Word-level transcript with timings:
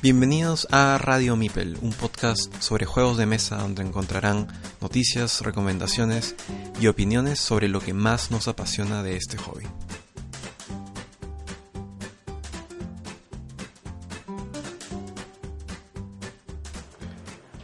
Bienvenidos 0.00 0.68
a 0.70 0.96
Radio 0.96 1.34
Mipel, 1.34 1.76
un 1.82 1.92
podcast 1.92 2.54
sobre 2.62 2.86
juegos 2.86 3.16
de 3.16 3.26
mesa 3.26 3.56
donde 3.56 3.82
encontrarán 3.82 4.46
noticias, 4.80 5.40
recomendaciones 5.40 6.36
y 6.80 6.86
opiniones 6.86 7.40
sobre 7.40 7.66
lo 7.66 7.80
que 7.80 7.94
más 7.94 8.30
nos 8.30 8.46
apasiona 8.46 9.02
de 9.02 9.16
este 9.16 9.36
hobby. 9.38 9.64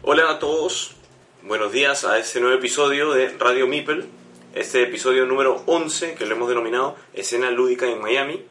Hola 0.03 0.33
a 0.33 0.39
todos, 0.41 0.97
buenos 1.45 1.71
días 1.71 2.05
a 2.05 2.19
este 2.19 2.41
nuevo 2.41 2.57
episodio 2.57 3.13
de 3.13 3.29
Radio 3.39 3.69
Mipel, 3.69 4.09
este 4.57 4.83
episodio 4.83 5.25
número 5.25 5.63
11 5.67 6.17
que 6.17 6.27
lo 6.27 6.35
hemos 6.35 6.49
denominado 6.49 6.97
Escena 7.13 7.53
Lúdica 7.53 7.87
en 7.87 8.03
Miami. 8.03 8.45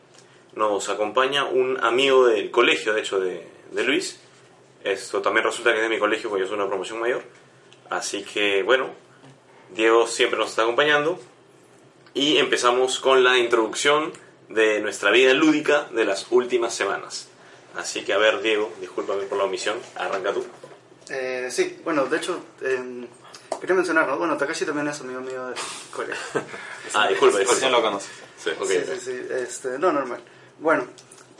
Nos 0.55 0.87
acompaña 0.87 1.43
un 1.43 1.83
amigo 1.83 2.27
del 2.27 2.49
colegio, 2.49 2.93
de 2.93 3.01
hecho, 3.01 3.19
de, 3.19 3.51
de 3.73 3.83
Luis. 3.83 4.19
Esto 4.83 5.21
también 5.21 5.45
resulta 5.45 5.71
que 5.71 5.77
es 5.77 5.83
de 5.83 5.89
mi 5.89 5.99
colegio 5.99 6.29
porque 6.29 6.43
yo 6.43 6.47
soy 6.47 6.57
una 6.57 6.67
promoción 6.67 6.99
mayor. 6.99 7.23
Así 7.89 8.23
que 8.23 8.63
bueno, 8.63 8.89
Diego 9.73 10.07
siempre 10.07 10.37
nos 10.37 10.49
está 10.49 10.63
acompañando. 10.63 11.19
Y 12.13 12.37
empezamos 12.37 12.99
con 12.99 13.23
la 13.23 13.37
introducción 13.37 14.13
de 14.49 14.79
nuestra 14.81 15.09
vida 15.09 15.33
lúdica 15.33 15.87
de 15.91 16.05
las 16.05 16.27
últimas 16.29 16.73
semanas. 16.73 17.27
Así 17.75 18.03
que 18.03 18.13
a 18.13 18.17
ver, 18.17 18.41
Diego, 18.41 18.71
discúlpame 18.79 19.23
por 19.23 19.37
la 19.37 19.45
omisión, 19.45 19.79
arranca 19.95 20.31
tú. 20.31 20.45
Eh, 21.09 21.47
sí, 21.49 21.79
bueno, 21.83 22.05
de 22.05 22.17
hecho, 22.17 22.39
eh, 22.61 23.07
quería 23.59 23.75
mencionar, 23.75 24.07
¿no? 24.07 24.17
Bueno, 24.17 24.37
Takashi 24.37 24.65
también 24.65 24.87
es 24.87 25.01
amigo 25.01 25.21
mío 25.21 25.47
de 25.47 25.55
colegio. 25.91 26.15
Ah, 26.93 27.07
disculpa, 27.07 27.39
disculpa. 27.39 27.69
lo 27.69 27.81
conoce. 27.81 28.09
Sí, 28.37 28.51
ok, 28.51 28.67
sí, 28.67 28.77
ok. 28.77 28.83
sí, 28.93 28.99
sí, 28.99 29.21
este, 29.31 29.79
no, 29.79 29.91
normal. 29.91 30.21
Bueno, 30.59 30.85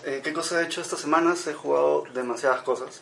eh, 0.06 0.22
¿qué 0.24 0.34
cosa 0.34 0.62
he 0.62 0.66
hecho 0.66 0.82
estas 0.82 1.00
semanas? 1.00 1.46
He 1.48 1.54
jugado 1.54 2.04
demasiadas 2.14 2.62
cosas. 2.64 3.02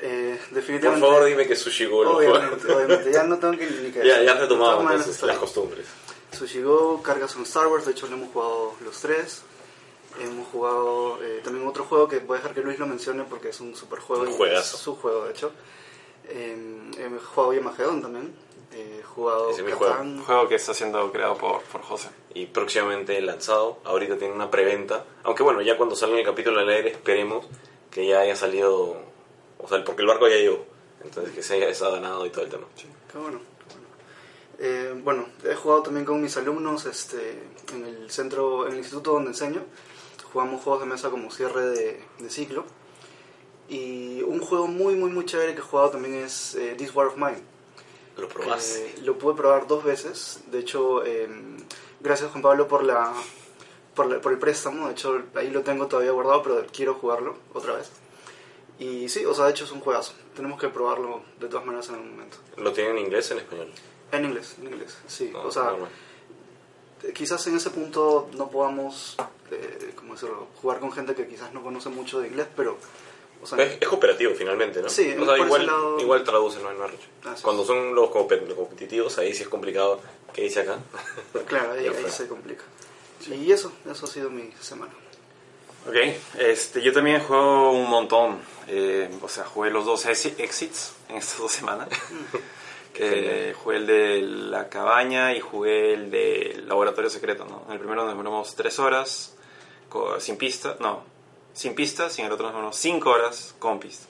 Eh, 0.00 0.38
Por 0.48 0.54
definitivamente... 0.56 1.06
favor, 1.06 1.24
dime 1.24 1.46
que 1.46 1.56
Sushi 1.56 1.86
Go 1.86 2.04
lo 2.04 2.16
Obviamente, 2.18 2.56
juega. 2.66 2.76
obviamente, 2.76 3.12
ya 3.12 3.22
no 3.22 3.38
tengo 3.38 3.56
que 3.56 3.66
ni 3.70 3.90
que 3.90 3.98
Ya, 4.06 4.22
ya 4.22 4.34
maneras, 4.34 4.46
entonces 4.46 5.08
está 5.14 5.26
las 5.26 5.36
bien. 5.36 5.40
costumbres. 5.40 5.86
Sushi 6.32 6.62
Go, 6.62 7.02
cargas 7.02 7.34
on 7.36 7.42
Star 7.42 7.66
Wars, 7.68 7.86
de 7.86 7.92
hecho 7.92 8.06
lo 8.08 8.14
hemos 8.16 8.30
jugado 8.32 8.74
los 8.84 8.98
tres. 9.00 9.42
Hemos 10.20 10.48
jugado 10.48 11.22
eh, 11.22 11.40
también 11.44 11.66
otro 11.66 11.84
juego 11.84 12.08
que 12.08 12.20
voy 12.20 12.36
a 12.36 12.40
dejar 12.40 12.54
que 12.54 12.62
Luis 12.62 12.78
lo 12.78 12.86
mencione 12.86 13.24
porque 13.24 13.50
es 13.50 13.60
un 13.60 13.74
super 13.76 13.98
juego. 13.98 14.22
Un 14.24 14.48
y 14.48 14.54
es 14.54 14.64
su 14.66 14.96
juego, 14.96 15.24
de 15.24 15.30
hecho. 15.32 15.52
Eh, 16.28 16.90
he 16.98 17.18
jugado 17.24 17.52
Yamagedon 17.52 18.02
también. 18.02 18.34
Jugado 19.04 19.50
es 19.50 19.62
mi 19.62 19.72
Catán. 19.72 20.18
Un 20.18 20.24
juego 20.24 20.48
que 20.48 20.56
está 20.56 20.74
siendo 20.74 21.10
creado 21.12 21.36
por, 21.36 21.62
por 21.62 21.82
José. 21.82 22.10
y 22.34 22.46
próximamente 22.46 23.20
lanzado. 23.22 23.78
Ahorita 23.84 24.16
tiene 24.18 24.34
una 24.34 24.50
preventa. 24.50 25.04
Aunque 25.24 25.42
bueno, 25.42 25.62
ya 25.62 25.76
cuando 25.76 25.96
salga 25.96 26.18
el 26.18 26.24
capítulo 26.24 26.60
al 26.60 26.68
aire 26.68 26.90
esperemos 26.90 27.46
que 27.90 28.06
ya 28.06 28.20
haya 28.20 28.36
salido. 28.36 28.96
O 29.58 29.68
sea, 29.68 29.82
porque 29.84 30.02
el 30.02 30.08
barco 30.08 30.28
ya 30.28 30.36
llegó. 30.36 30.64
Entonces 31.02 31.34
que 31.34 31.42
se 31.42 31.54
haya 31.54 31.90
ganado 31.90 32.26
y 32.26 32.30
todo 32.30 32.44
el 32.44 32.50
tema. 32.50 32.66
Qué 32.76 33.18
bueno. 33.18 33.40
qué 33.68 33.74
bueno. 33.74 33.88
Eh, 34.58 35.00
bueno, 35.02 35.26
he 35.44 35.54
jugado 35.54 35.82
también 35.84 36.04
con 36.04 36.20
mis 36.20 36.36
alumnos 36.36 36.84
este, 36.86 37.42
en 37.72 37.84
el 37.86 38.10
centro, 38.10 38.66
en 38.66 38.72
el 38.72 38.78
instituto 38.78 39.12
donde 39.12 39.30
enseño. 39.30 39.62
Jugamos 40.32 40.62
juegos 40.62 40.82
de 40.82 40.86
mesa 40.88 41.08
como 41.10 41.30
cierre 41.30 41.66
de, 41.66 42.04
de 42.18 42.30
ciclo. 42.30 42.64
Y 43.68 44.22
un 44.22 44.40
juego 44.40 44.66
muy, 44.66 44.94
muy, 44.94 45.10
muy 45.10 45.24
chévere 45.24 45.54
que 45.54 45.60
he 45.60 45.64
jugado 45.64 45.90
también 45.90 46.14
es 46.16 46.54
eh, 46.54 46.74
This 46.76 46.94
War 46.94 47.06
of 47.06 47.16
Mine. 47.16 47.42
Lo 48.16 48.28
probaste. 48.28 48.92
que 48.96 49.02
lo 49.02 49.18
pude 49.18 49.34
probar 49.34 49.66
dos 49.66 49.84
veces. 49.84 50.40
De 50.50 50.58
hecho, 50.60 51.04
eh, 51.04 51.28
gracias 52.00 52.30
Juan 52.30 52.42
Pablo 52.42 52.66
por 52.68 52.82
la, 52.84 53.12
por 53.94 54.06
la- 54.06 54.20
por 54.20 54.32
el 54.32 54.38
préstamo. 54.38 54.86
De 54.86 54.92
hecho, 54.92 55.22
ahí 55.34 55.50
lo 55.50 55.62
tengo 55.62 55.86
todavía 55.86 56.12
guardado, 56.12 56.42
pero 56.42 56.66
quiero 56.72 56.94
jugarlo 56.94 57.36
otra 57.52 57.74
vez. 57.74 57.90
Y 58.78 59.08
sí, 59.08 59.24
o 59.24 59.34
sea, 59.34 59.46
de 59.46 59.52
hecho 59.52 59.64
es 59.64 59.72
un 59.72 59.80
juegazo. 59.80 60.12
Tenemos 60.34 60.60
que 60.60 60.68
probarlo 60.68 61.22
de 61.40 61.48
todas 61.48 61.64
maneras 61.64 61.88
en 61.88 61.94
algún 61.96 62.10
momento. 62.12 62.36
¿Lo 62.56 62.72
tiene 62.72 62.90
en 62.90 62.98
inglés 62.98 63.30
o 63.30 63.34
en 63.34 63.40
español? 63.40 63.72
En 64.12 64.24
inglés, 64.24 64.54
en 64.60 64.66
inglés, 64.66 64.98
sí. 65.06 65.30
No, 65.32 65.42
o 65.44 65.50
sea, 65.50 65.64
normal. 65.64 65.88
eh, 67.02 67.12
quizás 67.12 67.46
en 67.46 67.56
ese 67.56 67.70
punto 67.70 68.28
no 68.34 68.48
podamos, 68.50 69.16
eh, 69.50 69.92
¿cómo 69.96 70.12
decirlo? 70.14 70.46
Jugar 70.60 70.78
con 70.80 70.92
gente 70.92 71.14
que 71.14 71.26
quizás 71.26 71.52
no 71.54 71.62
conoce 71.62 71.88
mucho 71.88 72.20
de 72.20 72.28
inglés, 72.28 72.46
pero, 72.54 72.76
o 73.52 73.56
sea, 73.56 73.64
Es, 73.64 73.78
es 73.80 73.88
cooperativo 73.88 74.34
finalmente, 74.34 74.82
¿no? 74.82 74.88
Sí, 74.88 75.14
o 75.18 75.24
sea, 75.24 75.38
igual, 75.38 75.66
lado- 75.66 76.00
igual 76.00 76.24
traduce, 76.24 76.58
no 76.60 76.68
hay 76.68 76.76
más 76.76 76.90
dicho. 76.90 77.04
Ah, 77.24 77.34
sí, 77.36 77.42
Cuando 77.42 77.62
sí. 77.62 77.68
son 77.68 77.94
los, 77.94 78.10
compe- 78.10 78.44
los 78.46 78.56
competitivos, 78.56 79.16
ahí 79.18 79.32
sí 79.34 79.42
es 79.44 79.48
complicado. 79.48 80.00
¿Qué 80.32 80.42
dice 80.42 80.60
acá? 80.60 80.78
claro, 81.46 81.72
ahí, 81.72 81.86
ahí 82.04 82.10
se 82.10 82.26
complica. 82.28 82.64
Y 83.30 83.50
eso, 83.52 83.72
eso 83.90 84.04
ha 84.04 84.08
sido 84.08 84.28
mi 84.30 84.50
semana. 84.60 84.92
Ok, 85.88 85.94
este, 86.38 86.82
yo 86.82 86.92
también 86.92 87.20
juego 87.20 87.70
un 87.72 87.88
montón. 87.88 88.40
eh, 88.68 89.08
o 89.22 89.28
sea, 89.28 89.44
jugué 89.44 89.70
los 89.70 89.84
dos 89.86 90.04
exi- 90.06 90.34
exits 90.38 90.92
en 91.08 91.16
estas 91.16 91.38
dos 91.38 91.52
semanas. 91.52 91.88
Eh, 92.98 93.54
jugué 93.62 93.76
el 93.76 93.86
de 93.86 94.22
la 94.22 94.70
cabaña 94.70 95.34
y 95.34 95.40
jugué 95.40 95.92
el 95.92 96.10
de 96.10 96.62
laboratorio 96.66 97.10
secreto, 97.10 97.44
¿no? 97.44 97.64
En 97.66 97.74
el 97.74 97.78
primero 97.78 98.00
nos 98.00 98.10
demoramos 98.10 98.54
tres 98.54 98.78
horas 98.78 99.34
sin 100.18 100.38
pista, 100.38 100.78
no, 100.80 101.02
sin 101.56 101.74
pistas, 101.74 102.16
y 102.18 102.20
en 102.20 102.26
el 102.26 102.32
otro 102.32 102.44
nos 102.44 102.52
demoramos 102.52 102.76
cinco 102.76 103.10
horas 103.10 103.54
con 103.58 103.80
pistas. 103.80 104.08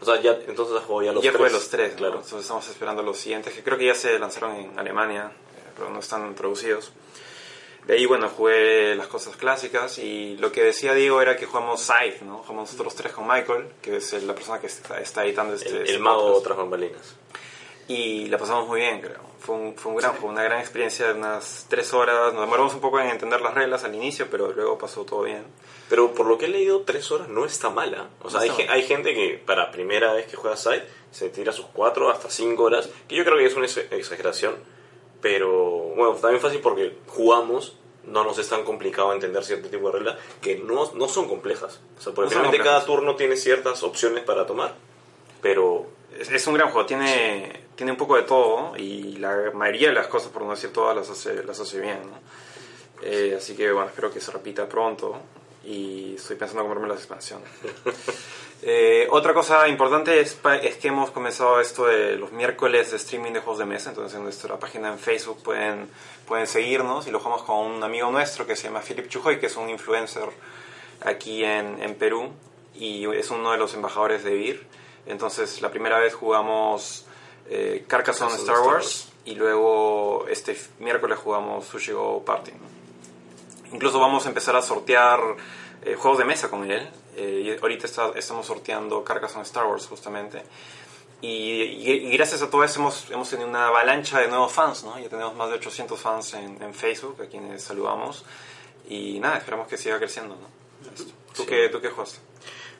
O 0.00 0.06
sea, 0.06 0.18
ya, 0.20 0.32
entonces 0.48 0.74
has 0.76 0.84
jugado 0.84 1.02
ya 1.02 1.12
los 1.12 1.22
ya 1.22 1.30
tres. 1.30 1.38
jugué 1.38 1.50
los 1.52 1.68
tres, 1.68 1.88
claro. 1.88 1.98
claro. 1.98 2.14
Entonces 2.16 2.40
estamos 2.40 2.66
esperando 2.68 3.02
los 3.02 3.18
siguientes, 3.18 3.52
que 3.52 3.62
creo 3.62 3.76
que 3.76 3.86
ya 3.86 3.94
se 3.94 4.18
lanzaron 4.18 4.56
en 4.56 4.78
Alemania, 4.78 5.30
pero 5.76 5.90
no 5.90 6.00
están 6.00 6.34
traducidos. 6.34 6.92
De 7.86 7.94
ahí, 7.94 8.06
bueno, 8.06 8.28
jugué 8.30 8.94
las 8.94 9.06
cosas 9.08 9.36
clásicas 9.36 9.98
y 9.98 10.36
lo 10.38 10.50
que 10.52 10.62
decía 10.62 10.94
Diego 10.94 11.20
era 11.20 11.36
que 11.36 11.44
jugamos 11.44 11.82
Scythe, 11.82 12.24
¿no? 12.24 12.38
Jugamos 12.38 12.70
nosotros 12.70 12.94
tres 12.94 13.12
con 13.12 13.26
Michael, 13.26 13.68
que 13.82 13.96
es 13.96 14.12
la 14.22 14.34
persona 14.34 14.58
que 14.60 14.66
está, 14.68 14.98
está 15.00 15.24
editando 15.24 15.54
este... 15.54 15.68
El, 15.68 15.76
este 15.82 15.92
el 15.94 16.00
mago 16.00 16.26
podcast. 16.26 16.44
tras 16.44 16.56
bambalinas. 16.58 17.14
Y 17.92 18.26
la 18.26 18.38
pasamos 18.38 18.68
muy 18.68 18.80
bien, 18.80 19.00
creo. 19.00 19.18
Fue 19.40 19.54
un, 19.56 19.74
fue 19.74 19.90
un 19.90 19.98
gran 19.98 20.12
juego, 20.12 20.28
una 20.28 20.44
gran 20.44 20.60
experiencia 20.60 21.08
de 21.08 21.14
unas 21.14 21.66
tres 21.68 21.92
horas. 21.92 22.32
Nos 22.32 22.42
demoramos 22.42 22.72
un 22.74 22.80
poco 22.80 23.00
en 23.00 23.08
entender 23.08 23.40
las 23.40 23.52
reglas 23.54 23.82
al 23.82 23.94
inicio, 23.94 24.28
pero 24.30 24.52
luego 24.52 24.78
pasó 24.78 25.04
todo 25.04 25.22
bien. 25.22 25.42
Pero 25.88 26.12
por 26.14 26.26
lo 26.26 26.38
que 26.38 26.44
he 26.44 26.48
leído, 26.48 26.82
tres 26.82 27.10
horas 27.10 27.28
no 27.28 27.44
está 27.44 27.68
mala. 27.68 28.10
O 28.22 28.30
sea, 28.30 28.38
No 28.40 28.44
hay, 28.44 28.50
mal. 28.50 28.66
hay 28.70 28.82
gente 28.84 29.12
que 29.12 29.42
para 29.44 29.72
primera 29.72 30.12
vez 30.12 30.26
que 30.26 30.36
juega 30.36 30.56
Side 30.56 30.84
se 31.10 31.30
tira 31.30 31.52
sus 31.52 31.66
cuatro 31.66 32.10
hasta 32.10 32.30
cinco 32.30 32.62
horas, 32.64 32.88
que 33.08 33.16
yo 33.16 33.24
creo 33.24 33.36
que 33.38 33.46
es 33.46 33.56
una 33.56 33.66
ex- 33.66 33.78
exageración. 33.90 34.54
Pero 35.20 35.50
bueno, 35.96 36.12
también 36.14 36.40
fácil 36.40 36.60
porque 36.60 36.96
jugamos, 37.08 37.76
no 38.04 38.22
nos 38.24 38.38
es 38.38 38.48
tan 38.48 38.62
complicado 38.64 39.12
entender 39.12 39.42
cierto 39.44 39.68
tipo 39.68 39.90
de 39.90 39.98
reglas 39.98 40.16
que 40.40 40.58
no, 40.58 40.92
no 40.94 41.08
son 41.08 41.26
complejas. 41.28 41.80
O 41.98 42.00
sea, 42.00 42.12
porque 42.14 42.34
No 42.34 42.40
realmente 42.42 42.64
cada 42.64 42.84
turno 42.84 43.16
tiene 43.16 43.36
ciertas 43.36 43.82
opciones 43.82 44.22
para 44.22 44.46
tomar, 44.46 44.74
pero 45.42 45.86
Es, 46.20 46.30
es 46.30 46.46
un 46.46 46.54
gran 46.54 46.70
juego, 46.70 46.86
tiene, 46.86 47.64
tiene 47.74 47.92
un 47.92 47.98
poco 47.98 48.16
de 48.16 48.22
todo 48.22 48.76
y 48.76 49.16
la 49.16 49.50
mayoría 49.54 49.88
de 49.88 49.94
las 49.94 50.06
cosas, 50.06 50.30
por 50.30 50.42
no 50.42 50.50
decir 50.50 50.72
todas, 50.72 50.94
las 50.94 51.08
hace, 51.08 51.42
las 51.42 51.58
hace 51.58 51.80
bien. 51.80 51.98
¿no? 52.02 52.18
Eh, 53.02 53.34
así 53.36 53.56
que 53.56 53.72
bueno, 53.72 53.88
espero 53.88 54.12
que 54.12 54.20
se 54.20 54.30
repita 54.30 54.68
pronto 54.68 55.18
y 55.64 56.14
estoy 56.16 56.36
pensando 56.36 56.62
en 56.62 56.68
comprarme 56.68 56.88
las 56.88 56.98
expansiones. 56.98 57.48
Eh, 58.62 59.08
otra 59.10 59.32
cosa 59.32 59.66
importante 59.68 60.20
es, 60.20 60.38
es 60.62 60.76
que 60.76 60.88
hemos 60.88 61.10
comenzado 61.12 61.62
esto 61.62 61.86
de 61.86 62.16
los 62.16 62.30
miércoles 62.30 62.90
de 62.90 62.98
streaming 62.98 63.32
de 63.32 63.40
juegos 63.40 63.58
de 63.58 63.64
mesa, 63.64 63.88
entonces 63.88 64.14
en 64.14 64.22
nuestra 64.22 64.58
página 64.58 64.88
en 64.88 64.98
Facebook 64.98 65.42
pueden, 65.42 65.88
pueden 66.28 66.46
seguirnos 66.46 67.06
y 67.06 67.10
lo 67.10 67.20
jugamos 67.20 67.42
con 67.44 67.56
un 67.56 67.82
amigo 67.82 68.10
nuestro 68.10 68.46
que 68.46 68.56
se 68.56 68.64
llama 68.64 68.82
Philip 68.82 69.08
Chujoy, 69.08 69.40
que 69.40 69.46
es 69.46 69.56
un 69.56 69.70
influencer 69.70 70.28
aquí 71.00 71.42
en, 71.42 71.82
en 71.82 71.94
Perú 71.94 72.32
y 72.74 73.06
es 73.14 73.30
uno 73.30 73.52
de 73.52 73.56
los 73.56 73.72
embajadores 73.72 74.24
de 74.24 74.34
VIR. 74.34 74.66
Entonces 75.06 75.60
la 75.62 75.70
primera 75.70 75.98
vez 75.98 76.14
jugamos 76.14 77.04
eh, 77.48 77.84
Carcassonne 77.88 78.34
Star 78.36 78.56
Star 78.56 78.66
Wars 78.66 79.08
y 79.24 79.34
luego 79.34 80.26
este 80.28 80.58
miércoles 80.78 81.18
jugamos 81.18 81.66
Sushi 81.66 81.92
Go 81.92 82.24
Party. 82.24 82.52
Incluso 83.72 83.98
vamos 84.00 84.24
a 84.26 84.28
empezar 84.28 84.56
a 84.56 84.62
sortear 84.62 85.20
eh, 85.82 85.94
juegos 85.96 86.18
de 86.18 86.24
mesa 86.24 86.48
con 86.50 86.70
él. 86.70 86.88
Eh, 87.16 87.56
y 87.58 87.60
ahorita 87.62 87.86
está- 87.86 88.12
estamos 88.14 88.46
sorteando 88.46 89.02
Carcassonne 89.04 89.42
Star 89.44 89.66
Wars 89.66 89.86
justamente. 89.86 90.42
Y, 91.22 91.28
y- 91.62 91.90
y 92.08 92.16
gracias 92.16 92.40
a 92.42 92.48
todo 92.50 92.64
eso 92.64 92.80
hemos, 92.80 93.10
hemos 93.10 93.28
tenido 93.28 93.48
una 93.48 93.66
avalancha 93.68 94.20
de 94.20 94.28
nuevos 94.28 94.52
fans, 94.52 94.84
¿no? 94.84 94.98
Ya 94.98 95.08
tenemos 95.08 95.34
más 95.34 95.48
de 95.50 95.56
800 95.56 96.00
fans 96.00 96.32
en, 96.34 96.62
en 96.62 96.72
Facebook, 96.74 97.20
a 97.22 97.26
quienes 97.26 97.62
saludamos. 97.62 98.24
Y 98.88 99.20
nada, 99.20 99.36
esperamos 99.38 99.68
que 99.68 99.76
siga 99.76 99.98
creciendo, 99.98 100.34
¿no? 100.36 100.46
¿Tú, 101.34 101.42
Sí. 101.42 101.46
qué, 101.46 101.68
¿Tú 101.68 101.80
qué 101.80 101.88
juegas? 101.90 102.20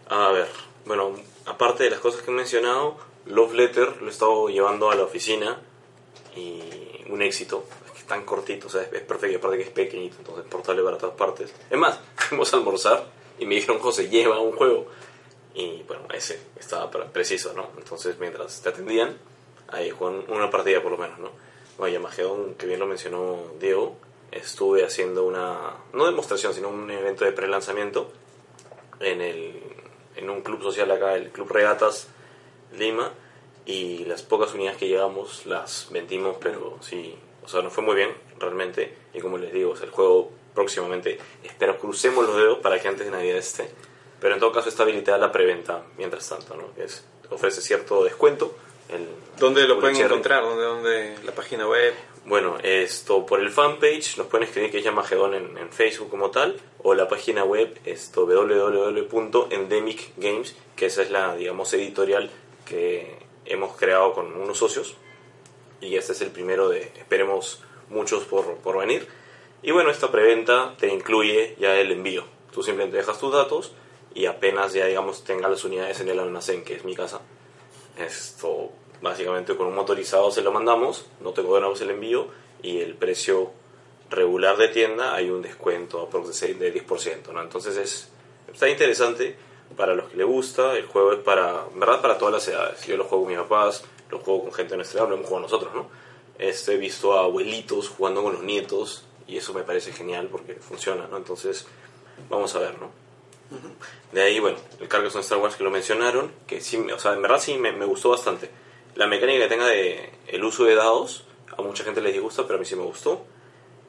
A 0.08 0.28
ver, 0.30 0.48
bueno, 0.86 1.12
aparte 1.50 1.84
de 1.84 1.90
las 1.90 2.00
cosas 2.00 2.22
que 2.22 2.30
he 2.30 2.34
mencionado, 2.34 2.96
Love 3.26 3.52
Letter 3.54 4.00
lo 4.00 4.06
he 4.08 4.10
estado 4.10 4.48
llevando 4.48 4.90
a 4.90 4.94
la 4.94 5.02
oficina 5.04 5.60
y 6.36 6.62
un 7.08 7.22
éxito. 7.22 7.64
Es 7.86 7.92
que 7.92 7.98
es 7.98 8.06
tan 8.06 8.24
cortito, 8.24 8.66
o 8.68 8.70
sea, 8.70 8.82
es, 8.82 8.92
es 8.92 9.02
perfecto, 9.02 9.38
aparte 9.38 9.56
que 9.58 9.64
es 9.64 9.70
pequeñito, 9.70 10.16
entonces 10.18 10.44
portable 10.50 10.82
para 10.82 10.98
todas 10.98 11.16
partes. 11.16 11.52
Es 11.68 11.78
más, 11.78 11.98
fuimos 12.16 12.52
a 12.52 12.56
almorzar 12.56 13.06
y 13.38 13.46
me 13.46 13.56
dijeron, 13.56 13.78
José, 13.78 14.08
lleva 14.08 14.38
un 14.40 14.52
juego. 14.52 14.86
Y 15.54 15.82
bueno, 15.82 16.04
ese 16.14 16.40
estaba 16.58 16.90
pre- 16.90 17.06
preciso, 17.06 17.52
¿no? 17.54 17.70
Entonces, 17.76 18.16
mientras 18.20 18.62
te 18.62 18.68
atendían, 18.68 19.16
ahí 19.68 19.90
juegan 19.90 20.24
una 20.28 20.50
partida 20.50 20.80
por 20.82 20.92
lo 20.92 20.98
menos, 20.98 21.18
¿no? 21.18 21.30
Bueno, 21.76 21.92
Yamagedon, 21.94 22.54
que 22.54 22.66
bien 22.66 22.78
lo 22.78 22.86
mencionó 22.86 23.38
Diego, 23.58 23.96
estuve 24.30 24.84
haciendo 24.84 25.24
una, 25.24 25.74
no 25.92 26.06
demostración, 26.06 26.54
sino 26.54 26.68
un 26.68 26.88
evento 26.90 27.24
de 27.24 27.32
pre-lanzamiento 27.32 28.12
en 29.00 29.20
el 29.22 29.59
en 30.20 30.30
un 30.30 30.42
club 30.42 30.62
social 30.62 30.90
acá, 30.90 31.16
el 31.16 31.30
Club 31.30 31.50
Regatas 31.50 32.08
Lima, 32.78 33.12
y 33.66 34.04
las 34.04 34.22
pocas 34.22 34.54
unidades 34.54 34.78
que 34.78 34.88
llevamos 34.88 35.46
las 35.46 35.88
vendimos, 35.90 36.36
pero 36.40 36.78
sí, 36.80 37.14
o 37.44 37.48
sea, 37.48 37.62
nos 37.62 37.72
fue 37.72 37.84
muy 37.84 37.94
bien 37.94 38.10
realmente, 38.38 38.94
y 39.14 39.20
como 39.20 39.38
les 39.38 39.52
digo, 39.52 39.72
o 39.72 39.76
sea, 39.76 39.86
el 39.86 39.92
juego 39.92 40.30
próximamente, 40.54 41.18
espero 41.44 41.78
crucemos 41.78 42.26
los 42.26 42.36
dedos 42.36 42.58
para 42.58 42.80
que 42.80 42.88
antes 42.88 43.06
de 43.06 43.12
Navidad 43.12 43.36
esté, 43.36 43.70
pero 44.20 44.34
en 44.34 44.40
todo 44.40 44.52
caso 44.52 44.68
está 44.68 44.82
habilitada 44.82 45.18
la 45.18 45.32
preventa 45.32 45.84
mientras 45.96 46.28
tanto, 46.28 46.56
¿no? 46.56 46.74
Que 46.74 46.84
es, 46.84 47.04
ofrece 47.30 47.60
cierto 47.60 48.04
descuento. 48.04 48.54
El, 48.88 49.06
¿Dónde 49.38 49.66
lo 49.66 49.80
pueden 49.80 49.96
encontrar? 49.96 50.42
¿Dónde, 50.42 50.64
dónde? 50.64 51.16
¿La 51.24 51.32
página 51.32 51.66
web? 51.66 51.94
Bueno, 52.26 52.58
esto 52.62 53.24
por 53.24 53.40
el 53.40 53.50
fanpage 53.50 54.18
nos 54.18 54.26
pueden 54.26 54.46
escribir 54.46 54.70
que 54.70 54.78
es 54.78 54.84
Yamagedon 54.84 55.34
en, 55.34 55.58
en 55.58 55.70
Facebook 55.70 56.10
como 56.10 56.30
tal, 56.30 56.60
o 56.82 56.94
la 56.94 57.08
página 57.08 57.44
web 57.44 57.78
esto 57.84 58.26
www.endemic 58.26 60.12
games, 60.16 60.54
que 60.76 60.86
esa 60.86 61.02
es 61.02 61.10
la, 61.10 61.34
digamos, 61.34 61.72
editorial 61.72 62.30
que 62.66 63.18
hemos 63.46 63.76
creado 63.76 64.12
con 64.12 64.36
unos 64.36 64.58
socios, 64.58 64.96
y 65.80 65.96
este 65.96 66.12
es 66.12 66.20
el 66.20 66.30
primero 66.30 66.68
de, 66.68 66.82
esperemos, 66.98 67.62
muchos 67.88 68.24
por, 68.24 68.56
por 68.56 68.78
venir. 68.78 69.08
Y 69.62 69.72
bueno, 69.72 69.90
esta 69.90 70.10
preventa 70.10 70.74
te 70.78 70.88
incluye 70.88 71.56
ya 71.58 71.74
el 71.78 71.90
envío. 71.90 72.24
Tú 72.52 72.62
simplemente 72.62 72.98
dejas 72.98 73.18
tus 73.18 73.32
datos 73.32 73.72
y 74.14 74.26
apenas 74.26 74.72
ya, 74.72 74.86
digamos, 74.86 75.24
tengas 75.24 75.50
las 75.50 75.64
unidades 75.64 76.00
en 76.00 76.08
el 76.08 76.18
almacén, 76.18 76.64
que 76.64 76.74
es 76.74 76.84
mi 76.84 76.94
casa, 76.94 77.20
esto 77.98 78.70
básicamente 79.02 79.56
con 79.56 79.66
un 79.66 79.74
motorizado 79.74 80.30
se 80.30 80.42
lo 80.42 80.52
mandamos, 80.52 81.06
no 81.20 81.32
te 81.32 81.42
cobramos 81.42 81.80
el 81.80 81.90
envío 81.90 82.28
y 82.62 82.78
el 82.78 82.94
precio 82.94 83.52
regular 84.10 84.56
de 84.56 84.68
tienda 84.68 85.14
hay 85.14 85.30
un 85.30 85.42
descuento 85.42 86.08
de 86.12 86.74
10%, 86.86 87.32
¿no? 87.32 87.42
Entonces 87.42 87.76
es 87.76 88.10
está 88.52 88.68
interesante 88.68 89.36
para 89.76 89.94
los 89.94 90.10
que 90.10 90.16
le 90.16 90.24
gusta, 90.24 90.76
el 90.76 90.86
juego 90.86 91.12
es 91.12 91.20
para, 91.20 91.66
en 91.72 91.78
verdad 91.78 92.00
para 92.00 92.18
todas 92.18 92.34
las 92.34 92.48
edades. 92.48 92.84
Yo 92.86 92.96
lo 92.96 93.04
juego 93.04 93.24
con 93.24 93.32
mis 93.32 93.42
papás, 93.42 93.84
lo 94.10 94.18
juego 94.18 94.44
con 94.44 94.52
gente 94.52 94.72
de 94.72 94.78
nuestra 94.78 95.00
edad, 95.00 95.08
lo 95.08 95.14
hemos 95.14 95.28
jugado 95.28 95.42
nosotros, 95.44 95.74
¿no? 95.74 95.88
Este, 96.38 96.74
he 96.74 96.76
visto 96.76 97.18
a 97.18 97.24
abuelitos 97.24 97.88
jugando 97.88 98.22
con 98.22 98.32
los 98.32 98.42
nietos 98.42 99.04
y 99.26 99.36
eso 99.36 99.54
me 99.54 99.62
parece 99.62 99.92
genial 99.92 100.28
porque 100.30 100.54
funciona, 100.54 101.06
¿no? 101.06 101.16
Entonces, 101.16 101.66
vamos 102.28 102.54
a 102.56 102.60
ver, 102.60 102.78
¿no? 102.78 102.90
De 104.12 104.22
ahí, 104.22 104.38
bueno, 104.38 104.58
el 104.80 104.88
Carcassonne 104.88 105.22
Star 105.22 105.38
Wars 105.38 105.56
que 105.56 105.64
lo 105.64 105.70
mencionaron, 105.70 106.30
que 106.46 106.60
sí, 106.60 106.76
o 106.76 106.98
sea, 106.98 107.14
en 107.14 107.22
verdad 107.22 107.40
sí 107.40 107.56
me, 107.56 107.72
me 107.72 107.84
gustó 107.84 108.10
bastante. 108.10 108.50
La 108.94 109.06
mecánica 109.06 109.44
que 109.44 109.48
tenga 109.48 109.66
de 109.66 110.10
el 110.28 110.44
uso 110.44 110.64
de 110.64 110.74
dados, 110.74 111.24
a 111.56 111.62
mucha 111.62 111.84
gente 111.84 112.00
les 112.00 112.12
disgusta, 112.12 112.44
pero 112.44 112.56
a 112.56 112.58
mí 112.58 112.64
sí 112.64 112.76
me 112.76 112.82
gustó. 112.82 113.24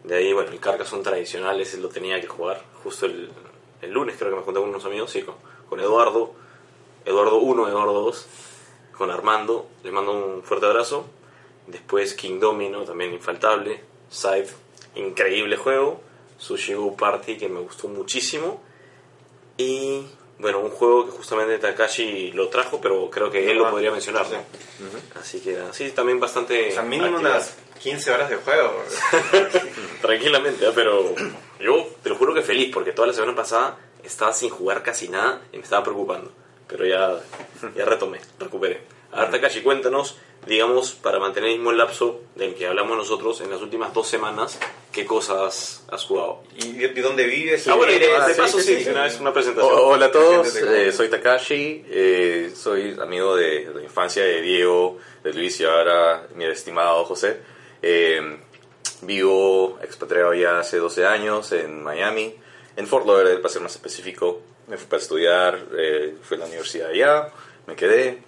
De 0.03 0.15
ahí, 0.15 0.33
bueno, 0.33 0.51
el 0.51 0.59
Carcassonne 0.59 1.03
tradicional, 1.03 1.59
ese 1.59 1.77
lo 1.77 1.89
tenía 1.89 2.19
que 2.19 2.27
jugar 2.27 2.63
justo 2.83 3.05
el, 3.05 3.29
el 3.81 3.91
lunes, 3.91 4.15
creo 4.17 4.31
que 4.31 4.37
me 4.37 4.41
junté 4.43 4.59
con 4.59 4.69
unos 4.69 4.85
amigos, 4.85 5.11
sí, 5.11 5.21
con, 5.21 5.35
con 5.69 5.79
Eduardo, 5.79 6.33
Eduardo 7.05 7.37
1, 7.37 7.67
Eduardo 7.67 8.01
2, 8.01 8.27
con 8.97 9.09
Armando, 9.09 9.67
les 9.83 9.91
mando 9.91 10.11
un 10.11 10.43
fuerte 10.43 10.65
abrazo. 10.65 11.05
Después 11.67 12.13
King 12.13 12.39
Domino, 12.39 12.83
también 12.83 13.13
infaltable. 13.13 13.81
Scythe, 14.11 14.53
increíble 14.95 15.57
juego. 15.57 16.01
Sushi 16.37 16.73
Go 16.73 16.95
Party, 16.95 17.37
que 17.37 17.49
me 17.49 17.59
gustó 17.59 17.87
muchísimo. 17.87 18.61
Y 19.57 20.05
bueno, 20.41 20.59
un 20.59 20.71
juego 20.71 21.05
que 21.05 21.11
justamente 21.11 21.57
Takashi 21.59 22.31
lo 22.31 22.49
trajo, 22.49 22.81
pero 22.81 23.09
creo 23.09 23.29
que 23.31 23.49
él 23.51 23.57
lo 23.57 23.67
Ah, 23.67 23.71
podría 23.71 23.91
mencionar, 23.91 24.25
¿no? 24.29 24.37
Así 25.19 25.39
que 25.39 25.53
nada, 25.53 25.71
sí, 25.73 25.91
también 25.91 26.19
bastante. 26.19 26.69
O 26.69 26.73
sea, 26.73 26.81
mínimo 26.81 27.17
actividad. 27.17 27.35
unas 27.35 27.55
15 27.81 28.11
horas 28.11 28.29
de 28.29 28.35
juego. 28.37 28.83
Tranquilamente, 30.01 30.65
¿eh? 30.67 30.71
pero 30.73 31.13
yo 31.59 31.87
te 32.03 32.09
lo 32.09 32.15
juro 32.15 32.33
que 32.33 32.41
feliz, 32.41 32.71
porque 32.73 32.91
toda 32.91 33.07
la 33.07 33.13
semana 33.13 33.35
pasada 33.35 33.77
estaba 34.03 34.33
sin 34.33 34.49
jugar 34.49 34.83
casi 34.83 35.07
nada 35.09 35.41
y 35.51 35.57
me 35.57 35.63
estaba 35.63 35.83
preocupando. 35.83 36.31
Pero 36.67 36.85
ya, 36.85 37.19
ya 37.75 37.85
retomé, 37.85 38.19
recuperé. 38.39 38.81
A 39.13 39.21
ver, 39.21 39.31
Takashi, 39.31 39.61
cuéntanos, 39.61 40.17
digamos, 40.47 40.93
para 40.93 41.19
mantener 41.19 41.49
el 41.49 41.55
mismo 41.57 41.71
lapso 41.73 42.21
del 42.35 42.55
que 42.55 42.65
hablamos 42.67 42.95
nosotros 42.97 43.41
en 43.41 43.49
las 43.49 43.61
últimas 43.61 43.93
dos 43.93 44.07
semanas, 44.07 44.57
¿qué 44.93 45.05
cosas 45.05 45.83
has 45.91 46.03
jugado? 46.05 46.43
¿Y 46.55 46.71
de, 46.73 46.87
de 46.89 47.01
dónde 47.01 47.25
vives? 47.25 47.67
Ah, 47.67 47.75
bueno, 47.75 47.89
¿Quién 47.91 48.01
de, 48.03 48.07
eres? 48.15 48.27
de 48.27 48.33
Sí, 48.35 48.39
paso 48.41 48.59
sí, 48.59 48.75
sí, 48.77 48.83
sí, 48.85 48.89
una 48.89 49.03
vez 49.03 49.19
una 49.19 49.33
presentación. 49.33 49.73
O- 49.73 49.87
Hola 49.87 50.05
a 50.05 50.11
todos, 50.11 50.55
eh, 50.55 50.91
soy 50.93 51.09
Takashi, 51.09 51.83
eh, 51.89 52.51
soy 52.55 52.97
amigo 53.01 53.35
de 53.35 53.69
la 53.75 53.81
infancia 53.83 54.23
de 54.23 54.41
Diego, 54.41 54.97
de 55.23 55.33
Luis 55.33 55.59
y 55.59 55.65
ahora 55.65 56.27
mi 56.35 56.45
estimado 56.45 57.03
José. 57.05 57.37
Eh, 57.81 58.37
vivo 59.01 59.79
expatriado 59.83 60.33
ya 60.33 60.59
hace 60.59 60.77
12 60.77 61.05
años 61.05 61.51
en 61.51 61.83
Miami, 61.83 62.35
en 62.75 62.87
Fort 62.87 63.05
Lauderdale 63.05 63.39
para 63.39 63.51
ser 63.51 63.61
más 63.61 63.75
específico. 63.75 64.41
Me 64.67 64.77
fui 64.77 64.87
para 64.87 65.01
estudiar, 65.01 65.59
eh, 65.77 66.15
fui 66.21 66.37
a 66.37 66.39
la 66.41 66.45
universidad 66.45 66.89
allá, 66.89 67.29
me 67.67 67.75
quedé 67.75 68.19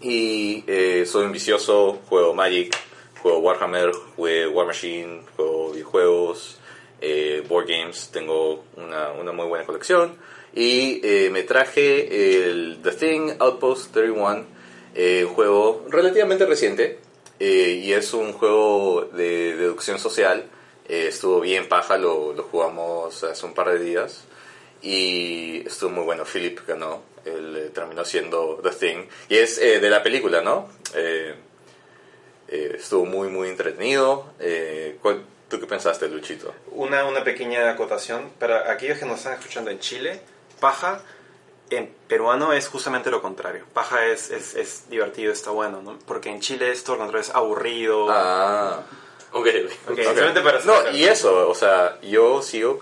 y 0.00 0.64
eh, 0.66 1.04
soy 1.06 1.24
un 1.26 1.32
vicioso, 1.32 2.00
juego 2.08 2.34
Magic, 2.34 2.76
juego 3.22 3.38
Warhammer, 3.38 3.92
juego 4.16 4.52
War 4.52 4.66
Machine, 4.66 5.22
juego 5.36 5.72
videojuegos, 5.72 6.58
eh, 7.00 7.44
board 7.48 7.66
games, 7.68 8.10
tengo 8.12 8.64
una, 8.76 9.12
una 9.12 9.32
muy 9.32 9.46
buena 9.46 9.64
colección. 9.66 10.16
Y 10.54 11.00
eh, 11.04 11.30
me 11.30 11.42
traje 11.44 12.44
el 12.48 12.80
The 12.82 12.92
Thing 12.92 13.30
Outpost 13.38 13.92
31, 13.92 14.44
eh, 14.94 15.26
juego 15.32 15.84
relativamente 15.88 16.44
reciente. 16.46 16.98
eh, 17.38 17.80
y 17.82 17.92
es 17.92 18.12
un 18.12 18.32
juego 18.32 19.08
de 19.12 19.56
deducción 19.56 19.98
social. 19.98 20.44
Estuvo 20.88 21.40
bien 21.40 21.68
paja, 21.68 21.96
lo, 21.96 22.32
lo 22.34 22.42
jugamos 22.42 23.22
hace 23.22 23.46
un 23.46 23.54
par 23.54 23.70
de 23.70 23.78
días. 23.78 24.24
Y 24.82 25.66
estuvo 25.66 25.90
muy 25.90 26.04
bueno. 26.04 26.24
Philip 26.24 26.60
ganó. 26.66 27.02
Él 27.24 27.56
eh, 27.56 27.70
terminó 27.74 28.04
siendo 28.04 28.60
The 28.62 28.70
Thing. 28.70 29.06
Y 29.28 29.36
es 29.36 29.58
eh, 29.58 29.78
de 29.80 29.90
la 29.90 30.02
película, 30.02 30.40
¿no? 30.40 30.68
Eh, 30.94 31.34
eh, 32.48 32.76
estuvo 32.78 33.04
muy, 33.04 33.28
muy 33.28 33.48
entretenido. 33.48 34.32
Eh, 34.40 34.96
¿cuál- 35.02 35.22
¿Tú 35.48 35.58
qué 35.58 35.66
pensaste, 35.66 36.08
Luchito? 36.08 36.54
Una, 36.70 37.04
una 37.04 37.24
pequeña 37.24 37.68
acotación 37.70 38.30
para 38.38 38.70
aquellos 38.70 38.98
que 38.98 39.04
nos 39.06 39.18
están 39.18 39.34
escuchando 39.34 39.70
en 39.70 39.80
Chile. 39.80 40.20
Paja 40.60 41.02
en 41.70 41.92
peruano 42.08 42.52
es 42.52 42.68
justamente 42.68 43.10
lo 43.10 43.20
contrario. 43.20 43.64
Paja 43.74 44.06
es, 44.06 44.30
es, 44.30 44.54
es 44.54 44.88
divertido, 44.88 45.32
está 45.32 45.50
bueno, 45.50 45.82
¿no? 45.82 45.98
Porque 46.06 46.28
en 46.30 46.40
Chile 46.40 46.70
es 46.70 46.84
todo 46.84 46.96
lo 46.96 47.02
contrario, 47.02 47.28
es 47.28 47.34
aburrido. 47.34 48.06
Ah. 48.10 48.82
Ok, 49.32 49.46
ok. 49.46 49.72
Ok, 49.86 49.90
Ok. 49.92 50.02
solamente 50.04 50.40
para 50.40 50.60
No, 50.64 50.90
y 50.92 51.04
eso, 51.04 51.48
o 51.48 51.54
sea, 51.54 51.98
yo 52.02 52.42
sigo 52.42 52.80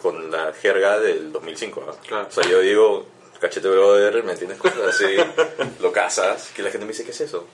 con 0.00 0.30
la 0.30 0.52
jerga 0.52 0.98
del 1.00 1.32
2005, 1.32 1.84
¿no? 1.86 1.92
Claro. 2.06 2.26
O 2.28 2.30
sea, 2.32 2.44
yo 2.48 2.60
digo, 2.60 3.06
cachete 3.40 3.68
brother, 3.68 4.22
¿me 4.24 4.32
entiendes? 4.32 4.58
Cosas 4.58 4.80
así, 4.88 5.04
lo 5.80 5.92
casas, 5.92 6.50
que 6.54 6.62
la 6.62 6.70
gente 6.70 6.86
me 6.86 6.92
dice, 6.92 7.04
¿qué 7.04 7.10
es 7.10 7.20
eso? 7.20 7.46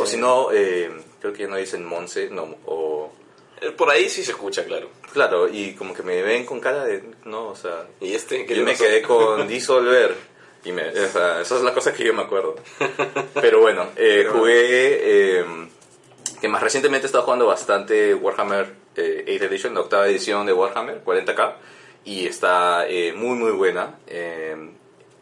O 0.00 0.06
si 0.06 0.16
no, 0.18 0.50
eh, 0.52 0.90
creo 1.20 1.32
que 1.32 1.44
ya 1.44 1.48
no 1.48 1.56
dicen 1.56 1.84
Monse, 1.84 2.28
no, 2.30 2.56
o... 2.66 3.10
Eh, 3.60 3.70
Por 3.72 3.90
ahí 3.90 4.08
sí 4.08 4.22
se 4.22 4.32
escucha, 4.32 4.64
claro. 4.64 4.88
Claro, 5.12 5.48
y 5.48 5.74
como 5.74 5.94
que 5.94 6.02
me 6.02 6.22
ven 6.22 6.44
con 6.44 6.60
cara 6.60 6.84
de, 6.84 7.02
no, 7.24 7.48
o 7.48 7.56
sea... 7.56 7.86
¿Y 8.00 8.14
este 8.14 8.46
Yo 8.46 8.64
me 8.64 8.72
pasó? 8.72 8.84
quedé 8.84 9.02
con 9.02 9.48
disolver. 9.48 10.14
Y 10.64 10.72
me, 10.72 10.88
o 10.90 11.08
sea, 11.08 11.40
esa 11.40 11.56
es 11.56 11.62
la 11.62 11.72
cosa 11.72 11.92
que 11.94 12.04
yo 12.04 12.12
me 12.12 12.22
acuerdo. 12.22 12.56
Pero 13.34 13.60
bueno, 13.60 13.88
eh, 13.96 14.26
jugué. 14.30 15.38
eh, 15.40 15.44
que 16.40 16.48
más 16.48 16.62
recientemente 16.62 17.06
he 17.06 17.08
estado 17.08 17.24
jugando 17.24 17.46
bastante 17.46 18.14
Warhammer 18.14 18.74
eh, 18.98 19.24
8th 19.26 19.42
Edition, 19.44 19.74
la 19.74 19.80
octava 19.80 20.08
edición 20.08 20.46
de 20.46 20.52
Warhammer, 20.52 21.02
40k. 21.04 21.54
Y 22.04 22.26
está 22.26 22.86
eh, 22.88 23.12
muy, 23.12 23.36
muy 23.36 23.52
buena. 23.52 23.98
Eh, 24.06 24.56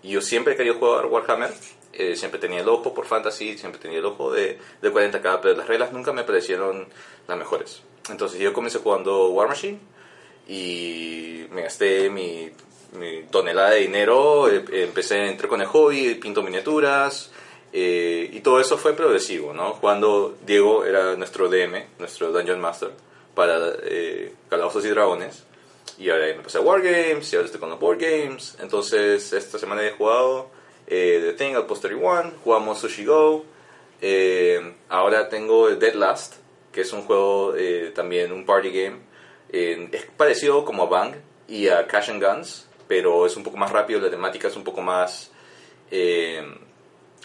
yo 0.03 0.21
siempre 0.21 0.55
he 0.55 0.57
querido 0.57 0.77
jugar 0.77 1.07
Warhammer. 1.07 1.51
eh, 1.93 2.15
siempre 2.17 2.39
tenía 2.39 2.61
el 2.61 2.69
ojo 2.69 2.93
por 2.93 3.07
fantasy, 3.07 3.57
siempre 3.57 3.81
tenía 3.81 3.99
el 3.99 4.05
ojo 4.05 4.31
de, 4.33 4.59
de 4.83 4.93
40k, 4.93 5.41
pero 5.41 5.57
las 5.57 5.67
reglas 5.67 5.93
nunca 5.93 6.13
me 6.13 6.25
parecieron 6.25 6.87
las 7.27 7.39
mejores. 7.39 7.83
Entonces 8.11 8.39
yo 8.39 8.53
comencé 8.53 8.79
jugando 8.79 9.29
War 9.31 9.49
Machine 9.49 9.79
y 10.47 11.47
me 11.51 11.63
gasté 11.63 12.11
mi, 12.11 12.51
mi 12.93 13.23
tonelada 13.31 13.71
de 13.71 13.81
dinero, 13.81 14.49
eh, 14.49 14.65
empecé, 14.85 15.27
entré 15.27 15.49
con 15.49 15.61
el 15.61 15.67
hobby, 15.67 16.15
pinto 16.17 16.43
miniaturas, 16.43 17.33
eh, 17.73 18.31
y 18.33 18.41
todo 18.41 18.61
eso 18.61 18.79
fue 18.79 18.93
progresivo, 18.95 19.53
¿no? 19.53 19.73
Jugando, 19.73 20.37
Diego 20.47 20.85
era 20.85 21.17
nuestro 21.17 21.49
DM, 21.49 21.85
nuestro 21.99 22.31
Dungeon 22.31 22.61
Master, 22.61 22.91
para 23.37 23.77
eh, 23.85 24.35
Calabozos 24.51 24.85
y 24.85 24.89
Dragones, 24.89 25.45
y 25.97 26.11
ahora 26.11 26.27
me 26.27 26.43
pasé 26.43 26.59
a 26.59 26.63
Wargames, 26.63 27.33
y 27.33 27.37
ahora 27.37 27.47
estoy 27.47 27.61
con 27.61 27.71
los 27.71 27.79
Board 27.79 27.99
Games, 28.01 28.57
entonces 28.61 29.33
esta 29.33 29.61
semana 29.61 29.87
he 29.87 29.93
jugado 29.93 30.51
eh, 30.89 31.21
The 31.23 31.33
Thing, 31.35 31.55
Outpost 31.55 31.83
31, 31.83 32.33
jugamos 32.43 32.81
Sushi 32.81 33.05
Go, 33.05 33.45
eh, 34.01 34.75
ahora 34.89 35.29
tengo 35.29 35.71
Dead 35.71 35.95
Last, 35.95 36.35
que 36.73 36.81
es 36.81 36.93
un 36.93 37.03
juego 37.03 37.55
eh, 37.57 37.93
también, 37.95 38.33
un 38.33 38.45
party 38.45 38.71
game, 38.71 38.97
es 39.49 40.05
parecido 40.17 40.65
como 40.65 40.83
a 40.83 40.87
Bang 40.87 41.15
y 41.47 41.69
a 41.69 41.87
Cash 41.87 42.11
and 42.11 42.23
Guns, 42.23 42.67
pero 42.89 43.27
es 43.27 43.37
un 43.37 43.43
poco 43.43 43.57
más 43.57 43.71
rápido, 43.71 44.01
la 44.01 44.11
temática 44.11 44.49
es 44.49 44.57
un 44.57 44.65
poco 44.65 44.81
más, 44.81 45.31
eh, 45.91 46.43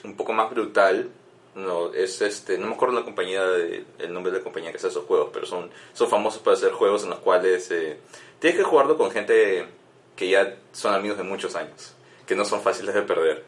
un 0.04 0.16
poco 0.16 0.34
más 0.34 0.50
brutal. 0.50 1.10
No, 1.56 1.94
es 1.94 2.22
este, 2.22 2.58
no 2.58 2.68
me 2.68 2.74
acuerdo 2.76 2.96
la 2.96 3.04
compañía, 3.04 3.44
de- 3.46 3.84
el 4.00 4.14
nombre 4.14 4.32
de 4.32 4.38
la 4.38 4.44
compañía 4.44 4.72
que 4.72 4.78
hace 4.78 4.88
esos 4.88 5.06
juegos, 5.06 5.30
pero 5.34 5.46
son, 5.46 5.70
son 5.94 6.10
famosos 6.10 6.42
para 6.42 6.56
hacer 6.56 6.72
juegos 6.72 7.04
en 7.04 7.10
los 7.10 7.20
cuales 7.20 7.70
eh, 7.72 7.98
tienes 8.40 8.58
que 8.58 8.64
jugarlo 8.64 8.98
con 8.98 9.12
gente 9.12 9.66
que 10.16 10.30
ya 10.30 10.56
son 10.72 10.94
amigos 10.94 11.18
de 11.18 11.24
muchos 11.24 11.56
años. 11.56 11.94
Que 12.26 12.36
no 12.36 12.46
son 12.46 12.62
fáciles 12.62 12.94
de 12.96 13.02
perder, 13.02 13.44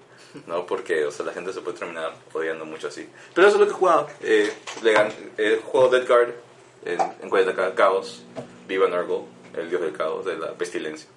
¿no? 0.47 0.65
Porque, 0.65 1.05
o 1.05 1.11
sea, 1.11 1.25
la 1.25 1.31
gente 1.31 1.53
se 1.53 1.61
puede 1.61 1.77
terminar 1.77 2.13
odiando 2.33 2.65
mucho 2.65 2.89
así. 2.89 3.07
Pero 3.33 3.47
eso 3.47 3.55
es 3.55 3.61
lo 3.61 3.67
que 3.67 3.71
he 3.73 3.75
jugado. 3.77 4.07
Eh, 4.21 4.51
he 5.37 5.57
jugado 5.63 5.89
Dead 5.91 6.05
Guard 6.07 6.33
en, 6.83 6.99
en 7.21 7.29
Cuarenta 7.29 7.55
Ca- 7.55 7.73
Caos, 7.75 8.23
Viva 8.67 8.87
Nurgle, 8.89 9.21
el 9.55 9.69
dios 9.69 9.81
del 9.81 9.93
caos, 9.93 10.25
de 10.25 10.37
la 10.37 10.51
pestilencia. 10.53 11.07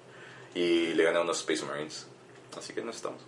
Y 0.55 0.93
le 0.93 1.03
gané 1.03 1.17
a 1.17 1.21
unos 1.21 1.39
Space 1.39 1.65
Marines. 1.65 2.07
Así 2.57 2.71
que 2.73 2.81
no 2.81 2.91
estamos. 2.91 3.21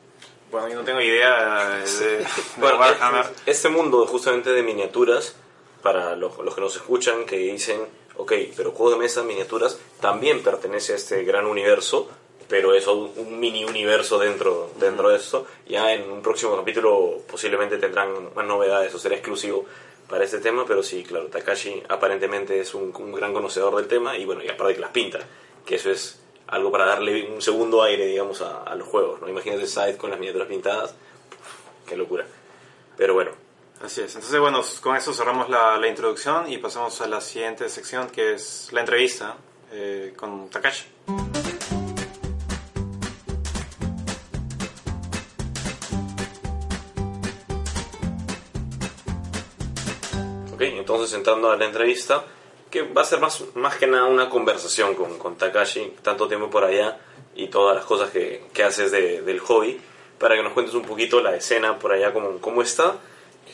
Bueno, 0.51 0.67
yo 0.67 0.75
no 0.75 0.83
tengo 0.83 1.01
idea 1.01 1.77
de, 1.77 1.81
de 1.83 2.25
Bueno, 2.57 2.79
Warhammer. 2.79 3.25
este 3.45 3.69
mundo 3.69 4.05
justamente 4.07 4.51
de 4.51 4.63
miniaturas, 4.63 5.35
para 5.83 6.15
los, 6.15 6.37
los 6.39 6.55
que 6.55 6.61
nos 6.61 6.75
escuchan, 6.75 7.25
que 7.25 7.37
dicen, 7.37 7.81
ok, 8.17 8.33
pero 8.55 8.71
juego 8.71 8.91
de 8.93 8.97
mesa, 8.97 9.23
miniaturas, 9.23 9.79
también 10.01 10.41
pertenece 10.41 10.93
a 10.93 10.95
este 10.95 11.23
gran 11.23 11.45
universo, 11.45 12.09
pero 12.47 12.73
es 12.73 12.87
un, 12.87 13.11
un 13.15 13.39
mini 13.39 13.63
universo 13.63 14.17
dentro, 14.17 14.71
dentro 14.79 15.09
de 15.09 15.17
esto. 15.17 15.45
Ya 15.67 15.93
en 15.93 16.09
un 16.09 16.21
próximo 16.23 16.55
capítulo 16.57 17.19
posiblemente 17.29 17.77
tendrán 17.77 18.33
más 18.33 18.45
novedades 18.45 18.93
o 18.95 18.99
será 18.99 19.15
exclusivo 19.15 19.65
para 20.09 20.23
este 20.23 20.39
tema, 20.39 20.65
pero 20.67 20.81
sí, 20.81 21.03
claro, 21.03 21.27
Takashi 21.27 21.83
aparentemente 21.87 22.59
es 22.59 22.73
un, 22.73 22.91
un 22.97 23.11
gran 23.13 23.31
conocedor 23.33 23.75
del 23.75 23.87
tema 23.87 24.17
y 24.17 24.25
bueno, 24.25 24.43
y 24.43 24.47
aparte 24.49 24.73
que 24.73 24.81
las 24.81 24.89
pinta, 24.89 25.19
que 25.63 25.75
eso 25.75 25.91
es 25.91 26.19
algo 26.49 26.71
para 26.71 26.85
darle 26.85 27.31
un 27.31 27.41
segundo 27.41 27.81
aire, 27.83 28.05
digamos, 28.05 28.41
a, 28.41 28.63
a 28.63 28.75
los 28.75 28.87
juegos, 28.87 29.21
¿no? 29.21 29.29
Imagínate 29.29 29.67
Side 29.67 29.97
con 29.97 30.09
las 30.09 30.19
miniaturas 30.19 30.47
pintadas, 30.47 30.95
qué 31.87 31.95
locura. 31.95 32.25
Pero 32.97 33.13
bueno, 33.13 33.31
Así 33.81 34.01
es. 34.01 34.13
Entonces, 34.13 34.39
bueno, 34.41 34.61
con 34.81 34.97
eso 34.97 35.13
cerramos 35.13 35.49
la, 35.49 35.77
la 35.77 35.87
introducción 35.87 36.51
y 36.51 36.57
pasamos 36.57 36.99
a 36.99 37.07
la 37.07 37.21
siguiente 37.21 37.69
sección 37.69 38.09
que 38.09 38.33
es 38.33 38.67
la 38.73 38.81
entrevista 38.81 39.37
eh, 39.71 40.13
con 40.17 40.49
Takashi. 40.49 40.85
Ok, 50.53 50.61
entonces 50.61 51.15
entrando 51.15 51.49
a 51.49 51.55
la 51.55 51.63
entrevista, 51.63 52.25
que 52.69 52.81
va 52.83 53.01
a 53.01 53.05
ser 53.05 53.19
más, 53.19 53.43
más 53.55 53.75
que 53.77 53.87
nada 53.87 54.05
una 54.05 54.29
conversación 54.29 54.95
con, 54.95 55.17
con 55.17 55.35
Takashi, 55.37 55.95
tanto 56.01 56.27
tiempo 56.27 56.49
por 56.49 56.63
allá 56.63 56.99
y 57.35 57.47
todas 57.47 57.75
las 57.75 57.85
cosas 57.85 58.09
que, 58.11 58.43
que 58.53 58.63
haces 58.63 58.91
de- 58.91 59.21
del 59.21 59.39
hobby, 59.39 59.79
para 60.19 60.35
que 60.35 60.43
nos 60.43 60.53
cuentes 60.53 60.75
un 60.75 60.83
poquito 60.83 61.21
la 61.21 61.35
escena 61.35 61.79
por 61.79 61.91
allá, 61.93 62.11
cómo, 62.13 62.39
cómo 62.39 62.61
está, 62.61 62.97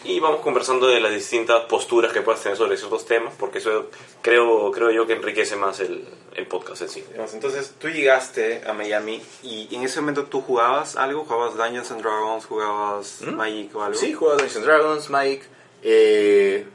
y 0.03 0.19
vamos 0.19 0.41
conversando 0.41 0.87
de 0.87 0.99
las 0.99 1.13
distintas 1.13 1.61
posturas 1.65 2.11
que 2.11 2.21
puedas 2.21 2.41
tener 2.43 2.57
sobre 2.57 2.75
ciertos 2.77 3.05
temas, 3.05 3.33
porque 3.39 3.59
eso 3.59 3.89
creo, 4.21 4.69
creo 4.71 4.91
yo 4.91 5.07
que 5.07 5.13
enriquece 5.13 5.55
más 5.55 5.79
el, 5.79 6.05
el 6.35 6.47
podcast 6.47 6.81
en 6.81 6.89
sí. 6.89 7.03
Entonces, 7.33 7.75
tú 7.79 7.87
llegaste 7.89 8.63
a 8.67 8.73
Miami 8.73 9.21
y 9.41 9.73
en 9.73 9.83
ese 9.83 10.01
momento 10.01 10.25
tú 10.25 10.41
jugabas 10.41 10.97
algo, 10.97 11.23
jugabas 11.23 11.55
Dungeons 11.55 11.91
and 11.91 12.01
Dragons, 12.01 12.45
jugabas 12.45 13.21
Magic 13.21 13.73
o 13.75 13.83
algo. 13.83 13.97
Sí, 13.97 14.11
jugaba 14.13 14.37
Dungeons 14.37 14.57
and 14.57 14.65
Dragons, 14.65 15.09
Mike. 15.09 15.45
Eh, 15.81 16.65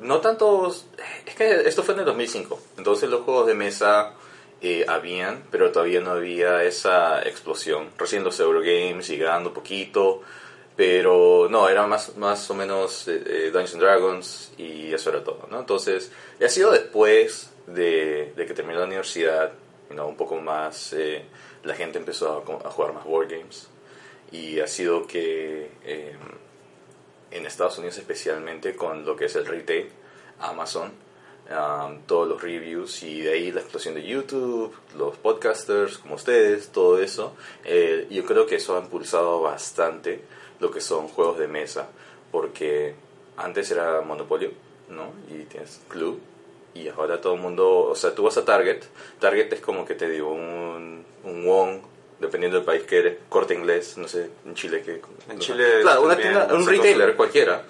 no 0.00 0.20
tantos. 0.20 0.86
Es 1.26 1.34
que 1.34 1.68
esto 1.68 1.82
fue 1.82 1.94
en 1.94 2.00
el 2.00 2.06
2005. 2.06 2.60
Entonces 2.78 3.08
los 3.08 3.22
juegos 3.22 3.46
de 3.46 3.54
mesa 3.54 4.14
eh, 4.60 4.84
habían, 4.88 5.44
pero 5.50 5.70
todavía 5.72 6.00
no 6.00 6.12
había 6.12 6.62
esa 6.64 7.22
explosión. 7.22 7.90
Recién 7.98 8.24
los 8.24 8.38
Eurogames 8.40 9.08
llegando 9.08 9.52
poquito. 9.52 10.22
Pero 10.76 11.48
no, 11.50 11.68
era 11.68 11.86
más, 11.86 12.16
más 12.16 12.50
o 12.50 12.54
menos 12.54 13.06
eh, 13.06 13.22
eh, 13.26 13.50
Dungeons 13.52 13.74
and 13.74 13.82
Dragons 13.82 14.52
y 14.56 14.94
eso 14.94 15.10
era 15.10 15.22
todo, 15.22 15.46
¿no? 15.50 15.60
Entonces, 15.60 16.10
ha 16.42 16.48
sido 16.48 16.70
después 16.70 17.50
de, 17.66 18.32
de 18.34 18.46
que 18.46 18.54
terminé 18.54 18.78
la 18.78 18.86
universidad, 18.86 19.52
know, 19.90 20.08
un 20.08 20.16
poco 20.16 20.36
más, 20.36 20.94
eh, 20.94 21.22
la 21.64 21.74
gente 21.74 21.98
empezó 21.98 22.32
a, 22.32 22.68
a 22.68 22.70
jugar 22.70 22.94
más 22.94 23.04
board 23.04 23.28
games 23.28 23.68
y 24.32 24.60
ha 24.60 24.66
sido 24.66 25.06
que 25.06 25.70
eh, 25.84 26.16
en 27.30 27.46
Estados 27.46 27.78
Unidos 27.78 27.98
especialmente 27.98 28.74
con 28.74 29.04
lo 29.04 29.16
que 29.16 29.26
es 29.26 29.36
el 29.36 29.46
retail, 29.46 29.88
Amazon, 30.40 30.92
um, 31.50 32.00
todos 32.06 32.28
los 32.28 32.42
reviews 32.42 33.02
y 33.02 33.22
de 33.22 33.32
ahí 33.32 33.52
la 33.52 33.60
explosión 33.60 33.94
de 33.94 34.02
YouTube, 34.02 34.74
los 34.96 35.16
podcasters 35.16 35.98
como 35.98 36.14
ustedes, 36.14 36.68
todo 36.68 37.00
eso, 37.00 37.34
eh, 37.64 38.06
yo 38.10 38.24
creo 38.24 38.46
que 38.46 38.56
eso 38.56 38.76
ha 38.76 38.80
impulsado 38.80 39.40
bastante 39.40 40.22
lo 40.58 40.70
que 40.70 40.80
son 40.80 41.08
juegos 41.08 41.38
de 41.38 41.48
mesa, 41.48 41.88
porque 42.30 42.94
antes 43.36 43.70
era 43.70 44.00
Monopolio, 44.02 44.50
¿no? 44.88 45.12
Y 45.28 45.44
tienes 45.44 45.80
Club, 45.88 46.20
y 46.74 46.88
ahora 46.88 47.20
todo 47.20 47.34
el 47.34 47.40
mundo, 47.40 47.84
o 47.84 47.94
sea, 47.94 48.14
tú 48.14 48.24
vas 48.24 48.36
a 48.36 48.44
Target, 48.44 48.82
Target 49.18 49.52
es 49.52 49.60
como 49.60 49.84
que 49.84 49.94
te 49.94 50.08
digo, 50.08 50.30
un, 50.30 51.04
un 51.24 51.44
Wong, 51.46 51.80
dependiendo 52.20 52.58
del 52.58 52.64
país 52.66 52.82
que 52.84 52.98
eres, 52.98 53.18
corte 53.28 53.54
inglés, 53.54 53.96
no 53.96 54.06
sé, 54.08 54.30
en 54.44 54.54
Chile 54.54 54.82
que... 54.82 55.00
En 55.32 55.38
Chile 55.38 55.80
Claro, 55.82 56.02
una 56.02 56.16
tienda, 56.16 56.48
un 56.52 56.66
retailer 56.66 56.92
consume. 56.98 57.16
cualquiera. 57.16 57.62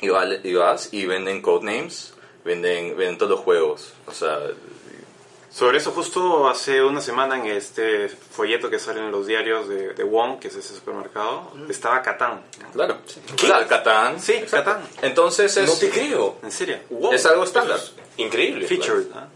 Y, 0.00 0.08
vale- 0.10 0.40
y 0.44 0.54
vas 0.54 0.88
y 0.92 1.06
venden 1.06 1.40
codenames, 1.40 2.12
venden, 2.44 2.96
venden 2.96 3.16
todos 3.18 3.30
los 3.30 3.40
juegos, 3.40 3.92
o 4.06 4.12
sea... 4.12 4.38
Sobre 5.50 5.78
eso 5.78 5.92
justo 5.92 6.48
hace 6.48 6.82
una 6.82 7.00
semana 7.00 7.36
en 7.38 7.46
este 7.46 8.08
folleto 8.08 8.68
que 8.68 8.80
sale 8.80 8.98
en 8.98 9.12
los 9.12 9.24
diarios 9.28 9.68
de, 9.68 9.94
de 9.94 10.02
Wong, 10.02 10.40
que 10.40 10.48
es 10.48 10.56
ese 10.56 10.74
supermercado, 10.74 11.52
estaba 11.68 12.02
Catán. 12.02 12.42
¿no? 12.60 12.70
Claro, 12.72 12.96
claro, 13.36 13.68
Catán. 13.68 14.18
Sí, 14.20 14.32
exacto. 14.32 14.72
Catán. 14.72 14.88
Entonces 15.02 15.56
es, 15.56 15.68
No 15.68 15.74
te 15.78 15.90
creo. 15.90 16.38
¿En 16.42 16.50
serio? 16.50 16.78
Wow. 16.90 17.12
es 17.12 17.24
algo 17.24 17.44
estándar. 17.44 17.78
Increíble. 18.16 18.66
Featured. 18.66 19.06
¿no? 19.14 19.28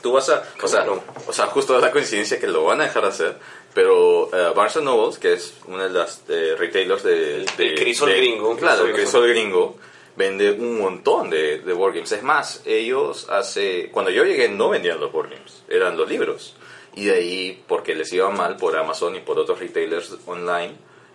Tú 0.00 0.12
vas 0.12 0.28
a, 0.28 0.44
o 0.62 0.68
sea, 0.68 0.86
o 1.26 1.32
sea, 1.32 1.46
justo 1.46 1.74
es 1.74 1.82
la 1.82 1.90
coincidencia 1.90 2.38
que 2.38 2.46
lo 2.46 2.62
van 2.64 2.80
a 2.80 2.84
dejar 2.84 3.02
de 3.02 3.08
hacer, 3.08 3.36
pero 3.78 4.28
eh, 4.34 4.52
Barnes 4.56 4.82
Nobles, 4.82 5.18
que 5.20 5.34
es 5.34 5.54
una 5.68 5.84
de 5.84 5.90
las 5.90 6.24
eh, 6.28 6.56
retailers 6.58 7.04
de, 7.04 7.44
de- 7.56 7.66
el 7.68 7.74
crisol 7.76 8.08
de- 8.08 8.16
gringo. 8.16 8.56
claro, 8.56 8.84
el 8.86 8.92
Crisol 8.92 9.28
gringo, 9.28 9.76
vende 10.16 10.50
un 10.50 10.80
montón 10.80 11.30
de, 11.30 11.60
de 11.60 11.72
board 11.72 11.94
games. 11.94 12.10
Es 12.10 12.24
más, 12.24 12.60
ellos 12.66 13.28
hace, 13.30 13.88
cuando 13.92 14.10
yo 14.10 14.24
llegué 14.24 14.48
no 14.48 14.68
vendían 14.68 14.98
los 14.98 15.12
board 15.12 15.30
games, 15.30 15.62
eran 15.68 15.96
los 15.96 16.08
libros. 16.08 16.56
Y 16.96 17.04
de 17.04 17.12
ahí, 17.14 17.62
porque 17.68 17.94
les 17.94 18.12
iba 18.12 18.28
mal 18.30 18.56
por 18.56 18.76
Amazon 18.76 19.14
y 19.14 19.20
por 19.20 19.38
otros 19.38 19.60
retailers 19.60 20.12
online, 20.26 20.72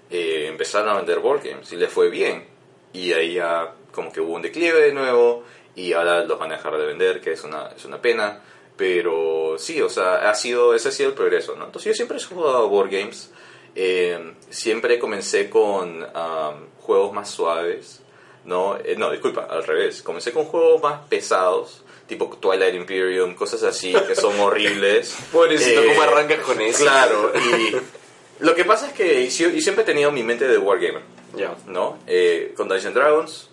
eh, 0.10 0.46
empezaron 0.48 0.88
a 0.88 0.94
vender 0.94 1.20
board 1.20 1.42
games 1.44 1.70
y 1.74 1.76
les 1.76 1.90
fue 1.92 2.10
bien. 2.10 2.48
Y 2.94 3.12
ahí 3.12 3.34
ya 3.34 3.74
como 3.92 4.10
que 4.14 4.22
hubo 4.22 4.36
un 4.36 4.42
declive 4.42 4.80
de 4.80 4.94
nuevo 4.94 5.44
y 5.76 5.92
ahora 5.92 6.24
los 6.24 6.40
van 6.40 6.54
a 6.54 6.56
dejar 6.56 6.78
de 6.78 6.86
vender, 6.86 7.20
que 7.20 7.34
es 7.34 7.44
una, 7.44 7.72
es 7.76 7.84
una 7.84 8.02
pena. 8.02 8.42
Pero 8.76 9.56
sí, 9.60 9.82
o 9.82 9.90
sea, 9.90 10.30
ha 10.30 10.34
sido, 10.36 10.74
ese 10.74 10.90
ha 10.90 10.92
sido 10.92 11.10
el 11.10 11.16
progreso, 11.16 11.56
¿no? 11.56 11.66
Entonces 11.66 11.92
yo 11.92 11.96
siempre 11.96 12.18
he 12.18 12.24
jugado 12.24 12.68
board 12.70 12.90
games. 12.90 13.30
Eh, 13.76 14.34
siempre 14.50 15.00
comencé 15.00 15.50
con 15.50 16.04
um, 16.04 16.66
juegos 16.82 17.14
más 17.14 17.30
suaves. 17.30 18.02
No, 18.46 18.78
Eh, 18.84 18.96
no, 18.98 19.10
disculpa, 19.12 19.48
al 19.50 19.64
revés. 19.64 20.02
Comencé 20.02 20.32
con 20.32 20.46
juegos 20.46 20.82
más 20.82 21.02
pesados, 21.08 21.84
tipo 22.08 22.28
Twilight 22.40 22.76
Imperium, 22.76 23.36
cosas 23.36 23.64
así 23.64 23.94
que 24.08 24.16
son 24.16 24.40
horribles. 24.40 25.16
Pobrecito, 25.32 25.82
Eh, 25.82 25.88
¿cómo 25.88 26.02
arrancas 26.02 26.40
con 26.40 26.60
eso? 26.60 26.84
Claro, 26.84 27.32
y 27.36 27.76
lo 28.44 28.56
que 28.56 28.66
pasa 28.66 28.88
es 28.88 28.94
que 28.94 29.30
yo, 29.30 29.50
yo 29.50 29.62
siempre 29.62 29.84
he 29.84 29.86
tenido 29.86 30.12
mi 30.12 30.24
mente 30.24 30.48
de 30.48 30.58
wargamer. 30.58 31.02
Ya. 31.36 31.56
¿no? 31.68 31.98
Eh, 32.06 32.54
con 32.58 32.68
Dungeons 32.68 32.88
and 32.88 32.96
Dragons, 32.96 33.50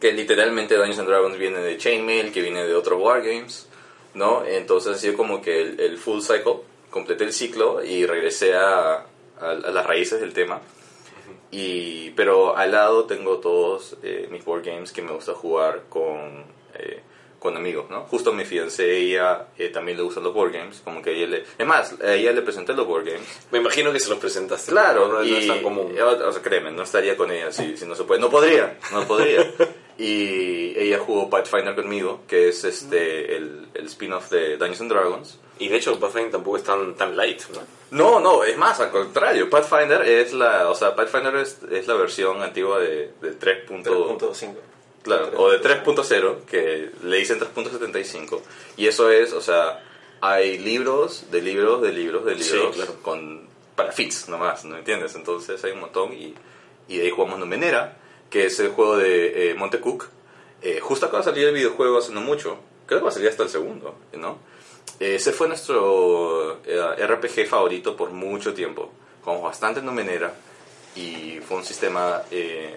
que 0.00 0.12
literalmente 0.12 0.74
Dungeons 0.76 0.98
and 1.00 1.08
Dragons 1.08 1.36
viene 1.38 1.58
de 1.58 1.76
Chainmail, 1.76 2.32
que 2.32 2.40
viene 2.42 2.64
de 2.66 2.74
otros 2.74 2.98
wargames, 3.00 3.68
¿no? 4.14 4.44
Entonces 4.44 4.94
ha 4.96 4.98
sido 4.98 5.16
como 5.16 5.40
que 5.42 5.60
el, 5.62 5.80
el 5.80 5.98
full 5.98 6.20
cycle, 6.20 6.56
completé 6.90 7.24
el 7.24 7.32
ciclo 7.32 7.82
y 7.84 8.06
regresé 8.06 8.54
a, 8.54 8.94
a- 8.94 9.04
a 9.40 9.54
las 9.54 9.86
raíces 9.86 10.20
del 10.20 10.32
tema. 10.32 10.60
Y, 11.52 12.10
pero 12.10 12.56
al 12.56 12.70
lado 12.72 13.04
tengo 13.06 13.38
todos 13.38 13.96
eh, 14.02 14.28
mis 14.30 14.44
board 14.44 14.64
games 14.64 14.92
que 14.92 15.02
me 15.02 15.12
gusta 15.12 15.34
jugar 15.34 15.82
con, 15.88 16.44
eh, 16.74 17.00
con 17.40 17.56
amigos, 17.56 17.90
¿no? 17.90 18.02
Justo 18.02 18.32
mi 18.32 18.44
fiancé, 18.44 18.98
ella 18.98 19.46
eh, 19.58 19.68
también 19.70 19.96
le 19.96 20.04
gustan 20.04 20.22
los 20.22 20.32
board 20.32 20.52
games, 20.52 20.80
como 20.84 21.02
que 21.02 21.10
ella 21.12 21.26
le... 21.26 21.44
Es 21.58 21.66
más, 21.66 22.00
a 22.00 22.14
ella 22.14 22.30
le 22.32 22.42
presenté 22.42 22.72
los 22.72 22.86
board 22.86 23.04
games 23.04 23.26
Me 23.50 23.58
imagino 23.58 23.92
que 23.92 23.98
se 23.98 24.10
los 24.10 24.18
presentaste. 24.18 24.70
Claro, 24.70 25.08
no, 25.08 25.14
no 25.14 25.36
es 25.36 25.46
tan 25.48 25.60
común. 25.62 25.92
o 26.00 26.32
sea, 26.32 26.40
créeme, 26.42 26.70
no 26.70 26.82
estaría 26.84 27.16
con 27.16 27.32
ella 27.32 27.50
si, 27.50 27.76
si 27.76 27.84
no 27.84 27.96
se 27.96 28.04
puede. 28.04 28.20
No 28.20 28.30
podría, 28.30 28.78
no 28.92 29.04
podría. 29.08 29.50
y 30.00 30.72
ella 30.78 30.98
jugó 30.98 31.28
Pathfinder 31.28 31.74
conmigo, 31.74 32.22
que 32.26 32.48
es 32.48 32.64
este 32.64 33.36
el, 33.36 33.68
el 33.74 33.86
spin-off 33.86 34.30
de 34.30 34.56
Dungeons 34.56 34.80
and 34.80 34.90
Dragons. 34.92 35.38
Y 35.58 35.68
de 35.68 35.76
hecho, 35.76 36.00
Pathfinder 36.00 36.30
tampoco 36.32 36.56
es 36.56 36.64
tan, 36.64 36.94
tan 36.94 37.14
light, 37.16 37.42
¿no? 37.52 37.60
No, 37.90 38.20
no, 38.20 38.44
es 38.44 38.56
más, 38.56 38.80
al 38.80 38.90
contrario. 38.90 39.50
Pathfinder 39.50 40.00
es 40.08 40.32
la, 40.32 40.70
o 40.70 40.74
sea, 40.74 40.96
Pathfinder 40.96 41.36
es, 41.36 41.58
es 41.70 41.86
la 41.86 41.94
versión 41.94 42.42
antigua 42.42 42.78
de, 42.78 43.12
de 43.20 43.32
3. 43.32 43.68
3.5. 43.68 44.54
Claro, 45.02 45.30
o 45.36 45.50
de 45.50 45.60
3.0, 45.60 46.44
que 46.46 46.90
le 47.02 47.16
dicen 47.18 47.38
3.75. 47.38 48.40
Y 48.78 48.86
eso 48.86 49.10
es, 49.10 49.34
o 49.34 49.42
sea, 49.42 49.84
hay 50.22 50.58
libros, 50.58 51.30
de 51.30 51.42
libros, 51.42 51.82
de 51.82 51.92
libros, 51.92 52.24
de 52.24 52.42
Sí, 52.42 52.54
libros, 52.54 52.76
claro. 52.76 52.94
con, 53.02 53.42
para 53.76 53.92
fits 53.92 54.30
nomás, 54.30 54.64
¿no 54.64 54.78
entiendes? 54.78 55.14
Entonces 55.14 55.62
hay 55.62 55.72
un 55.72 55.80
montón 55.80 56.14
y, 56.14 56.34
y 56.88 56.96
de 56.96 57.04
ahí 57.04 57.10
jugamos 57.10 57.38
Numenera, 57.38 57.98
que 58.30 58.46
es 58.46 58.58
el 58.60 58.68
juego 58.70 58.96
de 58.96 59.50
eh, 59.50 59.54
Montecook. 59.54 60.08
Eh, 60.62 60.80
justo 60.80 61.06
acaba 61.06 61.18
de 61.18 61.30
salir 61.30 61.48
el 61.48 61.54
videojuego 61.54 61.98
hace 61.98 62.12
no 62.12 62.20
mucho, 62.20 62.58
creo 62.86 63.00
que 63.00 63.04
va 63.04 63.10
a 63.10 63.12
salir 63.12 63.28
hasta 63.28 63.42
el 63.42 63.48
segundo, 63.48 63.96
¿no? 64.14 64.38
Eh, 65.00 65.14
Ese 65.16 65.32
fue 65.32 65.48
nuestro 65.48 66.60
eh, 66.64 67.06
RPG 67.06 67.46
favorito 67.46 67.96
por 67.96 68.10
mucho 68.10 68.52
tiempo. 68.54 68.92
jugamos 69.24 69.44
bastante 69.44 69.80
en 69.80 69.86
Numenera 69.86 70.34
y 70.94 71.38
fue 71.46 71.56
un 71.58 71.64
sistema 71.64 72.22
eh, 72.30 72.76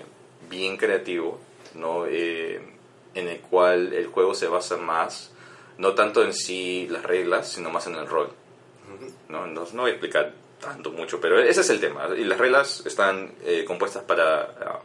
bien 0.49 0.77
creativo, 0.77 1.39
¿no? 1.75 2.05
En 2.05 3.27
el 3.27 3.39
cual 3.41 3.93
el 3.93 4.07
juego 4.07 4.33
se 4.33 4.47
basa 4.47 4.77
más, 4.77 5.31
no 5.77 5.93
tanto 5.93 6.23
en 6.23 6.33
sí 6.33 6.87
las 6.89 7.03
reglas, 7.03 7.51
sino 7.51 7.69
más 7.69 7.85
en 7.87 7.95
el 7.95 8.07
rol. 8.07 8.29
¿no? 9.29 9.45
No, 9.47 9.65
no 9.73 9.81
voy 9.81 9.91
a 9.91 9.93
explicar 9.93 10.33
tanto 10.59 10.91
mucho, 10.91 11.19
pero 11.19 11.39
ese 11.39 11.61
es 11.61 11.69
el 11.69 11.79
tema. 11.79 12.09
Y 12.17 12.23
las 12.23 12.37
reglas 12.37 12.83
están 12.85 13.33
eh, 13.43 13.65
compuestas 13.65 14.03
para 14.03 14.41
ah, 14.41 14.79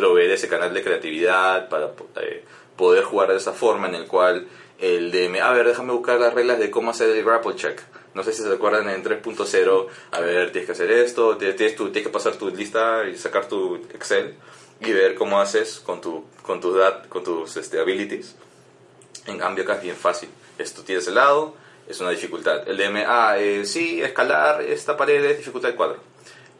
proveer 0.00 0.30
ese 0.30 0.48
canal 0.48 0.72
de 0.72 0.82
creatividad, 0.82 1.68
para 1.68 1.92
eh, 2.22 2.42
poder 2.76 3.04
jugar 3.04 3.28
de 3.30 3.36
esa 3.36 3.52
forma 3.52 3.86
en 3.88 3.94
el 3.94 4.06
cual 4.06 4.46
el 4.78 5.10
DM, 5.12 5.40
a 5.42 5.52
ver, 5.52 5.66
déjame 5.66 5.92
buscar 5.92 6.18
las 6.18 6.32
reglas 6.32 6.58
de 6.58 6.70
cómo 6.70 6.90
hacer 6.90 7.10
el 7.10 7.22
grapple 7.22 7.54
check. 7.54 7.78
No 8.14 8.22
sé 8.24 8.32
si 8.32 8.42
se 8.42 8.50
acuerdan 8.52 8.88
en 8.88 9.04
3.0, 9.04 9.86
a 10.12 10.20
ver, 10.20 10.50
tienes 10.52 10.66
que 10.66 10.72
hacer 10.72 10.90
esto, 10.90 11.36
tienes, 11.36 11.76
tu- 11.76 11.90
tienes 11.92 12.02
que 12.08 12.12
pasar 12.12 12.34
tu 12.36 12.48
lista 12.48 13.04
y 13.06 13.16
sacar 13.16 13.46
tu 13.46 13.76
Excel 13.94 14.34
y 14.80 14.90
ver 14.92 15.14
cómo 15.14 15.38
haces 15.38 15.80
con, 15.80 16.00
tu, 16.00 16.24
con, 16.42 16.60
tu 16.60 16.72
dat, 16.74 17.06
con 17.08 17.22
tus 17.22 17.56
este, 17.58 17.78
abilities. 17.78 18.34
En 19.26 19.38
cambio 19.38 19.64
acá 19.64 19.74
es 19.76 19.82
bien 19.82 19.96
fácil. 19.96 20.30
Esto 20.58 20.82
tienes 20.82 21.06
el 21.08 21.14
lado, 21.16 21.54
es 21.86 22.00
una 22.00 22.10
dificultad. 22.10 22.66
El 22.66 22.78
DM, 22.78 23.04
ah, 23.06 23.36
eh, 23.38 23.64
sí, 23.66 24.02
escalar 24.02 24.62
esta 24.62 24.96
pared 24.96 25.22
es 25.24 25.36
dificultad 25.38 25.74
4. 25.76 26.09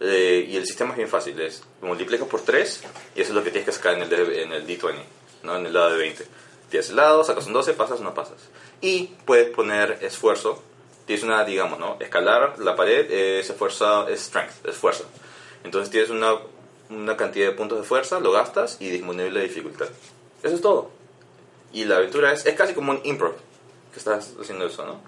Eh, 0.00 0.46
y 0.48 0.56
el 0.56 0.66
sistema 0.66 0.92
es 0.92 0.96
bien 0.96 1.08
fácil, 1.08 1.38
es 1.40 1.62
multiplicas 1.82 2.26
por 2.26 2.40
3 2.40 2.82
y 3.14 3.20
eso 3.20 3.30
es 3.30 3.34
lo 3.34 3.44
que 3.44 3.50
tienes 3.50 3.66
que 3.66 3.72
sacar 3.72 3.94
en 3.94 4.02
el, 4.02 4.12
en 4.32 4.52
el 4.52 4.66
D20, 4.66 4.94
¿no? 5.42 5.56
en 5.56 5.66
el 5.66 5.74
lado 5.74 5.90
de 5.90 5.98
20. 5.98 6.26
Tienes 6.70 6.88
el 6.90 6.96
lado, 6.96 7.22
sacas 7.22 7.46
un 7.46 7.52
12, 7.52 7.74
pasas 7.74 8.00
o 8.00 8.02
no 8.02 8.14
pasas. 8.14 8.38
Y 8.80 9.08
puedes 9.26 9.50
poner 9.50 9.98
esfuerzo. 10.00 10.62
Tienes 11.04 11.24
una, 11.24 11.44
digamos, 11.44 11.78
¿no? 11.78 11.96
Escalar 11.98 12.58
la 12.60 12.76
pared 12.76 13.10
es 13.10 13.50
esfuerzo, 13.50 14.08
es 14.08 14.20
strength, 14.20 14.64
es 14.64 14.76
fuerza. 14.76 15.04
Entonces 15.64 15.90
tienes 15.90 16.10
una, 16.10 16.38
una 16.88 17.16
cantidad 17.16 17.48
de 17.48 17.52
puntos 17.52 17.78
de 17.78 17.84
fuerza, 17.84 18.20
lo 18.20 18.30
gastas 18.32 18.76
y 18.80 18.88
disminuye 18.88 19.30
la 19.30 19.40
dificultad. 19.40 19.88
Eso 20.42 20.54
es 20.54 20.60
todo. 20.60 20.90
Y 21.72 21.84
la 21.84 21.96
aventura 21.96 22.32
es, 22.32 22.46
es 22.46 22.54
casi 22.54 22.72
como 22.72 22.92
un 22.92 23.00
improv 23.04 23.34
que 23.92 23.98
estás 23.98 24.32
haciendo 24.40 24.66
eso, 24.66 24.86
¿no? 24.86 25.00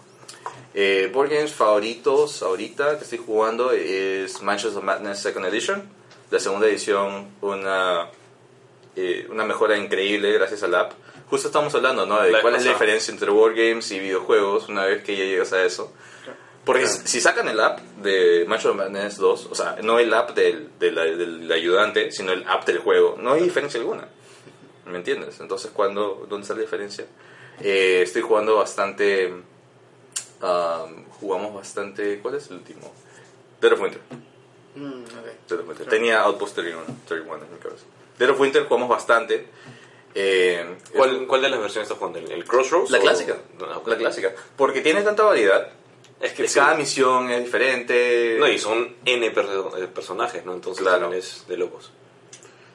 Eh, 0.75 1.11
board 1.13 1.31
games 1.31 1.53
favoritos 1.53 2.43
ahorita 2.43 2.97
que 2.99 3.05
estoy 3.05 3.19
jugando 3.19 3.73
es 3.73 4.41
Mansions 4.43 4.77
of 4.77 4.83
Madness 4.85 5.19
Second 5.21 5.47
Edition. 5.47 5.83
La 6.31 6.41
segunda 6.41 6.67
edición, 6.67 7.29
una, 7.43 8.09
eh, 8.97 9.27
una 9.31 9.45
mejora 9.45 9.77
increíble 9.77 10.33
gracias 10.33 10.63
al 10.63 10.75
app. 10.75 10.93
Justo 11.29 11.49
estamos 11.49 11.75
hablando, 11.75 12.07
¿no? 12.07 12.21
De 12.23 12.31
La 12.31 12.41
cuál 12.41 12.55
es 12.57 12.65
la 12.65 12.73
diferencia 12.73 13.13
entre 13.13 13.31
board 13.31 13.55
games 13.55 13.91
y 13.91 13.99
videojuegos 14.01 14.69
una 14.69 14.85
vez 14.87 15.03
que 15.03 15.17
ya 15.17 15.25
llegas 15.25 15.53
a 15.53 15.63
eso. 15.65 15.93
Porque 16.65 16.85
Claro. 16.85 17.01
si 17.05 17.21
sacan 17.21 17.49
el 17.49 17.59
app 17.61 17.81
de 18.03 18.45
Mansions 18.47 18.71
of 18.71 18.77
Madness 18.77 19.17
2, 19.17 19.49
o 19.51 19.55
sea, 19.55 19.77
no 19.83 19.99
el 19.99 20.15
app 20.15 20.31
del, 20.35 20.71
del, 20.79 20.95
del 20.95 21.51
ayudante, 21.53 22.13
sino 22.13 22.33
el 22.33 22.47
app 22.49 22.65
del 22.67 22.79
juego, 22.79 23.17
no 23.19 23.33
hay 23.33 23.43
diferencia 23.43 23.81
alguna. 23.81 24.07
¿Me 24.87 24.97
entiendes? 24.99 25.41
Entonces, 25.41 25.71
¿cuándo, 25.73 26.27
¿dónde 26.29 26.43
está 26.45 26.55
la 26.55 26.61
diferencia? 26.61 27.05
Eh, 27.61 28.01
estoy 28.03 28.23
jugando 28.23 28.57
bastante. 28.57 29.33
Um, 30.43 31.05
jugamos 31.21 31.55
bastante. 31.55 32.19
¿Cuál 32.21 32.35
es 32.37 32.49
el 32.51 32.57
último? 32.59 32.93
Dead 33.61 33.73
of 33.73 33.81
Winter. 33.81 34.01
Mm, 34.75 35.03
ok. 35.03 35.49
Dead 35.49 35.61
of 35.61 35.69
Winter. 35.69 35.87
Tenía 35.87 36.23
Outpost 36.23 36.55
31, 36.57 36.85
31 37.07 37.45
en 37.45 37.53
mi 37.53 37.59
cabeza. 37.59 37.85
Dead 38.19 38.31
of 38.31 38.41
Winter 38.41 38.65
jugamos 38.67 38.89
bastante. 38.89 39.47
Eh, 40.15 40.77
¿Cuál, 40.95 41.27
¿Cuál 41.27 41.41
de 41.43 41.49
las 41.49 41.61
versiones 41.61 41.87
estás 41.89 41.99
jugando? 41.99 42.19
¿El, 42.19 42.31
el 42.33 42.45
Crossroads? 42.45 42.91
La 42.91 42.99
o- 42.99 43.01
clásica. 43.01 43.37
La 43.87 43.97
clásica. 43.97 44.33
Porque 44.57 44.81
tiene 44.83 45.03
tanta 45.03 45.23
variedad. 45.23 45.69
Es 46.21 46.33
que 46.35 46.47
sí. 46.47 46.55
Cada 46.59 46.75
misión 46.75 47.31
es 47.31 47.43
diferente. 47.45 48.37
No, 48.39 48.47
y 48.49 48.59
son 48.59 48.95
N 49.05 49.27
eh, 49.27 49.31
personajes, 49.93 50.45
¿no? 50.45 50.53
Entonces 50.55 50.83
Claro. 50.83 51.01
también 51.01 51.21
es 51.23 51.45
de 51.49 51.57
locos. 51.57 51.91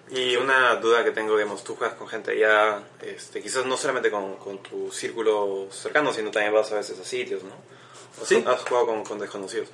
Y 0.09 0.37
una 0.37 0.75
duda 0.75 1.03
que 1.03 1.11
tengo, 1.11 1.35
digamos, 1.35 1.63
tú 1.63 1.75
juegas 1.75 1.97
con 1.97 2.07
gente 2.07 2.37
ya, 2.37 2.81
este, 3.01 3.41
quizás 3.41 3.65
no 3.65 3.75
solamente 3.75 4.09
con, 4.09 4.37
con 4.37 4.59
tu 4.59 4.89
círculo 4.91 5.67
cercano, 5.69 6.13
sino 6.13 6.31
también 6.31 6.53
vas 6.53 6.71
a 6.71 6.75
veces 6.75 6.97
a 6.99 7.03
sitios, 7.03 7.43
¿no? 7.43 7.55
O 8.21 8.25
Sí. 8.25 8.43
Has 8.47 8.61
jugado 8.61 8.87
con, 8.87 9.03
con 9.03 9.19
desconocidos. 9.19 9.69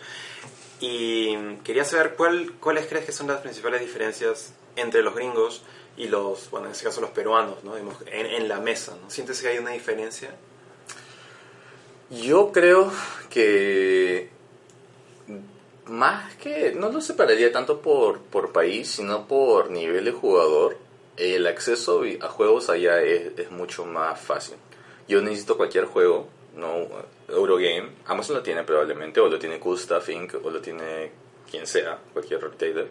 Y 0.80 1.36
quería 1.64 1.86
saber 1.86 2.16
cuál, 2.16 2.54
cuáles 2.60 2.88
crees 2.88 3.06
que 3.06 3.12
son 3.12 3.28
las 3.28 3.42
principales 3.42 3.80
diferencias 3.82 4.54
entre 4.76 5.04
los 5.04 5.14
gringos 5.14 5.62
y 5.96 6.08
los, 6.08 6.50
bueno, 6.50 6.66
en 6.66 6.72
este 6.72 6.86
caso 6.86 7.00
los 7.00 7.12
peruanos, 7.12 7.64
¿no? 7.64 7.76
Digamos, 7.76 7.98
en, 8.08 8.26
en 8.26 8.48
la 8.48 8.60
mesa, 8.60 8.98
¿no? 9.02 9.10
¿Sientes 9.10 9.40
que 9.40 9.50
hay 9.50 9.60
una 9.60 9.72
diferencia? 9.72 10.36
Yo 12.10 12.52
creo 12.52 12.92
que 13.30 14.30
más 15.88 16.36
que 16.36 16.74
no 16.74 16.92
lo 16.92 17.02
separaría 17.02 17.52
tanto 17.52 17.82
por, 17.82 18.20
por 18.20 18.52
país, 18.52 18.90
sino 18.90 19.28
por 19.28 19.70
nivel 19.70 20.06
de 20.06 20.12
jugador. 20.12 20.78
El 21.18 21.46
acceso 21.46 22.04
a 22.22 22.28
juegos 22.28 22.70
allá 22.70 23.02
es, 23.02 23.38
es 23.38 23.52
mucho 23.52 23.86
más 23.86 24.20
fácil. 24.20 24.56
Yo 25.08 25.22
necesito 25.22 25.58
cualquier 25.58 25.86
juego, 25.86 26.28
no 26.56 26.88
Eurogame, 27.28 27.90
Amazon 28.06 28.38
lo 28.38 28.44
tiene 28.44 28.64
probablemente, 28.64 29.20
o 29.20 29.28
lo 29.28 29.38
tiene 29.40 29.60
Stuff 29.78 30.10
Inc., 30.10 30.36
o 30.44 30.50
lo 30.50 30.62
tiene 30.62 31.12
quien 31.50 31.68
sea, 31.68 32.00
cualquier 32.14 32.42
retailer. 32.42 32.90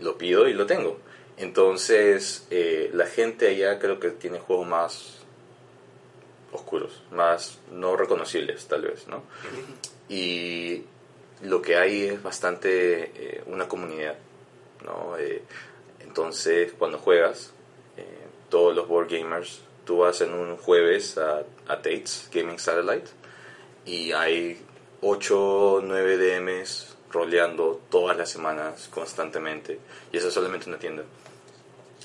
Lo 0.00 0.16
pido 0.16 0.48
y 0.48 0.54
lo 0.54 0.66
tengo. 0.66 0.98
Entonces, 1.36 2.46
eh, 2.50 2.90
la 2.92 3.06
gente 3.06 3.48
allá 3.48 3.78
creo 3.78 4.00
que 4.00 4.10
tiene 4.10 4.38
juegos 4.40 4.66
más 4.66 5.18
oscuros, 6.52 7.02
más 7.12 7.58
no 7.70 7.96
reconocibles 7.96 8.66
tal 8.66 8.82
vez, 8.82 9.06
¿no? 9.06 9.22
Y 10.08 10.82
lo 11.42 11.62
que 11.62 11.76
hay 11.76 12.04
es 12.04 12.22
bastante 12.22 13.12
eh, 13.14 13.42
una 13.46 13.68
comunidad, 13.68 14.16
¿no? 14.84 15.16
Eh, 15.18 15.42
entonces, 16.00 16.72
cuando 16.78 16.98
juegas, 16.98 17.52
eh, 17.96 18.04
todos 18.48 18.74
los 18.74 18.88
board 18.88 19.08
gamers, 19.10 19.60
tú 19.84 19.98
vas 19.98 20.20
en 20.20 20.34
un 20.34 20.56
jueves 20.56 21.18
a, 21.18 21.44
a 21.66 21.76
Tate's 21.76 22.28
Gaming 22.32 22.58
Satellite 22.58 23.08
y 23.86 24.12
hay 24.12 24.60
8 25.00 25.80
9 25.82 26.16
DMs 26.18 26.96
roleando 27.10 27.80
todas 27.90 28.16
las 28.16 28.30
semanas 28.30 28.88
constantemente 28.92 29.78
y 30.12 30.16
eso 30.16 30.28
es 30.28 30.34
solamente 30.34 30.68
una 30.68 30.78
tienda. 30.78 31.04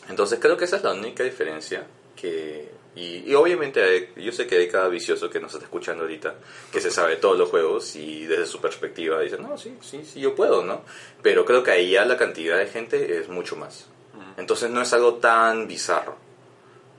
Entonces 0.09 0.39
creo 0.39 0.57
que 0.57 0.65
esa 0.65 0.77
es 0.77 0.83
la 0.83 0.93
única 0.93 1.23
diferencia 1.23 1.85
que... 2.15 2.84
Y, 2.95 3.29
y 3.29 3.36
obviamente 3.36 4.12
yo 4.15 4.31
sé 4.31 4.47
que 4.47 4.55
hay 4.58 4.69
cada 4.69 4.88
vicioso 4.88 5.29
que 5.29 5.39
nos 5.41 5.53
está 5.53 5.65
escuchando 5.65 6.03
ahorita 6.03 6.36
que 6.71 6.79
se 6.79 6.89
sabe 6.89 7.17
todos 7.17 7.38
los 7.38 7.49
juegos 7.49 7.93
y 7.97 8.25
desde 8.25 8.45
su 8.45 8.62
perspectiva 8.62 9.19
dice, 9.19 9.38
no, 9.38 9.58
sí, 9.58 9.77
sí, 9.81 10.05
sí, 10.05 10.21
yo 10.21 10.34
puedo, 10.34 10.63
¿no? 10.63 10.81
Pero 11.21 11.43
creo 11.43 11.62
que 11.62 11.71
ahí 11.71 11.91
ya 11.91 12.05
la 12.05 12.15
cantidad 12.15 12.58
de 12.58 12.67
gente 12.67 13.17
es 13.19 13.27
mucho 13.27 13.58
más. 13.58 13.88
Entonces 14.38 14.69
no 14.69 14.81
es 14.81 14.93
algo 14.93 15.15
tan 15.15 15.67
bizarro. 15.67 16.15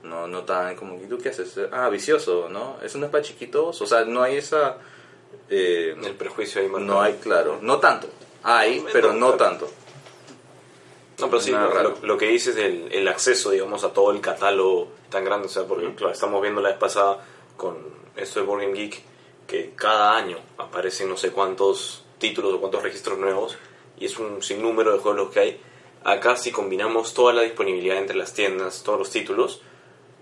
No, 0.03 0.27
no 0.27 0.43
tan 0.43 0.75
como, 0.75 0.95
¿y 1.03 1.07
tú 1.07 1.17
qué 1.17 1.29
haces? 1.29 1.59
Ah, 1.71 1.89
vicioso, 1.89 2.47
¿no? 2.49 2.77
Es 2.83 2.93
un 2.95 3.09
para 3.09 3.23
chiquitos, 3.23 3.81
o 3.81 3.85
sea, 3.85 4.05
no 4.05 4.21
hay 4.21 4.37
esa... 4.37 4.77
eh, 5.49 5.95
El 6.01 6.13
prejuicio 6.13 6.61
ahí 6.61 6.67
marcado. 6.67 6.93
no 6.93 7.01
hay, 7.01 7.13
claro, 7.15 7.59
no 7.61 7.79
tanto. 7.79 8.07
Hay, 8.43 8.85
pero 8.93 9.13
no 9.13 9.33
tanto. 9.33 9.69
No, 11.19 11.29
pero 11.29 11.41
sí, 11.41 11.51
lo, 11.51 11.95
lo- 12.01 12.17
que 12.17 12.27
dices 12.27 12.55
del 12.55 12.89
el 12.91 13.07
acceso, 13.07 13.49
digamos, 13.49 13.83
a 13.83 13.91
todo 13.91 14.11
el 14.11 14.21
catálogo 14.21 14.89
tan 15.09 15.25
grande, 15.25 15.47
o 15.47 15.49
sea, 15.49 15.63
porque, 15.63 15.93
claro, 15.95 16.13
estamos 16.13 16.41
viendo 16.41 16.61
la 16.61 16.69
vez 16.69 16.77
pasada 16.77 17.25
con 17.55 17.77
esto 18.15 18.39
de 18.39 18.45
Board 18.45 18.61
Game 18.61 18.73
Geek, 18.77 19.01
que 19.47 19.71
cada 19.75 20.15
año 20.15 20.37
aparecen 20.57 21.09
no 21.09 21.17
sé 21.17 21.31
cuántos 21.31 22.03
títulos 22.19 22.53
o 22.53 22.59
cuántos 22.59 22.83
registros 22.83 23.17
nuevos, 23.17 23.57
y 23.99 24.05
es 24.05 24.19
un 24.19 24.43
sinnúmero 24.43 24.91
de 24.93 24.99
juegos 24.99 25.19
los 25.25 25.29
que 25.31 25.39
hay. 25.39 25.61
Acá, 26.03 26.35
si 26.35 26.51
combinamos 26.51 27.13
toda 27.13 27.33
la 27.33 27.41
disponibilidad 27.41 27.97
entre 27.97 28.15
las 28.15 28.33
tiendas, 28.33 28.83
todos 28.83 28.99
los 28.99 29.09
títulos, 29.09 29.61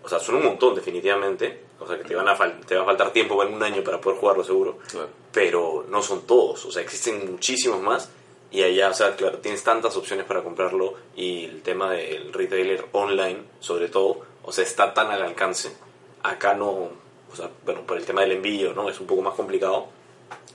o 0.03 0.07
sea, 0.09 0.19
son 0.19 0.35
un 0.35 0.45
montón, 0.45 0.75
definitivamente. 0.75 1.61
O 1.79 1.85
sea, 1.87 1.97
que 1.97 2.05
te, 2.05 2.15
van 2.15 2.29
a 2.29 2.37
fal- 2.37 2.65
te 2.65 2.75
va 2.75 2.83
a 2.83 2.85
faltar 2.85 3.11
tiempo 3.11 3.41
en 3.43 3.53
un 3.53 3.61
año 3.61 3.83
para 3.83 3.99
poder 3.99 4.17
jugarlo, 4.17 4.45
seguro 4.45 4.77
Claro. 4.89 5.09
pero 5.33 5.85
no 5.89 6.01
son 6.01 6.21
todos, 6.25 6.63
o 6.65 6.71
sea, 6.71 6.81
existen 6.81 7.29
muchísimos 7.29 7.81
más 7.81 8.09
y 8.51 8.63
allá, 8.63 8.89
o 8.89 8.93
sea, 8.93 9.15
claro, 9.15 9.39
tienes 9.39 9.63
tantas 9.63 9.97
opciones 9.97 10.25
para 10.25 10.43
comprarlo 10.43 10.93
y 11.15 11.45
el 11.45 11.61
tema 11.61 11.91
del 11.91 12.31
retailer 12.31 12.85
online, 12.91 13.39
sobre 13.59 13.89
todo, 13.89 14.21
o 14.43 14.51
sea, 14.51 14.63
está 14.63 14.93
tan 14.93 15.11
al 15.11 15.21
alcance. 15.21 15.75
Acá 16.23 16.53
no, 16.53 16.69
o 16.69 17.35
sea, 17.35 17.49
bueno, 17.65 17.81
por 17.81 17.97
el 17.97 18.05
tema 18.05 18.21
del 18.21 18.33
envío, 18.33 18.73
¿no? 18.73 18.89
Es 18.89 18.99
un 18.99 19.07
poco 19.07 19.21
más 19.21 19.33
complicado, 19.33 19.87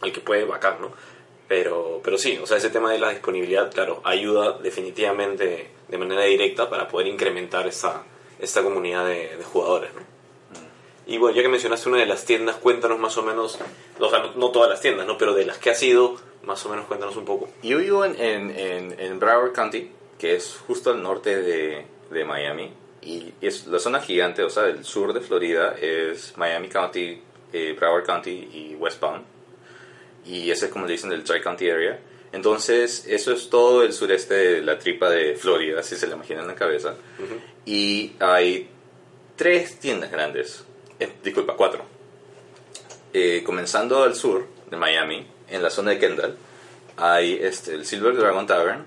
el 0.03 0.13
que 0.13 0.21
puede, 0.21 0.45
bacán, 0.45 0.81
¿no? 0.81 0.93
Pero, 1.47 2.01
pero 2.03 2.17
sí, 2.17 2.39
o 2.41 2.47
sea, 2.47 2.59
ese 2.59 2.71
tema 2.71 2.93
de 2.93 2.99
la 2.99 3.11
disponibilidad, 3.11 3.71
claro, 3.73 4.01
ayuda 4.05 4.59
definitivamente 4.59 5.71
de 5.89 5.99
manera 5.99 6.23
directa 6.23 6.71
para 6.71 6.89
poder 6.89 7.09
incrementar 7.09 7.67
esta, 7.67 8.05
esta 8.39 8.63
comunidad 8.63 9.07
de, 9.07 9.37
de 9.37 9.45
jugadores, 9.45 9.93
¿no? 9.95 10.20
Y 11.07 11.19
bueno, 11.19 11.37
ya 11.37 11.43
que 11.43 11.49
mencionaste 11.49 11.89
una 11.89 11.99
de 11.99 12.07
las 12.07 12.25
tiendas, 12.25 12.57
cuéntanos 12.57 12.99
más 12.99 13.17
o 13.17 13.23
menos, 13.23 13.59
o 13.99 14.11
sea, 14.11 14.21
no, 14.21 14.35
no 14.35 14.51
todas 14.51 14.71
las 14.71 14.81
tiendas, 14.81 15.07
¿no? 15.07 15.19
Pero 15.19 15.35
de 15.35 15.45
las 15.45 15.59
que 15.59 15.71
has 15.71 15.83
ido, 15.83 16.21
más 16.45 16.65
o 16.67 16.69
menos 16.69 16.87
cuéntanos 16.87 17.17
un 17.17 17.25
poco. 17.25 17.49
Yo 17.63 17.79
vivo 17.79 18.05
en, 18.05 18.21
en, 18.21 18.51
en, 18.51 19.01
en 19.01 19.19
Broward 19.19 19.53
County, 19.53 19.91
que 20.19 20.37
es 20.37 20.57
justo 20.67 20.91
al 20.91 21.03
norte 21.03 21.43
de, 21.43 21.87
de 22.11 22.25
Miami. 22.25 22.73
Y 23.03 23.33
es 23.41 23.67
la 23.67 23.79
zona 23.79 24.01
gigante, 24.01 24.43
o 24.43 24.51
sea, 24.51 24.67
el 24.67 24.85
sur 24.85 25.15
de 25.15 25.21
Florida 25.21 25.75
es 25.81 26.35
Miami 26.37 26.69
County, 26.69 27.23
eh, 27.53 27.75
Broward 27.79 28.05
County 28.05 28.31
y 28.31 28.77
West 28.79 29.01
Palm. 29.01 29.23
Y 30.27 30.51
ese 30.51 30.67
es 30.67 30.73
como 30.73 30.85
le 30.85 30.93
dicen 30.93 31.11
el 31.11 31.25
Tri-County 31.25 31.71
Area. 31.71 31.99
Entonces, 32.33 33.07
eso 33.09 33.33
es 33.33 33.49
todo 33.49 33.83
el 33.83 33.93
sureste 33.95 34.35
de 34.35 34.63
la 34.63 34.79
tripa 34.79 35.09
de 35.09 35.35
Florida, 35.35 35.83
si 35.83 35.97
se 35.97 36.07
la 36.07 36.15
imaginan 36.15 36.43
en 36.43 36.49
la 36.49 36.55
cabeza. 36.55 36.95
Y 37.65 38.13
hay 38.21 38.69
tres 39.35 39.81
tiendas 39.81 40.11
grandes, 40.11 40.65
eh, 41.01 41.13
disculpa, 41.23 41.55
cuatro. 41.57 41.85
Eh, 43.13 43.43
comenzando 43.45 44.03
al 44.03 44.15
sur 44.15 44.47
de 44.71 44.77
Miami, 44.77 45.27
en 45.49 45.63
la 45.63 45.71
zona 45.71 45.91
de 45.91 45.99
Kendall, 45.99 46.37
hay 46.97 47.39
este, 47.41 47.75
el 47.75 47.85
Silver 47.85 48.17
Dragon 48.17 48.47
Tavern, 48.47 48.85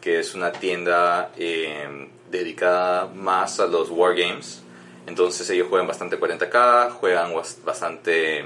que 0.00 0.18
es 0.18 0.34
una 0.34 0.52
tienda 0.52 1.32
eh, 1.36 2.08
dedicada 2.30 3.06
más 3.06 3.60
a 3.60 3.66
los 3.66 3.90
wargames. 3.90 4.62
Entonces 5.06 5.48
ellos 5.50 5.68
juegan 5.68 5.86
bastante 5.86 6.18
40k, 6.18 6.90
juegan 6.92 7.32
bastante 7.64 8.44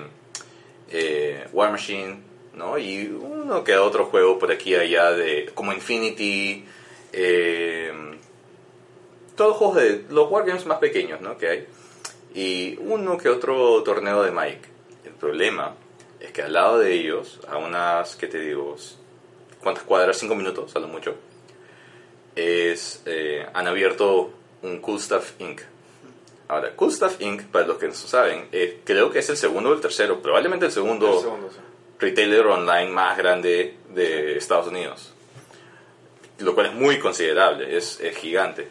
eh, 0.91 1.47
War 1.53 1.71
Machine, 1.71 2.23
¿no? 2.55 2.79
Y 2.79 3.07
uno 3.07 3.63
que 3.63 3.77
otro 3.77 4.07
juego 4.07 4.39
por 4.39 4.51
aquí 4.51 4.71
y 4.71 4.77
allá 4.77 5.13
de 5.13 5.51
como 5.55 5.73
Infinity, 5.73 6.65
eh, 7.13 7.93
todos 9.37 9.57
juegos 9.57 9.77
de 9.77 10.05
los 10.11 10.31
wargames 10.31 10.67
más 10.67 10.79
pequeños, 10.79 11.21
¿no? 11.21 11.37
Que 11.37 11.49
hay. 11.49 11.67
Y 12.35 12.77
uno 12.81 13.17
que 13.17 13.29
otro 13.29 13.83
torneo 13.85 14.23
de 14.25 14.33
Mike. 14.33 14.69
El 15.05 15.13
problema 15.13 15.75
es 16.19 16.33
que 16.33 16.43
al 16.43 16.53
lado 16.53 16.79
de 16.81 16.93
ellos, 16.93 17.41
a 17.49 17.59
unas, 17.59 18.17
¿qué 18.17 18.27
te 18.27 18.41
digo? 18.41 18.77
¿Cuántas 19.63 19.85
cuadras? 19.85 20.19
Cinco 20.19 20.35
minutos, 20.35 20.75
a 20.75 20.81
lo 20.81 20.89
mucho. 20.89 21.15
Es, 22.35 23.03
eh, 23.07 23.47
han 23.55 23.69
abierto 23.69 24.33
un 24.63 24.81
Cool 24.81 25.01
Stuff 25.01 25.33
Inc. 25.39 25.61
Ahora, 26.49 26.75
Cool 26.75 26.93
Stuff 26.93 27.21
Inc., 27.21 27.45
para 27.45 27.67
los 27.67 27.79
que 27.79 27.87
no 27.87 27.95
saben, 27.95 28.49
eh, 28.51 28.81
creo 28.85 29.11
que 29.11 29.21
es 29.21 29.31
el 29.31 29.37
segundo 29.37 29.71
o 29.71 29.75
el 29.75 29.81
tercero, 29.81 30.21
probablemente 30.21 30.67
el 30.67 30.73
segundo, 30.73 31.15
El 31.15 31.21
segundo, 31.21 31.51
sí. 31.51 31.59
retailer 32.01 32.47
online 32.47 32.89
más 32.89 33.17
grande 33.17 33.77
de 33.91 34.37
Estados 34.37 34.67
Unidos. 34.67 35.13
Lo 36.39 36.55
cual 36.55 36.67
es 36.67 36.75
muy 36.75 36.99
considerable, 36.99 37.77
es, 37.77 38.01
es 38.01 38.17
gigante. 38.17 38.69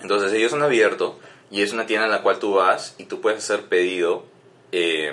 Entonces 0.00 0.32
ellos 0.32 0.52
han 0.52 0.62
abierto 0.62 1.18
y 1.50 1.62
es 1.62 1.72
una 1.72 1.86
tienda 1.86 2.06
en 2.06 2.12
la 2.12 2.22
cual 2.22 2.38
tú 2.38 2.54
vas 2.54 2.94
y 2.98 3.04
tú 3.04 3.20
puedes 3.20 3.38
hacer 3.44 3.66
pedido 3.66 4.24
eh, 4.72 5.12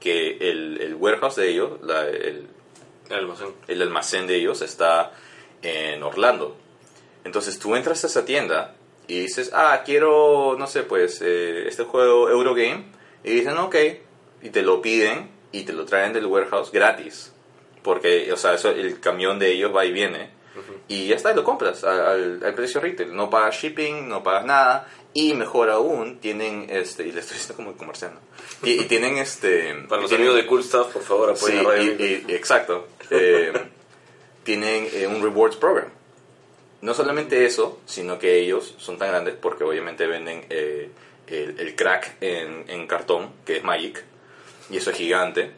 que 0.00 0.36
el, 0.50 0.80
el 0.80 0.94
warehouse 0.94 1.36
de 1.36 1.48
ellos, 1.50 1.80
la- 1.82 2.06
el, 2.08 2.46
El 3.10 3.16
almacén. 3.18 3.48
el 3.66 3.82
almacén 3.82 4.26
de 4.26 4.36
ellos 4.36 4.62
está 4.62 5.12
en 5.62 6.02
Orlando. 6.02 6.56
Entonces 7.24 7.58
tú 7.58 7.74
entras 7.76 8.04
a 8.04 8.06
esa 8.06 8.24
tienda 8.24 8.74
y 9.06 9.20
dices, 9.20 9.50
ah, 9.54 9.82
quiero, 9.84 10.56
no 10.58 10.66
sé, 10.66 10.82
pues, 10.84 11.20
eh, 11.22 11.66
este 11.66 11.84
juego 11.84 12.28
Eurogame. 12.30 12.84
Y 13.24 13.30
dicen, 13.30 13.56
ok, 13.58 13.74
y 14.42 14.50
te 14.50 14.62
lo 14.62 14.80
piden 14.80 15.30
y 15.50 15.64
te 15.64 15.72
lo 15.72 15.84
traen 15.84 16.12
del 16.12 16.26
warehouse 16.26 16.70
gratis. 16.70 17.32
Porque, 17.82 18.30
o 18.32 18.36
sea, 18.36 18.54
eso, 18.54 18.70
el 18.70 19.00
camión 19.00 19.38
de 19.38 19.50
ellos 19.52 19.74
va 19.74 19.84
y 19.84 19.92
viene. 19.92 20.30
Y 20.88 21.06
ya 21.08 21.16
está, 21.16 21.32
y 21.32 21.34
lo 21.36 21.44
compras 21.44 21.84
al, 21.84 22.00
al- 22.00 22.40
al 22.44 22.54
precio 22.54 22.80
retail. 22.80 23.14
No 23.14 23.30
pagas 23.30 23.56
shipping, 23.56 24.08
no 24.08 24.22
pagas 24.22 24.44
nada. 24.44 24.88
Y 25.14 25.34
mejor 25.34 25.70
aún, 25.70 26.18
tienen, 26.18 26.66
este, 26.70 27.02
y 27.06 27.12
le 27.12 27.20
estoy 27.20 27.38
diciendo 27.38 27.56
como 27.56 27.76
comercial, 27.76 28.12
¿no? 28.14 28.68
Y, 28.68 28.80
y 28.80 28.84
tienen 28.84 29.16
este... 29.18 29.74
Para 29.88 30.02
los 30.02 30.12
amigos 30.12 30.36
de 30.36 30.46
Cool 30.46 30.62
Stuff, 30.62 30.88
por 30.92 31.02
favor, 31.02 31.36
Sí, 31.36 31.44
apoyen 31.44 31.58
a 31.66 31.68
Radio 31.70 31.92
y- 31.98 32.24
y- 32.28 32.34
exacto. 32.34 32.86
Eh, 33.10 33.52
tienen 34.44 34.88
eh, 34.92 35.06
un 35.06 35.22
rewards 35.22 35.56
program. 35.56 35.88
No 36.80 36.94
solamente 36.94 37.44
eso, 37.46 37.80
sino 37.86 38.18
que 38.18 38.38
ellos 38.38 38.74
son 38.78 38.98
tan 38.98 39.08
grandes 39.08 39.34
porque 39.34 39.64
obviamente 39.64 40.06
venden 40.06 40.44
eh, 40.50 40.90
el, 41.26 41.58
el 41.58 41.74
crack 41.74 42.16
en, 42.20 42.64
en 42.68 42.86
cartón, 42.86 43.30
que 43.44 43.56
es 43.56 43.64
Magic, 43.64 44.04
y 44.70 44.76
eso 44.76 44.90
es 44.90 44.96
gigante. 44.96 45.50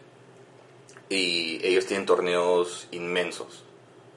Y 1.08 1.60
ellos 1.66 1.86
tienen 1.86 2.06
torneos 2.06 2.86
inmensos, 2.92 3.64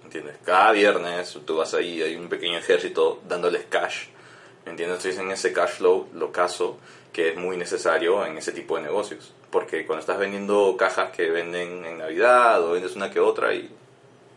¿entiendes? 0.03 0.35
Cada 0.45 0.71
viernes 0.71 1.37
tú 1.45 1.57
vas 1.57 1.73
ahí, 1.73 2.01
hay 2.01 2.15
un 2.15 2.29
pequeño 2.29 2.57
ejército 2.57 3.19
dándoles 3.27 3.65
cash, 3.67 4.05
¿entiendes? 4.65 4.97
Entonces 4.97 5.17
en 5.19 5.31
ese 5.31 5.53
cash 5.53 5.71
flow, 5.77 6.07
lo 6.13 6.31
caso, 6.31 6.77
que 7.11 7.29
es 7.29 7.35
muy 7.35 7.57
necesario 7.57 8.25
en 8.25 8.37
ese 8.37 8.51
tipo 8.51 8.75
de 8.77 8.83
negocios. 8.83 9.33
Porque 9.51 9.85
cuando 9.85 10.01
estás 10.01 10.17
vendiendo 10.17 10.75
cajas 10.77 11.11
que 11.11 11.29
venden 11.29 11.85
en 11.85 11.97
Navidad 11.99 12.63
o 12.63 12.71
vendes 12.71 12.95
una 12.95 13.11
que 13.11 13.19
otra 13.19 13.53
y 13.53 13.69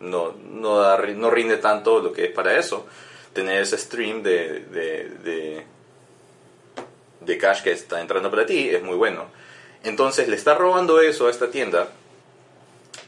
no, 0.01 0.33
no, 0.51 0.79
da- 0.79 0.99
no 0.99 1.31
rinde 1.31 1.57
tanto 1.57 2.01
lo 2.01 2.13
que 2.13 2.27
es 2.27 2.33
para 2.33 2.59
eso, 2.59 2.87
tener 3.33 3.63
ese 3.63 3.79
stream 3.79 4.23
de, 4.23 4.61
de, 4.61 5.09
de, 5.25 5.65
de 7.21 7.39
cash 7.39 7.63
que 7.63 7.73
está 7.73 8.01
entrando 8.01 8.31
para 8.31 8.45
ti 8.47 8.69
es 8.69 8.83
muy 8.83 8.97
bueno. 8.97 9.25
Entonces 9.85 10.29
le 10.29 10.37
está 10.37 10.55
robando 10.55 11.01
eso 11.01 11.29
a 11.29 11.31
esta 11.31 11.51
tienda. 11.51 11.89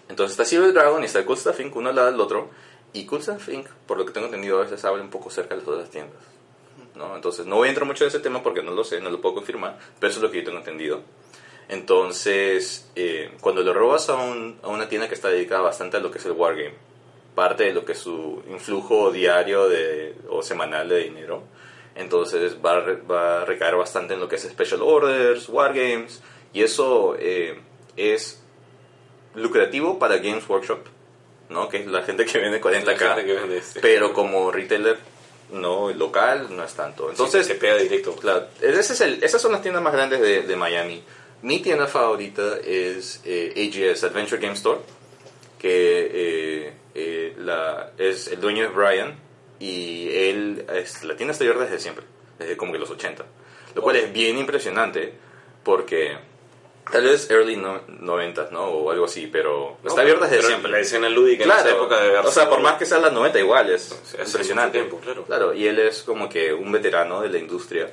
Entonces 0.08 0.32
está 0.32 0.44
Silver 0.46 0.72
Dragon 0.72 1.02
y 1.02 1.06
está 1.06 1.24
Cool 1.26 1.38
Inc. 1.58 1.76
uno 1.76 1.90
al 1.90 1.96
lado 1.96 2.10
del 2.10 2.20
otro. 2.20 2.48
Y 2.94 3.04
Cool 3.04 3.20
Inc., 3.48 3.68
por 3.86 3.98
lo 3.98 4.06
que 4.06 4.12
tengo 4.12 4.26
entendido, 4.26 4.58
a 4.58 4.62
veces 4.62 4.82
abre 4.86 5.02
un 5.02 5.10
poco 5.10 5.28
cerca 5.28 5.54
de 5.54 5.60
las 5.60 5.68
otras 5.68 5.90
tiendas. 5.90 6.16
¿No? 6.98 7.14
Entonces 7.16 7.46
no 7.46 7.56
voy 7.56 7.68
a 7.68 7.70
entrar 7.70 7.86
mucho 7.86 8.04
en 8.04 8.08
ese 8.08 8.20
tema 8.20 8.42
porque 8.42 8.62
no 8.62 8.72
lo 8.72 8.84
sé, 8.84 9.00
no 9.00 9.08
lo 9.10 9.20
puedo 9.20 9.36
confirmar, 9.36 9.78
pero 9.98 10.10
eso 10.10 10.18
es 10.18 10.22
lo 10.24 10.30
que 10.30 10.38
yo 10.38 10.44
tengo 10.44 10.58
entendido. 10.58 11.00
Entonces, 11.68 12.90
eh, 12.96 13.30
cuando 13.40 13.62
lo 13.62 13.72
robas 13.72 14.08
a, 14.10 14.16
un- 14.16 14.58
a 14.62 14.68
una 14.68 14.88
tienda 14.88 15.08
que 15.08 15.14
está 15.14 15.28
dedicada 15.28 15.60
bastante 15.62 15.96
a 15.96 16.00
lo 16.00 16.10
que 16.10 16.18
es 16.18 16.26
el 16.26 16.32
wargame, 16.32 16.74
parte 17.34 17.64
de 17.64 17.72
lo 17.72 17.84
que 17.84 17.92
es 17.92 17.98
su 17.98 18.42
influjo 18.50 19.10
diario 19.12 19.68
de, 19.68 20.14
o 20.28 20.42
semanal 20.42 20.88
de 20.88 21.04
dinero, 21.04 21.42
entonces 21.94 22.56
va 22.64 22.78
a, 22.78 22.80
va 23.10 23.42
a 23.42 23.44
recaer 23.44 23.76
bastante 23.76 24.14
en 24.14 24.20
lo 24.20 24.28
que 24.28 24.36
es 24.36 24.42
special 24.42 24.82
orders, 24.82 25.48
wargames, 25.48 26.22
y 26.52 26.62
eso 26.62 27.14
eh, 27.18 27.60
es 27.96 28.42
lucrativo 29.34 29.98
para 29.98 30.16
Games 30.16 30.48
Workshop, 30.48 30.80
¿no? 31.50 31.68
que 31.68 31.78
es 31.78 31.86
la 31.86 32.02
gente 32.02 32.24
que 32.24 32.38
vende 32.38 32.60
40k, 32.60 32.84
La 32.84 32.96
gente 33.14 33.24
que 33.26 33.34
vende 33.34 33.58
este. 33.58 33.80
pero 33.80 34.12
como 34.14 34.50
retailer 34.50 34.98
no 35.50 35.90
local 35.92 36.48
no 36.54 36.62
es 36.64 36.74
tanto. 36.74 37.10
Entonces, 37.10 37.46
se 37.46 37.54
pega 37.54 37.76
directo. 37.76 38.14
Claro, 38.16 38.46
ese 38.60 38.92
es 38.92 39.00
el- 39.00 39.22
esas 39.22 39.40
son 39.40 39.52
las 39.52 39.62
tiendas 39.62 39.82
más 39.82 39.92
grandes 39.92 40.20
de, 40.20 40.42
de 40.42 40.56
Miami. 40.56 41.02
Mi 41.42 41.60
tienda 41.60 41.86
favorita 41.86 42.56
es 42.64 43.20
eh, 43.24 43.52
AGS, 43.56 44.04
Adventure 44.04 44.40
Game 44.40 44.54
Store, 44.54 44.80
que 45.58 46.10
eh, 46.12 46.72
eh, 46.94 47.34
la, 47.38 47.92
es 47.98 48.28
el 48.28 48.40
dueño 48.40 48.64
es 48.64 48.74
Brian 48.74 49.16
y 49.60 50.08
él 50.12 50.64
es, 50.74 51.04
la 51.04 51.16
tienda 51.16 51.32
está 51.32 51.44
abierta 51.44 51.64
desde 51.64 51.78
siempre, 51.80 52.04
desde 52.38 52.56
como 52.56 52.72
que 52.72 52.78
los 52.78 52.90
80, 52.90 53.24
lo 53.74 53.82
cual 53.82 53.96
es 53.96 54.12
bien 54.12 54.38
impresionante 54.38 55.12
porque 55.64 56.16
tal 56.90 57.04
vez 57.04 57.30
early 57.30 57.56
no, 57.56 57.80
90 57.88 58.48
¿no? 58.50 58.64
o 58.64 58.90
algo 58.90 59.04
así, 59.04 59.26
pero 59.26 59.76
está 59.84 60.02
abierta 60.02 60.26
desde 60.26 60.46
siempre. 60.46 60.70
La 60.70 60.80
escena 60.80 61.08
lúdica 61.08 61.44
en 61.44 61.50
Claro, 61.50 61.68
esa 61.68 61.76
época 61.76 62.00
de 62.00 62.18
o 62.18 62.30
sea, 62.30 62.48
por 62.48 62.60
más 62.60 62.74
que 62.76 62.86
sean 62.86 63.02
las 63.02 63.12
90 63.12 63.38
igual, 63.38 63.70
es 63.70 63.92
hace 63.92 64.22
impresionante. 64.22 64.78
tiempo, 64.78 65.00
claro. 65.26 65.54
y 65.54 65.66
él 65.66 65.78
es 65.78 66.02
como 66.02 66.28
que 66.28 66.52
un 66.52 66.72
veterano 66.72 67.20
de 67.20 67.28
la 67.30 67.38
industria. 67.38 67.90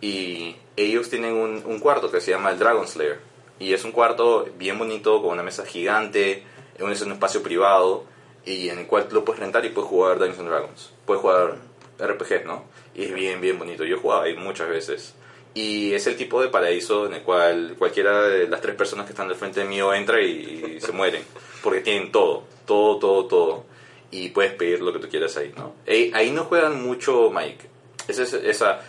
Y 0.00 0.56
ellos 0.76 1.10
tienen 1.10 1.34
un, 1.34 1.62
un 1.66 1.78
cuarto 1.78 2.10
que 2.10 2.20
se 2.20 2.30
llama 2.30 2.50
el 2.50 2.58
Dragon 2.58 2.88
Slayer. 2.88 3.20
Y 3.58 3.74
es 3.74 3.84
un 3.84 3.92
cuarto 3.92 4.46
bien 4.56 4.78
bonito, 4.78 5.20
con 5.20 5.32
una 5.32 5.42
mesa 5.42 5.66
gigante, 5.66 6.42
es 6.74 6.82
un, 6.82 6.90
es 6.90 7.02
un 7.02 7.12
espacio 7.12 7.42
privado, 7.42 8.04
y 8.46 8.70
en 8.70 8.78
el 8.78 8.86
cual 8.86 9.06
lo 9.10 9.24
puedes 9.24 9.40
rentar 9.40 9.64
y 9.66 9.68
puedes 9.68 9.90
jugar 9.90 10.18
Dungeons 10.18 10.40
and 10.40 10.48
Dragons. 10.48 10.92
Puedes 11.04 11.20
jugar 11.20 11.56
RPGs, 11.98 12.46
¿no? 12.46 12.64
Y 12.94 13.04
es 13.04 13.12
bien, 13.12 13.40
bien 13.40 13.58
bonito. 13.58 13.84
Yo 13.84 13.96
he 13.96 13.98
jugado 13.98 14.22
ahí 14.22 14.34
muchas 14.34 14.68
veces. 14.68 15.14
Y 15.52 15.94
es 15.94 16.06
el 16.06 16.16
tipo 16.16 16.40
de 16.40 16.48
paraíso 16.48 17.06
en 17.06 17.14
el 17.14 17.22
cual 17.22 17.74
cualquiera 17.78 18.22
de 18.22 18.48
las 18.48 18.60
tres 18.60 18.76
personas 18.76 19.06
que 19.06 19.12
están 19.12 19.28
al 19.28 19.34
frente 19.34 19.64
mío 19.64 19.92
entra 19.92 20.20
y, 20.20 20.76
y 20.76 20.80
se 20.80 20.92
mueren. 20.92 21.22
Porque 21.62 21.80
tienen 21.80 22.12
todo, 22.12 22.44
todo, 22.66 22.98
todo, 22.98 23.26
todo. 23.26 23.64
Y 24.12 24.30
puedes 24.30 24.52
pedir 24.54 24.80
lo 24.80 24.92
que 24.92 25.00
tú 25.00 25.08
quieras 25.08 25.36
ahí, 25.36 25.52
¿no? 25.56 25.74
Ahí, 25.86 26.10
ahí 26.14 26.30
no 26.30 26.44
juegan 26.44 26.82
mucho 26.82 27.30
Mike. 27.30 27.68
Esa 28.08 28.22
es, 28.22 28.32
esa, 28.32 28.80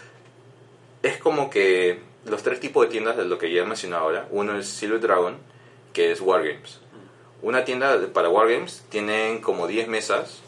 es 1.03 1.17
como 1.17 1.49
que 1.49 1.99
los 2.25 2.43
tres 2.43 2.59
tipos 2.59 2.85
de 2.85 2.91
tiendas 2.91 3.17
de 3.17 3.25
lo 3.25 3.37
que 3.37 3.51
ya 3.51 3.61
he 3.61 3.65
mencionado 3.65 4.03
ahora. 4.03 4.27
Uno 4.31 4.57
es 4.57 4.67
Silver 4.67 4.99
Dragon, 4.99 5.37
que 5.93 6.11
es 6.11 6.21
Wargames. 6.21 6.79
Una 7.41 7.65
tienda 7.65 7.99
para 8.13 8.29
Wargames 8.29 8.83
tienen 8.89 9.41
como 9.41 9.67
10 9.67 9.87
mesas 9.87 10.41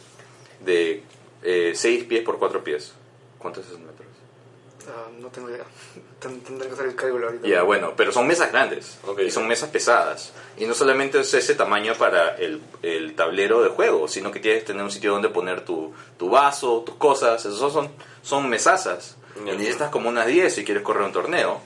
de 0.64 1.04
6 1.44 2.04
pies 2.06 2.24
por 2.24 2.38
4 2.38 2.64
pies. 2.64 2.94
¿Cuántos 3.40 3.66
es 3.66 3.72
esos 3.72 3.82
metros? 3.82 4.03
Ah, 4.88 5.08
no 5.20 5.30
tengo 5.30 5.50
idea. 5.50 5.64
Ten- 6.20 6.42
Tendré 6.42 6.68
que 6.68 6.74
hacer 6.74 6.86
el 6.88 6.96
cálculo 6.96 7.28
ahorita. 7.28 7.48
Ya, 7.48 7.64
bueno, 7.64 7.94
pero 7.96 8.12
son 8.12 8.28
mesas 8.28 8.52
grandes 8.52 8.98
Ok. 9.08 9.20
y 9.22 9.32
son 9.32 9.48
mesas 9.48 9.70
pesadas. 9.70 10.34
Y 10.58 10.66
no 10.66 10.74
solamente 10.74 11.20
es 11.20 11.34
ese 11.34 11.56
tamaño 11.56 11.94
para 11.96 12.36
el, 12.36 12.62
el 12.82 13.16
tablero 13.16 13.62
de 13.64 13.70
juego, 13.70 14.08
sino 14.08 14.32
que 14.32 14.40
tienes 14.40 14.62
que 14.62 14.68
tener 14.68 14.84
un 14.84 14.92
sitio 14.92 15.12
donde 15.14 15.30
poner 15.30 15.64
tu, 15.66 15.94
tu 16.18 16.30
vaso, 16.30 16.82
tus 16.86 16.96
cosas. 16.96 17.46
Esos 17.46 17.72
son, 17.74 17.90
son 18.22 18.50
mesazas. 18.50 19.18
Ya. 19.46 19.54
Y 19.54 19.58
necesitas 19.58 19.90
como 19.90 20.10
unas 20.10 20.28
10 20.28 20.54
si 20.54 20.64
quieres 20.64 20.84
correr 20.84 21.04
un 21.04 21.12
torneo, 21.12 21.60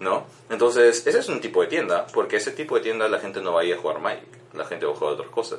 ¿no? 0.00 0.26
Entonces, 0.50 1.04
ese 1.06 1.18
es 1.18 1.28
un 1.28 1.40
tipo 1.40 1.60
de 1.62 1.66
tienda, 1.66 2.06
porque 2.14 2.36
ese 2.36 2.52
tipo 2.52 2.76
de 2.76 2.82
tienda 2.82 3.08
la 3.08 3.18
gente 3.18 3.40
no 3.40 3.52
va 3.52 3.62
a 3.62 3.64
ir 3.64 3.74
a 3.74 3.78
jugar 3.78 3.98
Magic, 4.00 4.24
la 4.54 4.64
gente 4.64 4.86
va 4.86 4.92
a 4.92 4.94
jugar 4.96 5.14
otras 5.14 5.28
cosas. 5.30 5.58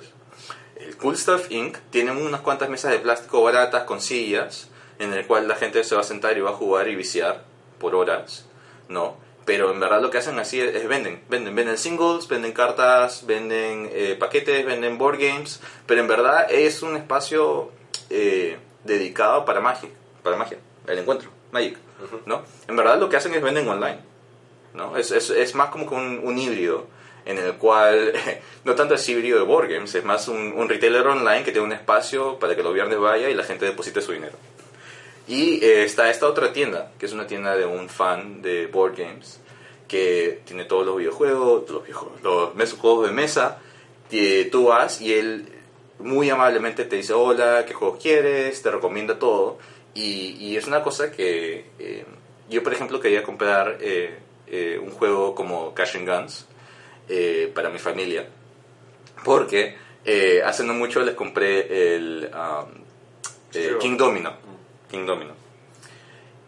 El 0.78 0.95
Cool 0.95 1.17
Stuff 1.17 1.52
Inc. 1.52 1.78
tiene 1.89 2.12
unas 2.12 2.39
cuantas 2.41 2.69
mesas 2.69 2.91
de 2.91 3.00
plástico 3.00 3.43
baratas 3.43 3.84
con 3.84 4.00
sillas, 4.00 4.68
en 4.99 5.13
el 5.13 5.25
cual 5.25 5.47
la 5.47 5.55
gente 5.55 5.83
se 5.83 5.95
va 5.95 6.01
a 6.01 6.03
sentar 6.03 6.38
y 6.38 6.41
va 6.41 6.51
a 6.51 6.53
jugar 6.53 6.88
y 6.88 6.95
viciar 6.95 7.43
por 7.79 7.95
horas, 7.95 8.45
¿no? 8.88 9.17
pero 9.49 9.71
en 9.71 9.79
verdad 9.79 9.99
lo 9.99 10.12
que 10.12 10.19
hacen 10.19 10.38
así 10.38 10.62
es, 10.62 10.75
es 10.75 10.88
venden, 10.88 11.23
venden, 11.27 11.55
venden 11.55 11.75
singles, 11.75 12.27
venden 12.27 12.51
cartas, 12.51 13.25
venden 13.25 13.89
eh, 13.91 14.15
paquetes, 14.19 14.63
venden 14.63 14.99
board 14.99 15.17
games, 15.17 15.59
pero 15.88 16.01
en 16.01 16.07
verdad 16.07 16.45
es 16.51 16.83
un 16.83 16.95
espacio 16.95 17.71
eh, 18.12 18.59
dedicado 18.83 19.45
para 19.45 19.59
magia, 19.59 19.89
para 20.21 20.38
magia, 20.38 20.59
el 20.85 20.99
encuentro, 20.99 21.31
Magic, 21.51 21.79
¿no? 22.27 22.43
En 22.67 22.75
verdad 22.75 22.99
lo 22.99 23.09
que 23.09 23.17
hacen 23.17 23.33
es 23.33 23.41
venden 23.41 23.67
online, 23.67 23.97
¿no? 24.75 24.95
Es, 24.95 25.09
es, 25.09 25.31
es 25.31 25.55
más 25.55 25.69
como 25.69 25.89
que 25.89 25.95
un, 25.95 26.21
un 26.23 26.38
híbrido 26.38 26.85
en 27.25 27.39
el 27.39 27.53
cual 27.55 28.13
no 28.65 28.75
tanto 28.75 28.93
es 28.93 29.09
híbrido 29.09 29.39
de 29.39 29.45
board 29.45 29.67
games, 29.67 29.95
es 29.95 30.05
más 30.05 30.27
un, 30.27 30.53
un 30.55 30.69
retailer 30.69 31.07
online 31.07 31.43
que 31.43 31.51
tiene 31.51 31.65
un 31.65 31.73
espacio 31.73 32.38
para 32.38 32.55
que 32.55 32.62
los 32.62 32.75
viernes 32.75 32.99
vaya 32.99 33.31
y 33.31 33.33
la 33.33 33.43
gente 33.43 33.65
deposite 33.65 33.99
su 33.99 34.12
dinero. 34.12 34.38
Y 35.30 35.63
eh, 35.63 35.84
está 35.84 36.10
esta 36.10 36.28
otra 36.28 36.52
tienda, 36.52 36.92
que 37.00 37.06
es 37.06 37.13
una 37.13 37.26
tienda 37.28 37.56
de 37.56 37.65
un 37.65 37.88
fan 37.88 38.42
de 38.42 38.65
board 38.68 38.98
games, 38.98 39.39
que 39.88 40.42
tiene 40.44 40.65
todos 40.65 40.86
los 40.86 40.98
videojuegos, 40.98 41.70
los, 41.70 41.84
videojuegos, 41.84 42.22
los 42.24 42.56
mes- 42.56 42.74
juegos 42.74 43.08
de 43.08 43.13
mesa. 43.13 43.60
que 44.10 44.50
tú 44.52 44.65
vas 44.65 45.00
y 45.02 45.13
él 45.13 45.46
muy 46.00 46.32
amablemente 46.32 46.84
te 46.86 46.96
dice 46.96 47.13
hola, 47.13 47.63
qué 47.68 47.74
juegos 47.76 48.02
quieres, 48.02 48.60
te 48.62 48.72
recomienda 48.72 49.20
todo. 49.20 49.60
Y, 49.94 50.36
y 50.39 50.58
es 50.58 50.65
una 50.65 50.82
cosa 50.82 51.12
que 51.12 51.65
eh, 51.78 52.06
yo, 52.50 52.63
por 52.63 52.74
ejemplo, 52.74 53.00
quería 53.00 53.22
comprar 53.22 53.78
eh, 53.82 54.18
eh, 54.48 54.80
un 54.82 54.89
juego 54.89 55.36
como 55.36 55.76
Cash 55.76 55.98
and 55.98 56.10
Guns 56.10 56.48
eh, 57.08 57.52
para 57.54 57.70
mi 57.70 57.78
familia. 57.78 58.28
Porque 59.24 59.76
eh, 60.06 60.42
hace 60.44 60.63
no 60.63 60.74
mucho 60.74 61.02
les 61.02 61.13
compré 61.13 61.96
el 61.96 62.32
um, 62.34 62.70
eh, 63.54 63.76
King 63.80 63.98
Domino. 63.98 64.48
King 64.89 65.06
Domino. 65.06 65.34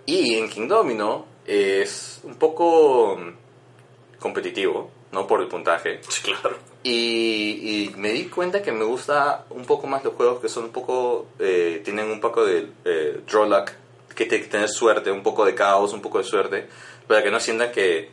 Y 0.05 0.35
en 0.35 0.49
King 0.49 0.67
Domino 0.67 1.25
es 1.45 2.19
un 2.23 2.35
poco 2.35 3.17
mm, 3.17 4.19
competitivo, 4.19 4.89
¿no? 5.11 5.27
Por 5.27 5.41
el 5.41 5.47
puntaje. 5.47 5.99
Sí, 6.07 6.21
claro. 6.23 6.57
Y, 6.83 7.89
y 7.91 7.93
me 7.97 8.11
di 8.11 8.25
cuenta 8.25 8.61
que 8.61 8.71
me 8.71 8.83
gusta 8.83 9.45
un 9.51 9.65
poco 9.65 9.85
más 9.87 10.03
los 10.03 10.13
juegos 10.15 10.39
que 10.41 10.49
son 10.49 10.65
un 10.65 10.71
poco, 10.71 11.27
eh, 11.39 11.81
tienen 11.85 12.09
un 12.09 12.19
poco 12.19 12.43
de 12.43 12.67
eh, 12.85 13.21
draw 13.29 13.45
luck, 13.47 13.71
que 14.15 14.25
tienes 14.25 14.47
que 14.47 14.51
tener 14.51 14.69
suerte, 14.69 15.11
un 15.11 15.21
poco 15.23 15.45
de 15.45 15.53
caos, 15.55 15.93
un 15.93 16.01
poco 16.01 16.17
de 16.17 16.23
suerte, 16.23 16.67
para 17.07 17.21
que 17.23 17.29
no 17.31 17.39
sientan 17.39 17.71
que, 17.71 18.09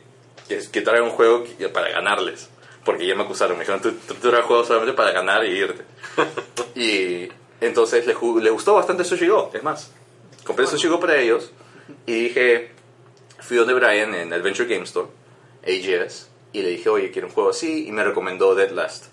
que, 0.47 0.59
que 0.71 0.81
traen 0.81 1.03
un 1.03 1.09
juego 1.11 1.43
que- 1.43 1.69
para 1.69 1.89
ganarles. 1.89 2.49
Porque 2.85 3.05
ya 3.05 3.15
me 3.15 3.23
acusaron, 3.23 3.57
me 3.57 3.63
dijeron, 3.63 3.81
tú, 3.81 3.91
tú, 4.07 4.13
tú 4.15 4.29
traes 4.29 4.45
juegos 4.45 4.67
solamente 4.67 4.93
para 4.95 5.11
ganar 5.11 5.43
y 5.45 5.49
irte. 5.49 5.83
y 6.79 7.27
entonces 7.59 8.05
les, 8.05 8.15
ju- 8.15 8.39
les 8.39 8.51
gustó 8.53 8.75
bastante 8.75 9.03
Sushi 9.03 9.27
Go, 9.27 9.49
es 9.53 9.63
más. 9.63 9.91
Compré 10.49 10.65
Sushi 10.65 10.87
Go 10.87 10.99
para 10.99 11.15
ellos 11.15 11.51
y 12.07 12.23
dije, 12.23 12.71
fui 13.39 13.55
donde 13.55 13.75
Brian 13.75 14.15
en 14.15 14.33
el 14.33 14.41
Venture 14.41 14.67
Game 14.67 14.83
Store, 14.83 15.07
AGS, 15.61 16.27
y 16.53 16.63
le 16.63 16.69
dije, 16.69 16.89
oye, 16.89 17.11
quiero 17.11 17.27
un 17.27 17.33
juego 17.35 17.51
así, 17.51 17.87
y 17.87 17.91
me 17.91 18.03
recomendó 18.03 18.55
Dead 18.55 18.71
Last. 18.71 19.05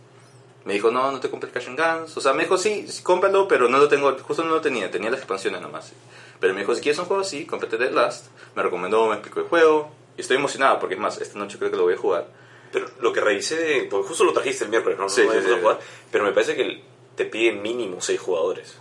Me 0.65 0.73
dijo, 0.73 0.91
no, 0.91 1.13
no 1.13 1.21
te 1.21 1.29
compres 1.29 1.53
Cash 1.53 1.69
and 1.69 1.79
Guns. 1.79 2.17
O 2.17 2.23
sea, 2.23 2.33
me 2.33 2.45
dijo, 2.45 2.57
sí, 2.57 2.87
sí, 2.89 3.03
cómpralo, 3.03 3.47
pero 3.49 3.69
no 3.69 3.77
lo 3.77 3.87
tengo, 3.87 4.17
justo 4.21 4.45
no 4.45 4.49
lo 4.49 4.63
tenía, 4.63 4.91
tenía 4.91 5.11
las 5.11 5.19
expansiones 5.21 5.61
nomás. 5.61 5.93
Pero 6.41 6.55
me 6.55 6.61
dijo, 6.61 6.75
si 6.75 6.81
quieres 6.81 6.99
un 7.01 7.05
juego 7.05 7.21
así, 7.21 7.45
cómprate 7.45 7.77
Dead 7.77 7.93
Last. 7.93 8.29
Me 8.55 8.63
recomendó, 8.63 9.07
me 9.07 9.17
explicó 9.17 9.41
el 9.41 9.47
juego, 9.47 9.91
y 10.17 10.23
estoy 10.23 10.39
emocionado, 10.39 10.79
porque 10.81 10.95
es 10.95 11.01
más, 11.03 11.21
esta 11.21 11.39
noche 11.39 11.59
creo 11.59 11.71
que 11.71 11.77
lo 11.77 11.83
voy 11.83 11.93
a 11.93 11.99
jugar. 11.99 12.29
Pero 12.73 12.87
lo 13.03 13.13
que 13.13 13.21
revisé, 13.21 13.87
porque 13.91 14.09
justo 14.09 14.25
lo 14.25 14.33
trajiste 14.33 14.65
el 14.65 14.71
miércoles, 14.71 14.99
¿no? 14.99 15.11
Sí, 15.11 15.23
No 15.23 15.33
sí, 15.35 15.41
sí. 15.45 15.53
jugar, 15.61 15.81
pero 16.11 16.25
me 16.25 16.33
parece 16.33 16.57
que 16.57 16.83
te 17.15 17.27
piden 17.27 17.61
mínimo 17.61 18.01
6 18.01 18.19
jugadores. 18.19 18.79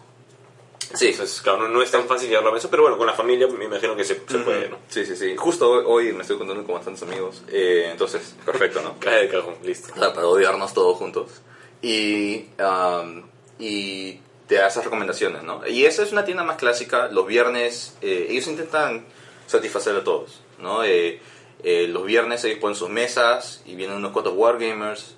Sí, 0.93 1.07
Entonces, 1.07 1.41
claro, 1.41 1.59
no, 1.59 1.69
no 1.69 1.81
es 1.81 1.91
tan 1.91 2.05
fácil 2.07 2.29
llevarlo 2.29 2.51
a 2.51 2.53
mesa, 2.53 2.69
pero 2.69 2.83
bueno, 2.83 2.97
con 2.97 3.07
la 3.07 3.13
familia 3.13 3.47
me 3.47 3.65
imagino 3.65 3.95
que 3.95 4.03
se, 4.03 4.21
se 4.27 4.37
puede, 4.39 4.69
¿no? 4.69 4.77
Sí, 4.87 5.05
sí, 5.05 5.15
sí. 5.15 5.35
Justo 5.35 5.69
hoy, 5.69 5.83
hoy 5.85 6.13
me 6.13 6.21
estoy 6.21 6.37
contando 6.37 6.63
con 6.63 6.75
bastantes 6.75 7.03
amigos. 7.03 7.43
Eh, 7.49 7.89
entonces, 7.91 8.35
perfecto, 8.45 8.81
¿no? 8.81 8.95
Cae 8.99 9.23
de 9.23 9.29
cajón, 9.29 9.55
listo. 9.63 9.93
O 9.95 9.99
sea, 9.99 10.13
para 10.13 10.27
odiarnos 10.27 10.73
todos 10.73 10.97
juntos. 10.97 11.41
Y, 11.81 12.47
um, 12.59 13.23
y 13.59 14.19
te 14.47 14.55
da 14.55 14.67
esas 14.67 14.83
recomendaciones, 14.83 15.43
¿no? 15.43 15.65
Y 15.67 15.85
esa 15.85 16.03
es 16.03 16.11
una 16.11 16.25
tienda 16.25 16.43
más 16.43 16.57
clásica. 16.57 17.07
Los 17.07 17.27
viernes, 17.27 17.97
eh, 18.01 18.27
ellos 18.29 18.47
intentan 18.47 19.05
satisfacer 19.47 19.95
a 19.95 20.03
todos, 20.03 20.41
¿no? 20.59 20.83
Eh, 20.83 21.19
eh, 21.63 21.87
los 21.87 22.05
viernes 22.05 22.43
ellos 22.43 22.59
ponen 22.59 22.75
sus 22.75 22.89
mesas 22.89 23.61
y 23.65 23.75
vienen 23.75 23.97
unos 23.97 24.11
cuantos 24.11 24.33
wargamers. 24.35 25.15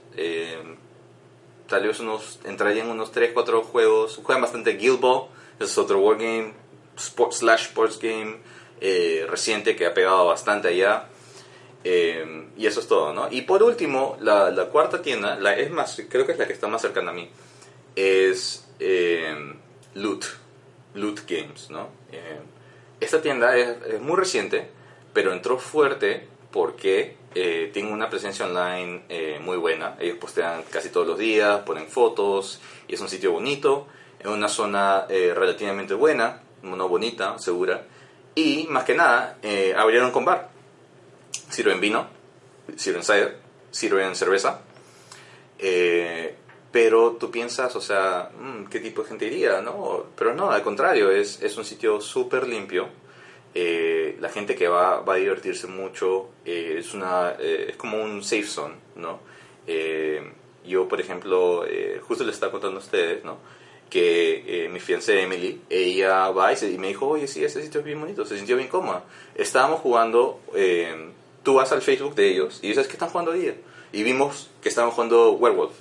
Tal 1.67 1.85
vez 1.85 1.99
unos, 1.99 2.39
entrarían 2.45 2.89
unos 2.89 3.11
3, 3.11 3.31
4 3.33 3.61
juegos. 3.63 4.19
Juegan 4.23 4.41
bastante 4.41 4.77
Guild 4.77 5.01
Ball, 5.01 5.27
es 5.59 5.77
otro 5.77 5.99
wargame, 5.99 6.53
sport, 6.97 7.33
slash 7.33 7.67
sports 7.67 7.99
game 7.99 8.37
eh, 8.81 9.25
reciente 9.29 9.75
que 9.75 9.85
ha 9.85 9.93
pegado 9.93 10.27
bastante 10.27 10.69
allá. 10.69 11.09
Eh, 11.83 12.49
y 12.57 12.65
eso 12.65 12.79
es 12.81 12.87
todo, 12.87 13.13
¿no? 13.13 13.27
Y 13.31 13.43
por 13.43 13.63
último, 13.63 14.17
la, 14.19 14.51
la 14.51 14.65
cuarta 14.65 15.01
tienda, 15.01 15.35
la, 15.39 15.55
es 15.55 15.71
más, 15.71 16.01
creo 16.09 16.25
que 16.25 16.33
es 16.33 16.37
la 16.37 16.45
que 16.45 16.53
está 16.53 16.67
más 16.67 16.81
cercana 16.81 17.11
a 17.11 17.13
mí, 17.13 17.29
es 17.95 18.67
eh, 18.79 19.53
Loot, 19.93 20.25
Loot 20.95 21.21
Games, 21.27 21.69
¿no? 21.69 21.87
Eh, 22.11 22.39
esta 22.99 23.21
tienda 23.21 23.55
es, 23.55 23.77
es 23.85 24.01
muy 24.01 24.17
reciente, 24.17 24.69
pero 25.13 25.31
entró 25.31 25.59
fuerte 25.59 26.27
porque 26.51 27.15
eh, 27.35 27.69
tiene 27.71 27.91
una 27.91 28.09
presencia 28.09 28.45
online 28.45 29.03
eh, 29.09 29.39
muy 29.39 29.57
buena. 29.57 29.95
Ellos 29.99 30.17
postean 30.17 30.63
casi 30.71 30.89
todos 30.89 31.07
los 31.07 31.17
días, 31.17 31.61
ponen 31.61 31.87
fotos, 31.87 32.59
y 32.87 32.95
es 32.95 33.01
un 33.01 33.07
sitio 33.07 33.31
bonito, 33.31 33.87
en 34.19 34.29
una 34.29 34.47
zona 34.47 35.05
eh, 35.09 35.33
relativamente 35.35 35.93
buena, 35.93 36.41
no 36.63 36.87
bonita, 36.89 37.37
segura. 37.39 37.85
Y 38.35 38.67
más 38.69 38.83
que 38.83 38.95
nada, 38.95 39.37
eh, 39.41 39.73
abrieron 39.75 40.11
con 40.11 40.25
bar 40.25 40.57
sirven 41.49 41.79
vino, 41.79 42.07
sirven 42.75 43.03
cider, 43.03 43.37
sirven 43.71 44.15
cerveza. 44.15 44.61
Eh, 45.59 46.35
pero 46.71 47.13
tú 47.13 47.31
piensas, 47.31 47.75
o 47.75 47.81
sea, 47.81 48.29
mm, 48.37 48.65
¿qué 48.65 48.79
tipo 48.79 49.01
de 49.01 49.09
gente 49.09 49.25
iría? 49.25 49.61
No, 49.61 50.07
pero 50.15 50.33
no, 50.33 50.51
al 50.51 50.61
contrario, 50.61 51.09
es, 51.09 51.41
es 51.41 51.57
un 51.57 51.65
sitio 51.65 52.01
súper 52.01 52.47
limpio. 52.47 52.89
Eh, 53.55 54.17
la 54.19 54.29
gente 54.29 54.55
que 54.55 54.67
va 54.67 54.99
va 54.99 55.13
a 55.13 55.17
divertirse 55.17 55.67
mucho. 55.67 56.29
eh, 56.45 56.75
es, 56.77 56.93
una, 56.93 57.35
eh, 57.39 57.67
es 57.69 57.77
como 57.77 58.01
un 58.03 58.23
safe 58.23 58.43
zone, 58.43 58.75
¿no? 58.95 59.19
Eh, 59.65 60.21
yo, 60.65 60.87
por 60.87 60.99
ejemplo, 61.01 61.65
eh, 61.65 61.99
justo 62.05 62.23
les 62.23 62.35
estaba 62.35 62.51
contando 62.51 62.77
a 62.77 62.83
ustedes, 62.83 63.23
¿no? 63.23 63.37
Que 63.89 64.65
eh, 64.65 64.69
mi 64.69 64.79
fiancé 64.79 65.21
Emily, 65.21 65.61
ella 65.69 66.29
va 66.31 66.51
y, 66.51 66.57
se- 66.57 66.69
y 66.71 66.77
me 66.77 66.87
dijo, 66.89 67.07
oye, 67.07 67.27
sí, 67.27 67.43
ese 67.43 67.61
sitio 67.63 67.79
es 67.79 67.85
bien 67.85 67.99
bonito, 67.99 68.25
se 68.25 68.35
sintió 68.37 68.57
bien 68.57 68.67
cómoda. 68.67 69.03
Estábamos 69.35 69.79
jugando, 69.81 70.41
eh, 70.55 71.09
tú 71.43 71.53
vas 71.55 71.71
al 71.71 71.81
Facebook 71.81 72.13
de 72.15 72.29
ellos 72.29 72.59
y 72.61 72.67
dices, 72.69 72.87
¿qué 72.87 72.93
están 72.93 73.09
jugando 73.09 73.31
hoy 73.31 73.39
día? 73.39 73.55
Y 73.93 74.03
vimos 74.03 74.49
que 74.61 74.67
estaban 74.69 74.91
jugando 74.91 75.31
Werewolf. 75.33 75.71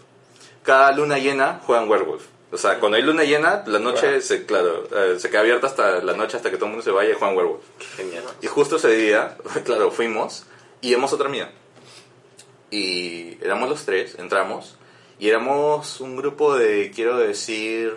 Cada 0.62 0.92
luna 0.92 1.18
llena 1.18 1.60
juegan 1.66 1.88
Werewolf. 1.88 2.24
O 2.52 2.56
sea, 2.58 2.78
cuando 2.78 2.96
hay 2.96 3.02
luna 3.02 3.24
llena, 3.24 3.64
la 3.66 3.80
noche 3.80 4.20
se, 4.20 4.46
claro, 4.46 4.84
eh, 4.96 5.18
se 5.18 5.28
queda 5.28 5.40
abierta 5.40 5.66
hasta 5.66 6.00
la 6.02 6.12
noche 6.14 6.36
hasta 6.36 6.48
que 6.50 6.56
todo 6.56 6.66
el 6.66 6.72
mundo 6.72 6.84
se 6.84 6.92
vaya 6.92 7.10
y 7.10 7.14
juegan 7.14 7.36
Werewolf. 7.36 7.62
Genial. 7.96 8.22
Y 8.40 8.46
justo 8.46 8.76
ese 8.76 8.90
día, 8.96 9.36
claro, 9.64 9.90
fuimos 9.90 10.46
y 10.80 10.92
vemos 10.92 11.12
otra 11.12 11.28
mía. 11.28 11.50
Y 12.70 13.36
éramos 13.42 13.68
los 13.68 13.84
tres, 13.84 14.16
entramos. 14.18 14.76
Y 15.18 15.28
éramos 15.28 16.00
un 16.00 16.16
grupo 16.16 16.54
de, 16.56 16.90
quiero 16.94 17.16
decir, 17.18 17.96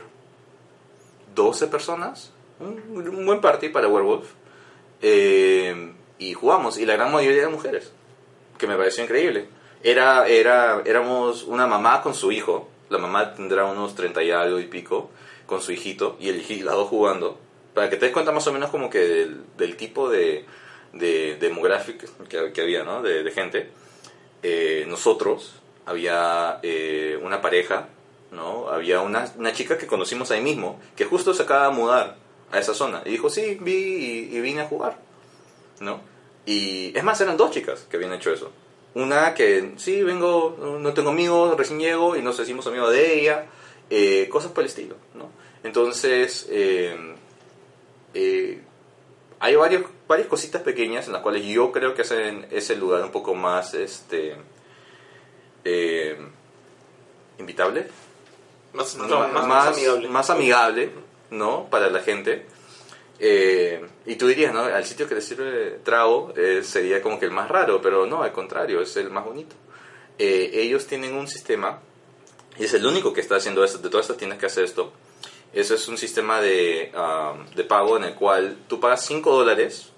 12 1.36 1.68
personas. 1.68 2.32
Un, 2.60 2.82
un 3.10 3.26
buen 3.26 3.42
party 3.42 3.70
para 3.70 3.88
Werewolf. 3.88 4.30
Eh, 5.02 5.94
y 6.18 6.34
jugamos. 6.34 6.78
Y 6.78 6.86
la 6.86 6.94
gran 6.96 7.12
mayoría 7.12 7.42
de 7.44 7.48
mujeres. 7.50 7.92
Que 8.58 8.68
me 8.68 8.76
pareció 8.76 9.04
increíble. 9.04 9.48
Era, 9.84 10.28
era, 10.28 10.82
éramos 10.86 11.44
una 11.44 11.68
mamá 11.68 12.02
con 12.02 12.14
su 12.14 12.32
hijo. 12.32 12.70
La 12.90 12.98
mamá 12.98 13.34
tendrá 13.34 13.66
unos 13.66 13.96
30 13.96 14.24
y 14.24 14.32
algo 14.32 14.60
y 14.60 14.66
pico. 14.66 15.10
Con 15.46 15.62
su 15.62 15.72
hijito. 15.72 16.18
Y 16.20 16.30
el 16.30 16.44
hij- 16.46 16.64
las 16.64 16.76
dos 16.76 16.90
jugando. 16.90 17.38
Para 17.74 17.90
que 17.90 17.98
te 17.98 18.06
des 18.06 18.14
cuenta 18.14 18.32
más 18.32 18.46
o 18.48 18.54
menos 18.54 18.70
como 18.72 18.90
que 18.90 19.00
del, 19.00 19.44
del 19.58 19.78
tipo 19.78 20.10
de, 20.10 20.46
de 20.94 21.38
demográfico 21.40 22.08
que, 22.28 22.52
que 22.52 22.62
había, 22.62 22.84
¿no? 22.84 23.02
De, 23.02 23.24
de 23.24 23.32
gente. 23.32 23.70
Eh, 24.44 24.86
nosotros, 24.88 25.62
había 25.86 26.60
eh, 26.64 27.20
una 27.22 27.42
pareja, 27.42 27.88
¿no? 28.32 28.70
Había 28.70 29.02
una, 29.02 29.32
una 29.38 29.54
chica 29.54 29.78
que 29.78 29.88
conocimos 29.88 30.32
ahí 30.32 30.42
mismo, 30.42 30.80
que 30.96 31.06
justo 31.06 31.34
se 31.34 31.44
acaba 31.44 31.70
de 31.70 31.76
mudar 31.76 32.18
a 32.52 32.60
esa 32.60 32.74
zona. 32.74 33.02
Y 33.06 33.12
dijo, 33.12 33.30
sí, 33.30 33.58
vi 33.62 34.30
y, 34.32 34.42
vine 34.42 34.62
a 34.62 34.68
jugar, 34.68 34.98
¿no? 35.80 36.02
Y 36.46 36.98
es 36.98 37.04
más, 37.04 37.20
eran 37.22 37.38
dos 37.38 37.52
chicas 37.52 37.86
que 37.90 37.98
habían 37.98 38.14
hecho 38.14 38.32
eso. 38.32 38.52
Una 38.96 39.34
que, 39.34 39.74
sí, 39.78 40.02
vengo, 40.04 40.78
no 40.80 40.94
tengo 40.94 41.12
amigos, 41.12 41.56
recién 41.58 41.80
llego 41.80 42.16
y 42.16 42.22
nos 42.22 42.40
hicimos 42.40 42.66
amigos 42.68 42.92
de 42.92 43.20
ella, 43.20 43.46
eh, 43.90 44.28
cosas 44.30 44.52
por 44.52 44.64
el 44.64 44.70
estilo, 44.70 44.96
¿no? 45.14 45.30
Entonces, 45.64 46.48
eh, 46.50 46.96
eh, 48.14 48.62
hay 49.40 49.56
varios, 49.56 49.84
varias 50.08 50.28
cositas 50.28 50.62
pequeñas 50.62 51.08
en 51.08 51.14
las 51.14 51.22
cuales 51.22 51.46
yo 51.46 51.72
creo 51.72 51.94
que 51.94 52.02
hacen 52.02 52.48
ese 52.52 52.76
lugar 52.76 53.04
un 53.04 53.12
poco 53.12 53.36
más, 53.36 53.74
este, 53.74 54.36
eh, 55.64 56.18
invitable, 57.38 57.88
Más, 58.74 58.96
más, 58.96 59.08
no, 59.10 59.20
más, 59.20 59.32
más 59.34 59.48
más- 59.48 59.68
amigable. 59.78 60.08
más 60.10 60.30
amigable, 60.30 60.90
¿no? 61.32 61.66
Para 61.70 61.90
la 61.90 62.02
gente. 62.02 62.46
Eh, 63.20 63.86
y 64.06 64.16
tú 64.16 64.28
dirías, 64.28 64.54
¿no? 64.54 64.62
Al 64.62 64.86
sitio 64.86 65.08
que 65.08 65.16
le 65.16 65.22
sirve 65.22 65.80
trago 65.84 66.34
eh, 66.38 66.62
sería 66.64 67.02
como 67.02 67.20
que 67.20 67.26
el 67.26 67.32
más 67.32 67.50
raro, 67.50 67.82
pero 67.82 68.06
no, 68.06 68.24
al 68.24 68.32
contrario, 68.32 68.82
es 68.82 68.96
el 68.98 69.10
más 69.10 69.26
bonito. 69.26 69.56
Ellos 70.18 70.86
tienen 70.86 71.14
un 71.16 71.28
sistema, 71.30 71.80
y 72.58 72.66
es 72.66 72.74
el 72.74 72.86
único 72.86 73.14
que 73.14 73.22
está 73.22 73.38
haciendo 73.38 73.64
esto, 73.64 73.78
de 73.78 73.90
todas 73.90 74.06
estas 74.06 74.18
tiendas 74.18 74.38
que 74.38 74.48
hace 74.48 74.64
esto. 74.66 74.92
Eso 75.54 75.76
es 75.76 75.88
un 75.88 75.98
sistema 75.98 76.42
de, 76.42 76.92
ah, 76.94 77.36
de 77.56 77.64
pago 77.64 77.96
en 77.98 78.04
el 78.04 78.16
cual 78.16 78.58
tú 78.68 78.80
pagas 78.82 79.06
5 79.06 79.32
dólares 79.34 79.90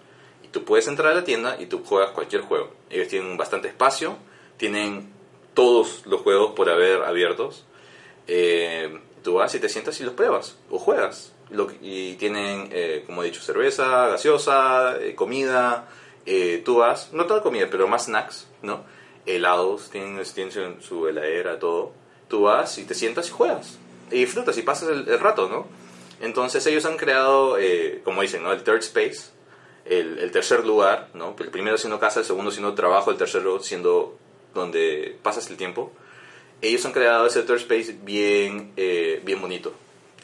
y 0.44 0.48
tú 0.50 0.64
puedes 0.64 0.88
entrar 0.88 1.12
a 1.12 1.16
la 1.16 1.24
tienda 1.24 1.58
y 1.60 1.66
tú 1.66 1.84
juegas 1.84 2.12
cualquier 2.12 2.44
juego. 2.44 2.72
Ellos 2.90 3.08
tienen 3.08 3.36
bastante 3.36 3.68
espacio, 3.68 4.16
tienen 4.58 5.12
todos 5.54 6.06
los 6.06 6.22
juegos 6.22 6.52
por 6.52 6.70
haber 6.70 7.04
abiertos. 7.04 7.66
Eh, 8.28 9.00
tú 9.24 9.36
vas 9.36 9.54
y 9.56 9.60
te 9.60 9.70
sientas 9.70 10.00
y 10.00 10.04
los 10.04 10.14
pruebas 10.14 10.58
o 10.70 10.80
juegas. 10.80 11.34
Lo 11.50 11.68
y 11.82 12.14
tienen, 12.16 12.70
eh, 12.72 13.04
como 13.06 13.24
he 13.24 13.26
dicho, 13.26 13.42
cerveza, 13.42 14.08
gaseosa, 14.08 14.98
eh, 15.00 15.16
comida. 15.16 15.90
eh, 16.26 16.62
tú 16.64 16.78
vas, 16.78 17.12
no 17.14 17.26
toda 17.26 17.42
comida, 17.42 17.68
pero 17.70 17.88
más 17.88 18.06
snacks, 18.06 18.48
¿no? 18.62 18.84
Helados, 19.26 19.90
tienen, 19.90 20.22
tienen 20.34 20.82
su, 20.82 21.08
heladera, 21.08 21.60
todo. 21.60 21.94
Tú 22.28 22.44
vas 22.44 22.78
y 22.78 22.86
te 22.86 22.94
sientas 22.94 23.28
y 23.28 23.32
juegas. 23.32 23.78
Y 24.12 24.20
disfrutas 24.20 24.58
y 24.58 24.62
pasas 24.62 24.90
el, 24.90 25.10
el 25.10 25.20
rato, 25.20 25.50
¿no? 25.50 25.68
Entonces 26.22 26.66
ellos 26.68 26.86
han 26.86 26.98
creado, 26.98 27.58
como 28.04 28.22
dicen. 28.22 28.46
El 28.46 28.64
third 28.64 28.80
space, 28.80 29.32
el, 29.86 30.20
el 30.20 30.32
tercer 30.32 30.66
lugar, 30.66 31.10
¿no? 31.14 31.36
El 31.40 31.50
primero 31.50 31.78
siendo 31.78 32.00
casa, 32.00 32.20
el 32.20 32.26
segundo 32.26 32.52
siendo 32.52 32.74
trabajo, 32.76 33.12
el 33.12 33.18
tercero 33.18 33.60
siendo 33.60 34.18
donde 34.54 35.18
pasas 35.22 35.50
el 35.50 35.58
tiempo. 35.58 35.92
Ellos 36.62 36.86
han 36.86 36.92
creado 36.92 37.26
ese 37.26 37.44
third 37.44 37.58
space 37.58 37.98
bien, 38.04 38.74
eh, 38.78 39.22
bien 39.26 39.42
bonito, 39.42 39.74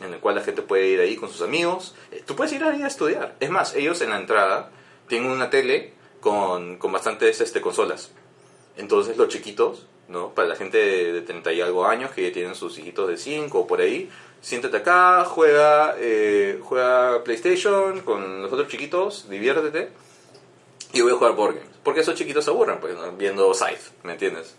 en 0.01 0.13
el 0.13 0.19
cual 0.19 0.35
la 0.35 0.41
gente 0.41 0.61
puede 0.61 0.87
ir 0.87 0.99
ahí 0.99 1.15
con 1.15 1.29
sus 1.29 1.41
amigos. 1.41 1.95
Eh, 2.11 2.23
Tú 2.25 2.35
puedes 2.35 2.53
ir 2.53 2.63
ahí 2.63 2.83
a 2.83 2.87
estudiar. 2.87 3.35
Es 3.39 3.49
más, 3.49 3.75
ellos 3.75 4.01
en 4.01 4.11
la 4.11 4.19
entrada 4.19 4.71
tienen 5.07 5.31
una 5.31 5.49
tele 5.49 5.93
con, 6.19 6.77
con 6.77 6.91
bastantes 6.91 7.41
este, 7.41 7.61
consolas. 7.61 8.11
Entonces 8.77 9.17
los 9.17 9.29
chiquitos, 9.29 9.87
¿no? 10.07 10.29
Para 10.35 10.47
la 10.47 10.55
gente 10.55 10.77
de, 10.77 11.13
de 11.13 11.21
30 11.21 11.53
y 11.53 11.61
algo 11.61 11.85
años 11.87 12.11
que 12.11 12.29
tienen 12.31 12.53
sus 12.53 12.77
hijitos 12.77 13.07
de 13.09 13.17
5 13.17 13.59
o 13.59 13.65
por 13.65 13.81
ahí, 13.81 14.09
siéntate 14.41 14.77
acá, 14.77 15.25
juega, 15.25 15.95
eh, 15.97 16.59
juega 16.61 17.23
PlayStation 17.23 18.01
con 18.01 18.41
los 18.43 18.51
otros 18.53 18.67
chiquitos, 18.67 19.29
diviértete 19.29 19.89
y 20.93 21.01
voy 21.01 21.11
a 21.11 21.15
jugar 21.15 21.35
board 21.35 21.55
games. 21.55 21.76
Porque 21.87 22.01
esos 22.01 22.15
chiquitos 22.15 22.43
se 22.43 22.51
aburren, 22.51 22.81
pues, 22.81 22.95
¿no? 22.95 23.13
viendo 23.13 23.53
Scythe, 23.53 23.93
¿me 24.03 24.11
entiendes? 24.11 24.57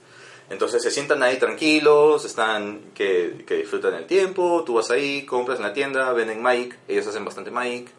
Entonces 0.48 0.82
se 0.82 0.90
sientan 0.90 1.22
ahí 1.22 1.36
tranquilos, 1.36 2.24
están 2.24 2.80
que, 2.94 3.44
que 3.46 3.56
disfrutan 3.56 3.92
el 3.92 4.06
tiempo, 4.06 4.64
tú 4.64 4.72
vas 4.72 4.90
ahí, 4.90 5.26
compras 5.26 5.58
en 5.58 5.64
la 5.64 5.74
tienda, 5.74 6.10
venden 6.14 6.40
Magic, 6.40 6.78
ellos 6.88 7.06
hacen 7.06 7.26
bastante 7.26 7.50
Magic, 7.50 7.90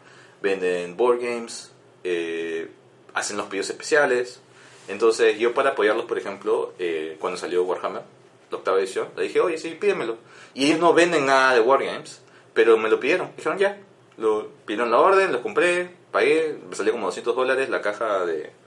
venden 0.42 0.96
board 0.96 1.20
games, 1.20 1.70
eh, 2.02 2.72
hacen 3.14 3.36
los 3.36 3.46
pedidos 3.46 3.70
especiales. 3.70 4.40
Entonces 4.88 5.38
yo 5.38 5.54
para 5.54 5.70
apoyarlos, 5.70 6.06
por 6.06 6.18
ejemplo, 6.18 6.74
eh, 6.80 7.16
cuando 7.20 7.38
salió 7.38 7.62
Warhammer, 7.62 8.02
la 8.50 8.56
octava 8.58 8.80
edición, 8.80 9.10
le 9.16 9.22
dije, 9.22 9.38
oye, 9.38 9.58
sí, 9.58 9.76
pídemelo. 9.80 10.16
Y 10.54 10.64
ellos 10.64 10.80
no 10.80 10.92
venden 10.92 11.26
nada 11.26 11.54
de 11.54 11.60
Wargames, 11.60 12.20
pero 12.52 12.76
me 12.76 12.88
lo 12.88 12.98
pidieron. 12.98 13.30
Dijeron, 13.36 13.58
ya. 13.58 13.78
Lo 14.16 14.48
pidieron 14.66 14.90
la 14.90 14.98
orden, 14.98 15.30
lo 15.30 15.40
compré, 15.40 15.88
pagué, 16.10 16.58
me 16.68 16.74
salió 16.74 16.90
como 16.90 17.06
200 17.06 17.36
dólares 17.36 17.68
la 17.68 17.80
caja 17.80 18.26
de... 18.26 18.58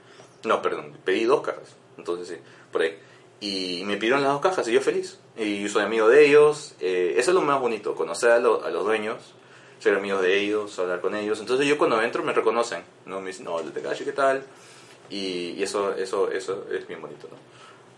No, 0.44 0.60
perdón, 0.62 0.96
pedí 1.04 1.24
dos 1.24 1.42
cajas. 1.42 1.76
Entonces 1.98 2.28
sí, 2.28 2.36
por 2.72 2.82
ahí. 2.82 2.98
Y 3.40 3.82
me 3.84 3.96
pidieron 3.96 4.22
las 4.22 4.32
dos 4.32 4.40
cajas 4.40 4.66
y 4.68 4.72
yo 4.72 4.80
feliz. 4.80 5.18
Y 5.36 5.62
yo 5.62 5.68
soy 5.68 5.82
amigo 5.82 6.08
de 6.08 6.26
ellos. 6.26 6.74
eh, 6.80 7.14
eso 7.18 7.30
es 7.30 7.34
lo 7.34 7.40
más 7.42 7.60
bonito, 7.60 7.94
conocer 7.94 8.30
a, 8.30 8.38
lo- 8.38 8.64
a 8.64 8.70
los 8.70 8.84
dueños, 8.84 9.34
ser 9.80 9.94
amigos 9.94 10.22
de 10.22 10.38
ellos, 10.38 10.78
hablar 10.78 11.00
con 11.00 11.14
ellos. 11.14 11.40
Entonces 11.40 11.66
yo 11.66 11.76
cuando 11.76 12.00
entro 12.02 12.22
me 12.22 12.32
reconocen. 12.32 12.82
¿no? 13.06 13.20
Me 13.20 13.28
dicen, 13.28 13.44
no, 13.44 13.58
el 13.60 13.72
Tekashi, 13.72 14.04
¿qué 14.04 14.12
tal? 14.12 14.42
Y, 15.10 15.50
y 15.58 15.62
eso, 15.62 15.94
eso, 15.94 16.30
eso 16.30 16.66
es 16.72 16.86
bien 16.86 17.00
bonito, 17.02 17.28
¿no? 17.30 17.36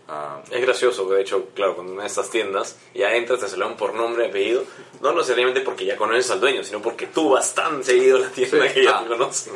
Ah, 0.09 0.41
Es 0.51 0.61
gracioso 0.61 1.07
que 1.09 1.15
de 1.15 1.21
hecho, 1.21 1.49
claro, 1.53 1.75
cuando 1.75 1.93
en 1.93 2.01
estas 2.05 2.29
tiendas 2.29 2.77
ya 2.93 3.13
entras, 3.15 3.39
te 3.41 3.47
saludan 3.49 3.75
por 3.77 3.93
nombre 3.93 4.25
y 4.25 4.29
apellido, 4.29 4.63
no 5.01 5.11
necesariamente 5.13 5.61
porque 5.61 5.85
ya 5.85 5.97
conoces 5.97 6.31
al 6.31 6.39
dueño, 6.39 6.63
sino 6.63 6.81
porque 6.81 7.07
tú 7.07 7.31
vas 7.31 7.53
tan 7.53 7.83
seguido 7.83 8.17
a 8.17 8.19
la 8.21 8.29
tienda 8.29 8.67
Sí. 8.67 8.73
que 8.73 8.83
ya 8.85 8.99
Ah. 8.99 9.03
te 9.03 9.09
conocen. 9.09 9.53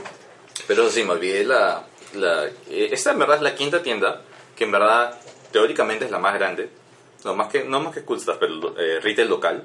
Pero 0.67 0.89
sí, 0.89 1.03
me 1.03 1.11
olvidé 1.11 1.43
la, 1.45 1.85
la... 2.13 2.45
eh, 2.69 2.89
Esta 2.91 3.11
en 3.11 3.19
verdad 3.19 3.37
es 3.37 3.41
la 3.43 3.55
quinta 3.55 3.81
tienda, 3.83 4.21
que 4.55 4.63
en 4.65 4.71
verdad 4.71 5.19
teóricamente 5.51 6.05
es 6.05 6.11
la 6.11 6.19
más 6.19 6.33
grande. 6.33 6.69
No 7.23 7.35
más 7.35 7.49
que, 7.49 7.63
no 7.63 7.79
más 7.79 7.93
que 7.93 8.03
Cool 8.03 8.19
Stuff, 8.19 8.37
pero 8.39 8.75
eh, 8.79 8.99
retail 8.99 9.29
local. 9.29 9.63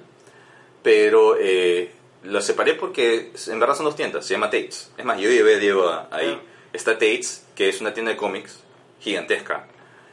Pero 0.82 1.36
eh, 1.38 1.90
lo 2.24 2.40
separé 2.40 2.74
porque 2.74 3.32
en 3.46 3.60
verdad 3.60 3.74
son 3.74 3.86
dos 3.86 3.96
tiendas, 3.96 4.24
se 4.26 4.34
llama 4.34 4.50
Tates. 4.50 4.90
Es 4.96 5.04
más, 5.04 5.18
yo 5.18 5.28
llevé 5.30 5.56
a 5.56 5.58
Diego 5.58 5.88
a- 5.88 6.08
ahí. 6.10 6.38
Está 6.72 6.92
Tates, 6.94 7.46
que 7.54 7.68
es 7.68 7.80
una 7.80 7.94
tienda 7.94 8.10
de 8.12 8.16
cómics 8.18 8.60
gigantesca, 9.00 9.66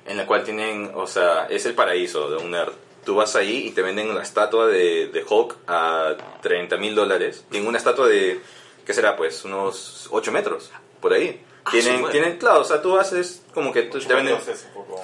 en 0.06 0.18
la 0.18 0.26
cual 0.26 0.44
tienen, 0.44 0.92
o 0.96 1.08
sea, 1.08 1.48
es 1.50 1.66
el 1.66 1.74
paraíso 1.74 2.30
de 2.30 2.38
un 2.38 2.52
nerd. 2.52 2.72
Tú 3.06 3.16
vas 3.16 3.36
ahí 3.36 3.68
y 3.68 3.72
te 3.72 3.82
venden 3.82 4.10
una 4.10 4.22
estatua 4.24 4.68
de, 4.68 5.08
de 5.08 5.26
Hulk 5.28 5.58
a 5.68 6.16
30 6.42 6.78
mil 6.78 6.96
dólares. 6.96 7.44
Tienen 7.52 7.68
una 7.68 7.78
estatua 7.78 8.08
de, 8.08 8.40
¿qué 8.86 8.94
será? 8.94 9.18
Pues 9.18 9.44
unos 9.44 10.08
8 10.12 10.32
metros, 10.32 10.72
por 11.02 11.12
ahí. 11.12 11.42
Ah, 11.66 11.72
Tienen, 11.72 12.10
tienen, 12.12 12.38
claro, 12.38 12.62
o 12.62 12.64
sea, 12.66 12.82
tú 12.82 12.98
haces 12.98 13.42
como 13.54 13.72
que 13.72 13.84
tú 13.84 14.00
te 14.00 14.14
venden... 14.14 14.36
Entonces, 14.36 14.66
un 14.68 14.74
poco. 14.86 15.02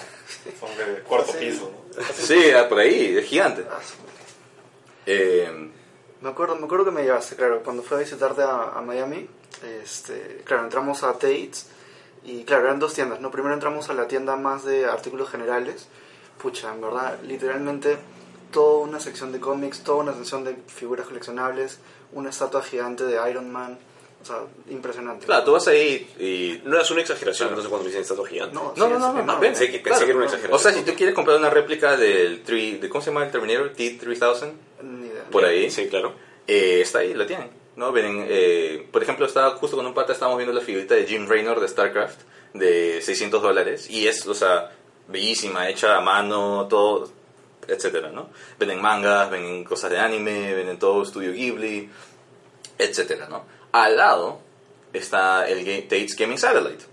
Son 0.60 0.70
de 0.78 1.02
cuarto 1.04 1.32
piso, 1.34 1.72
¿no? 1.98 2.04
Sí, 2.14 2.52
ah, 2.52 2.68
por 2.68 2.80
ahí, 2.80 3.18
es 3.18 3.26
gigante. 3.26 3.66
Ah, 3.70 3.80
Eh, 5.06 5.72
Me 6.22 6.30
acuerdo, 6.30 6.56
me 6.58 6.66
acuerdo 6.66 6.86
que 6.86 6.92
me 6.92 7.04
llevaste, 7.04 7.36
claro, 7.36 7.64
cuando 7.64 7.82
fui 7.82 7.96
a 7.98 8.00
visitarte 8.02 8.42
a, 8.42 8.74
a 8.76 8.82
Miami, 8.82 9.28
este, 9.82 10.42
claro, 10.44 10.64
entramos 10.64 11.04
a 11.04 11.14
Tate's 11.14 11.68
y 12.26 12.44
claro, 12.44 12.66
eran 12.66 12.80
dos 12.80 12.94
tiendas, 12.94 13.22
¿no? 13.22 13.32
Primero 13.32 13.54
entramos 13.54 13.90
a 13.90 13.94
la 13.94 14.08
tienda 14.08 14.36
más 14.36 14.66
de 14.66 14.86
artículos 14.86 15.30
generales, 15.30 15.88
pucha, 16.42 16.74
en 16.74 16.82
verdad, 16.82 17.18
literalmente 17.24 17.98
toda 18.52 18.80
una 18.80 19.00
sección 19.00 19.32
de 19.32 19.40
cómics, 19.40 19.82
toda 19.84 20.00
una 20.00 20.14
sección 20.14 20.44
de 20.44 20.58
figuras 20.68 21.08
coleccionables, 21.08 21.80
una 22.12 22.30
estatua 22.32 22.62
gigante 22.64 23.06
de 23.06 23.30
Iron 23.30 23.50
Man, 23.50 23.80
o 24.22 24.26
sea, 24.26 24.38
impresionante. 24.70 25.26
claro, 25.26 25.46
tú 25.46 25.52
vas 25.54 25.68
ahí 25.68 26.08
y... 26.20 26.62
No 26.68 26.80
es 26.80 26.92
una 26.92 27.02
exageración, 27.02 27.48
Claro. 27.50 27.62
entonces 27.62 27.70
cuando 27.70 27.88
dicen 27.88 28.02
estatua 28.02 28.28
gigante. 28.28 28.54
No, 28.56 28.74
No, 28.76 28.86
sí, 28.88 28.94
no, 28.94 29.14
no, 29.14 29.22
no. 29.24 29.40
Pensé 29.40 29.72
que- 29.72 29.78
era 29.78 29.96
una 30.16 30.26
exageración. 30.26 30.54
O 30.54 30.60
sea, 30.60 30.74
si 30.74 30.82
tú 30.84 30.94
quieres 30.96 31.16
comprar 31.16 31.38
una 31.38 31.50
réplica 31.50 31.96
del 31.96 32.44
3, 32.44 32.82
de, 32.82 32.90
¿cómo 32.90 33.02
se 33.02 33.12
llama 33.12 33.24
el 33.26 33.32
Terminator? 33.32 33.70
T-3000, 33.74 34.52
Ni 34.84 35.08
idea. 35.08 35.24
por 35.32 35.46
ahí, 35.46 35.72
Sí, 35.72 35.88
claro. 35.88 36.14
eh, 36.48 36.82
está 36.82 37.00
ahí, 37.00 37.14
la 37.14 37.26
tienen. 37.26 37.50
¿no? 37.76 37.94
Ven, 37.94 38.26
eh, 38.28 38.86
por 38.92 39.02
ejemplo, 39.02 39.26
estaba 39.26 39.52
justo 39.52 39.78
con 39.78 39.86
un 39.86 39.94
pata, 39.94 40.12
estábamos 40.12 40.38
viendo 40.38 40.54
la 40.54 40.60
figurita 40.66 40.96
de 40.96 41.06
Jim 41.06 41.26
Raynor 41.30 41.62
de 41.62 41.68
StarCraft 41.70 42.20
de 42.54 43.02
600 43.02 43.42
dólares 43.42 43.90
y 43.90 44.06
es, 44.08 44.28
o 44.28 44.34
sea, 44.34 44.72
bellísima, 45.08 45.70
hecha 45.70 45.96
a 45.96 46.02
mano, 46.02 46.68
todo, 46.70 47.10
etcétera, 47.70 48.12
¿no? 48.12 48.32
Venden 48.60 48.82
mangas, 48.82 49.32
venden 49.32 49.64
cosas 49.64 49.92
de 49.92 49.98
anime, 50.00 50.54
venden 50.56 50.78
todo 50.78 51.06
Studio 51.06 51.32
Ghibli, 51.32 51.90
etcétera, 52.78 53.28
¿no? 53.30 53.46
Al 53.72 53.98
lado 53.98 54.40
está 54.94 55.48
el 55.48 55.64
Tate's 55.84 56.16
Gaming 56.16 56.38
Satellite, 56.38 56.86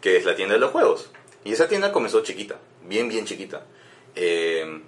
que 0.00 0.16
es 0.16 0.24
la 0.24 0.34
tienda 0.34 0.54
de 0.54 0.60
los 0.60 0.72
juegos. 0.72 1.10
Y 1.44 1.52
esa 1.52 1.68
tienda 1.68 1.92
comenzó 1.92 2.22
chiquita, 2.22 2.56
bien, 2.82 3.08
bien 3.08 3.24
chiquita. 3.24 3.64
Eh, 4.16 4.82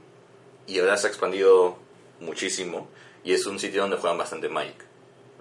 y 0.66 0.78
ahora 0.78 0.96
se 0.96 1.06
ha 1.06 1.10
expandido 1.10 1.76
muchísimo 2.20 2.88
y 3.24 3.32
es 3.32 3.46
un 3.46 3.58
sitio 3.58 3.82
donde 3.82 3.96
juegan 3.96 4.18
bastante 4.18 4.48
Magic, 4.48 4.84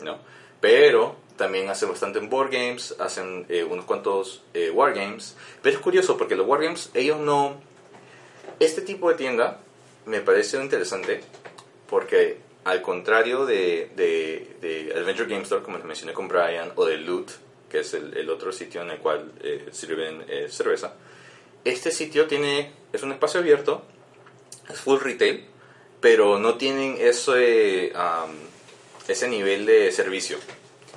¿no? 0.03 0.19
Pero 0.59 1.15
también 1.37 1.69
hacen 1.69 1.89
bastante 1.89 2.19
board 2.19 2.51
games, 2.51 2.95
hacen 2.99 3.45
eh, 3.49 3.63
unos 3.63 3.85
cuantos 3.85 4.43
eh, 4.53 4.69
wargames. 4.71 5.35
Pero 5.61 5.75
es 5.75 5.81
curioso 5.81 6.17
porque 6.17 6.35
los 6.35 6.47
wargames, 6.47 6.89
ellos 6.93 7.19
no... 7.19 7.57
Este 8.59 8.81
tipo 8.81 9.09
de 9.09 9.15
tienda 9.15 9.59
me 10.05 10.21
parece 10.21 10.61
interesante 10.61 11.21
porque 11.89 12.37
al 12.65 12.81
contrario 12.81 13.45
de, 13.45 13.91
de, 13.95 14.55
de 14.59 14.93
Adventure 14.95 15.29
Game 15.29 15.43
Store, 15.43 15.63
como 15.63 15.77
les 15.77 15.85
mencioné 15.85 16.13
con 16.13 16.27
Brian, 16.27 16.71
o 16.75 16.85
de 16.85 16.97
Loot, 16.97 17.31
que 17.69 17.79
es 17.79 17.93
el, 17.93 18.17
el 18.17 18.29
otro 18.29 18.51
sitio 18.51 18.81
en 18.81 18.89
el 18.89 18.97
cual 18.97 19.31
eh, 19.41 19.67
sirven 19.71 20.25
eh, 20.27 20.47
cerveza, 20.49 20.95
este 21.63 21.91
sitio 21.91 22.25
tiene, 22.25 22.71
es 22.91 23.03
un 23.03 23.11
espacio 23.11 23.39
abierto, 23.39 23.83
es 24.67 24.79
full 24.79 24.99
retail, 24.99 25.45
pero 26.01 26.39
no 26.39 26.55
tienen 26.55 26.97
ese, 26.99 27.91
am, 27.95 28.31
ese 29.07 29.27
nivel 29.27 29.67
de 29.67 29.91
servicio 29.91 30.37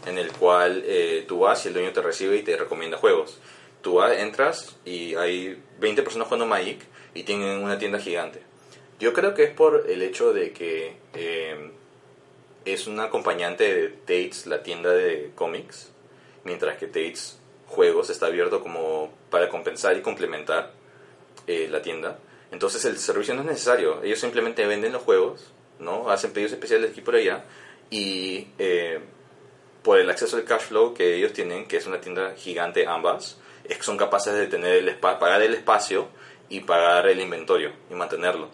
en 0.07 0.16
el 0.16 0.32
cual 0.32 0.82
eh, 0.86 1.24
tú 1.28 1.40
vas 1.40 1.64
y 1.64 1.68
el 1.68 1.74
dueño 1.74 1.92
te 1.92 2.01
recibe 2.01 2.36
y 2.36 2.42
te 2.42 2.57
recomienda 2.57 2.97
juegos. 2.97 3.38
Tú 3.82 4.03
entras 4.03 4.76
y 4.86 5.14
hay 5.16 5.62
20 5.80 6.03
personas 6.03 6.28
jugando 6.28 6.47
Magic 6.47 6.80
y 7.14 7.24
tienen 7.24 7.62
una 7.62 7.78
tienda 7.78 7.99
gigante. 7.99 8.47
Yo 8.99 9.12
creo 9.12 9.34
que 9.34 9.44
es 9.44 9.51
por 9.51 9.86
el 9.88 10.03
hecho 10.03 10.32
de 10.32 10.53
que 10.53 10.96
eh, 11.14 11.70
es 12.64 12.86
un 12.86 12.99
acompañante 13.01 13.72
de 13.72 13.88
Tate's, 13.88 14.46
la 14.46 14.62
tienda 14.62 14.90
de 14.90 15.30
cómics, 15.34 15.90
mientras 16.44 16.78
que 16.78 16.86
Tate's 16.86 17.38
Juegos 17.68 18.11
está 18.11 18.26
abierto 18.26 18.62
como 18.62 19.12
para 19.30 19.49
compensar 19.49 19.96
y 19.96 20.01
complementar 20.01 20.72
eh, 21.46 21.68
la 21.70 21.82
tienda. 21.82 22.18
Entonces 22.51 22.84
el 22.86 22.99
servicio 22.99 23.34
no 23.34 23.42
es 23.42 23.46
necesario. 23.46 24.03
Ellos 24.03 24.18
simplemente 24.18 24.66
venden 24.66 24.92
los 24.92 25.03
juegos, 25.03 25.53
¿no? 25.78 26.11
Hacen 26.11 26.32
pedidos 26.32 26.53
especiales 26.53 26.90
aquí 26.90 27.03
por 27.03 27.14
allá 27.14 27.44
y 27.90 28.49
eh, 28.59 29.01
por 29.82 29.99
el 29.99 30.11
acceso 30.11 30.36
al 30.36 30.44
cash 30.44 30.62
flow 30.62 30.94
que 30.94 31.14
ellos 31.14 31.32
tienen, 31.32 31.66
que 31.66 31.76
es 31.76 31.86
una 31.86 32.01
tienda 32.01 32.34
gigante 32.36 32.86
ambas, 32.86 33.38
es 33.64 33.76
que 33.76 33.82
son 33.82 33.96
capaces 33.96 34.34
de 34.34 34.46
tener 34.46 34.74
el 34.74 34.96
pagar 34.96 35.42
el 35.42 35.55
espacio 35.55 36.09
y 36.49 36.61
pagar 36.61 37.07
el 37.07 37.20
inventario 37.20 37.72
y 37.90 37.94
mantenerlo, 37.94 38.49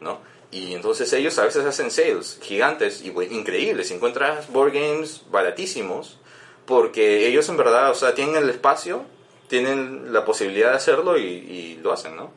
¿no? 0.00 0.18
Y 0.50 0.74
entonces 0.74 1.12
ellos 1.12 1.38
a 1.38 1.44
veces 1.44 1.64
hacen 1.64 1.90
sales 1.90 2.38
gigantes 2.40 3.02
y 3.02 3.08
increíbles, 3.08 3.90
encuentras 3.90 4.50
board 4.52 4.72
games 4.72 5.22
baratísimos 5.30 6.18
porque 6.66 7.26
ellos 7.26 7.48
en 7.48 7.56
verdad, 7.56 7.90
o 7.90 7.94
sea, 7.94 8.14
tienen 8.14 8.36
el 8.36 8.50
espacio, 8.50 9.04
tienen 9.48 10.12
la 10.12 10.24
posibilidad 10.24 10.70
de 10.70 10.76
hacerlo 10.76 11.16
y, 11.16 11.22
y 11.22 11.78
lo 11.82 11.92
hacen, 11.92 12.16
¿no? 12.16 12.30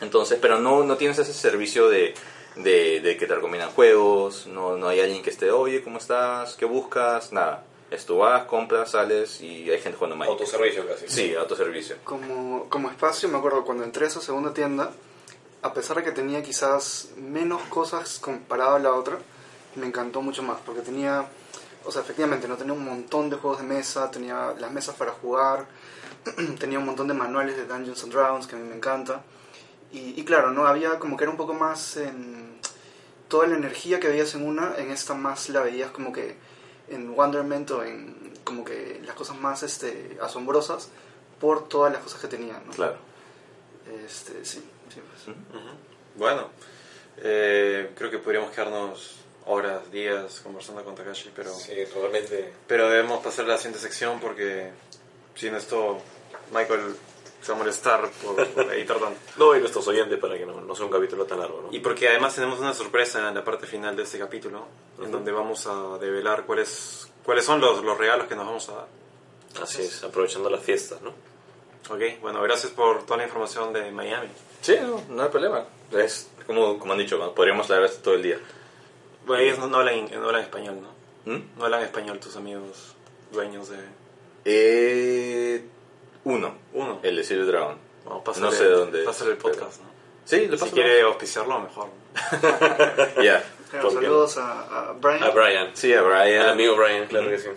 Entonces, 0.00 0.38
pero 0.42 0.58
no, 0.58 0.82
no 0.82 0.96
tienes 0.96 1.18
ese 1.18 1.32
servicio 1.32 1.88
de, 1.88 2.14
de, 2.56 3.00
de 3.00 3.16
que 3.16 3.26
te 3.26 3.34
recomiendan 3.34 3.70
juegos, 3.70 4.46
no, 4.46 4.76
no 4.76 4.88
hay 4.88 5.00
alguien 5.00 5.22
que 5.22 5.30
esté, 5.30 5.50
oye, 5.50 5.82
¿cómo 5.82 5.98
estás? 5.98 6.54
¿Qué 6.54 6.64
buscas? 6.64 7.32
Nada. 7.32 7.64
Es 7.90 8.06
tú 8.06 8.18
vas, 8.18 8.44
compras, 8.46 8.90
sales 8.90 9.40
y 9.40 9.70
hay 9.70 9.78
gente 9.80 9.96
jugando 9.96 10.16
Magic. 10.16 10.32
Autoservicio 10.32 10.86
casi. 10.88 11.08
Sí, 11.08 11.34
autoservicio. 11.34 11.96
Como, 12.02 12.68
como 12.68 12.90
espacio, 12.90 13.28
me 13.28 13.38
acuerdo 13.38 13.64
cuando 13.64 13.84
entré 13.84 14.06
a 14.06 14.08
esa 14.08 14.20
segunda 14.20 14.52
tienda, 14.52 14.90
a 15.64 15.72
pesar 15.72 15.96
de 15.96 16.02
que 16.02 16.12
tenía 16.12 16.42
quizás 16.42 17.08
menos 17.16 17.62
cosas 17.62 18.18
comparado 18.18 18.76
a 18.76 18.78
la 18.78 18.92
otra, 18.92 19.16
me 19.76 19.86
encantó 19.86 20.20
mucho 20.20 20.42
más, 20.42 20.58
porque 20.60 20.82
tenía, 20.82 21.26
o 21.86 21.90
sea, 21.90 22.02
efectivamente, 22.02 22.46
no 22.46 22.58
tenía 22.58 22.74
un 22.74 22.84
montón 22.84 23.30
de 23.30 23.36
juegos 23.36 23.60
de 23.60 23.66
mesa, 23.66 24.10
tenía 24.10 24.52
las 24.58 24.70
mesas 24.70 24.94
para 24.94 25.12
jugar, 25.12 25.66
tenía 26.60 26.78
un 26.78 26.84
montón 26.84 27.08
de 27.08 27.14
manuales 27.14 27.56
de 27.56 27.64
Dungeons 27.64 28.04
and 28.04 28.12
Dragons, 28.12 28.46
que 28.46 28.56
a 28.56 28.58
mí 28.58 28.68
me 28.68 28.76
encanta, 28.76 29.22
y, 29.90 30.22
claro, 30.24 30.50
no 30.50 30.66
había 30.66 30.98
como 30.98 31.16
que 31.16 31.24
era 31.24 31.30
un 31.30 31.36
poco 31.36 31.54
más 31.54 31.96
en 31.96 32.58
toda 33.28 33.46
la 33.46 33.56
energía 33.56 34.00
que 34.00 34.08
veías 34.08 34.34
en 34.34 34.46
una, 34.46 34.74
en 34.76 34.90
esta 34.90 35.14
más 35.14 35.48
la 35.48 35.62
veías 35.62 35.92
como 35.92 36.12
que 36.12 36.36
en 36.88 37.16
Wonderment 37.16 37.70
o 37.70 37.84
en 37.84 38.34
como 38.42 38.64
que 38.64 39.00
las 39.06 39.14
cosas 39.14 39.38
más 39.38 39.62
este, 39.62 40.18
asombrosas 40.20 40.88
por 41.40 41.68
todas 41.68 41.92
las 41.92 42.02
cosas 42.02 42.20
que 42.20 42.26
tenía, 42.26 42.60
¿no? 42.66 42.72
Claro. 42.72 43.13
Este, 44.04 44.44
sí, 44.44 44.62
sí, 44.88 45.00
pues. 45.00 45.36
Bueno, 46.16 46.48
eh, 47.18 47.90
creo 47.96 48.10
que 48.10 48.18
podríamos 48.18 48.50
quedarnos 48.52 49.16
horas, 49.46 49.90
días 49.92 50.40
conversando 50.40 50.82
con 50.84 50.94
Takashi, 50.94 51.30
pero, 51.34 51.52
Sí, 51.54 51.72
totalmente. 51.92 52.52
pero 52.66 52.88
debemos 52.88 53.22
pasar 53.22 53.44
a 53.44 53.48
la 53.48 53.56
siguiente 53.58 53.78
sección 53.80 54.18
porque 54.20 54.70
sin 55.34 55.54
esto 55.54 55.98
Michael 56.52 56.96
se 57.42 57.52
va 57.52 57.56
a 57.56 57.58
molestar 57.58 58.10
por, 58.22 58.46
por 58.48 58.72
editar 58.72 58.96
tanto. 59.00 59.20
No, 59.36 59.54
y 59.54 59.60
nuestros 59.60 59.86
oyentes 59.88 60.18
para 60.18 60.38
que 60.38 60.46
no, 60.46 60.60
no 60.62 60.74
sea 60.74 60.86
un 60.86 60.92
capítulo 60.92 61.26
tan 61.26 61.40
largo, 61.40 61.60
¿no? 61.62 61.76
Y 61.76 61.80
porque 61.80 62.08
además 62.08 62.34
tenemos 62.34 62.58
una 62.58 62.72
sorpresa 62.72 63.28
en 63.28 63.34
la 63.34 63.44
parte 63.44 63.66
final 63.66 63.94
de 63.96 64.04
este 64.04 64.18
capítulo, 64.18 64.66
en 65.02 65.10
donde 65.10 65.30
vamos 65.30 65.66
a 65.66 65.98
develar 65.98 66.44
cuáles 66.46 67.08
cuáles 67.22 67.44
son 67.44 67.60
los, 67.60 67.82
los 67.84 67.98
regalos 67.98 68.26
que 68.28 68.34
nos 68.36 68.46
vamos 68.46 68.68
a 68.70 68.72
dar. 68.76 68.86
Así 69.62 69.82
es, 69.82 70.02
aprovechando 70.04 70.48
las 70.50 70.62
fiestas, 70.62 71.00
¿no? 71.02 71.12
Ok, 71.90 72.00
bueno, 72.22 72.42
gracias 72.42 72.72
por 72.72 73.04
toda 73.04 73.18
la 73.18 73.24
información 73.24 73.72
de 73.72 73.90
Miami. 73.90 74.28
Sí, 74.62 74.76
no, 74.80 75.02
no 75.08 75.22
hay 75.22 75.28
problema. 75.28 75.64
Es 75.92 76.30
como, 76.46 76.78
como 76.78 76.92
han 76.92 76.98
dicho, 76.98 77.34
podríamos 77.34 77.70
hablar 77.70 77.90
esto 77.90 78.02
todo 78.02 78.14
el 78.14 78.22
día. 78.22 78.38
Bueno, 79.26 79.42
ellos 79.42 79.58
no, 79.58 79.66
no 79.66 79.78
hablan, 79.78 80.10
no 80.10 80.26
hablan 80.26 80.42
español, 80.42 80.78
¿no? 80.80 81.32
¿Mm? 81.32 81.42
No 81.58 81.64
hablan 81.64 81.82
español 81.82 82.18
tus 82.18 82.36
amigos 82.36 82.94
dueños 83.30 83.68
de... 83.68 83.78
Eh, 84.46 85.64
uno. 86.24 86.54
Uno. 86.72 87.00
El 87.02 87.16
de 87.16 87.24
Silver 87.24 87.46
Dragon. 87.46 87.78
Bueno, 88.04 88.24
pásale, 88.24 88.46
No 88.46 88.52
sé 88.52 88.64
dónde 88.64 89.02
Pásale 89.04 89.32
el 89.32 89.36
podcast, 89.38 89.80
¿no? 89.80 89.88
Sí, 90.24 90.46
le 90.46 90.56
Si 90.56 90.70
quiere 90.70 91.02
auspiciarlo, 91.02 91.60
mejor. 91.60 91.88
Ya. 93.22 93.44
Claro, 93.70 93.88
¿Por 93.88 93.98
qué 93.98 94.06
saludos 94.06 94.38
a, 94.38 94.88
a 94.90 94.92
Brian. 94.92 95.22
A 95.22 95.30
Brian. 95.30 95.70
Sí, 95.74 95.92
a 95.92 96.02
Brian. 96.02 96.42
Al 96.42 96.50
amigo 96.50 96.76
Brian, 96.76 97.06
claro 97.06 97.28
que 97.28 97.38
sí. 97.38 97.48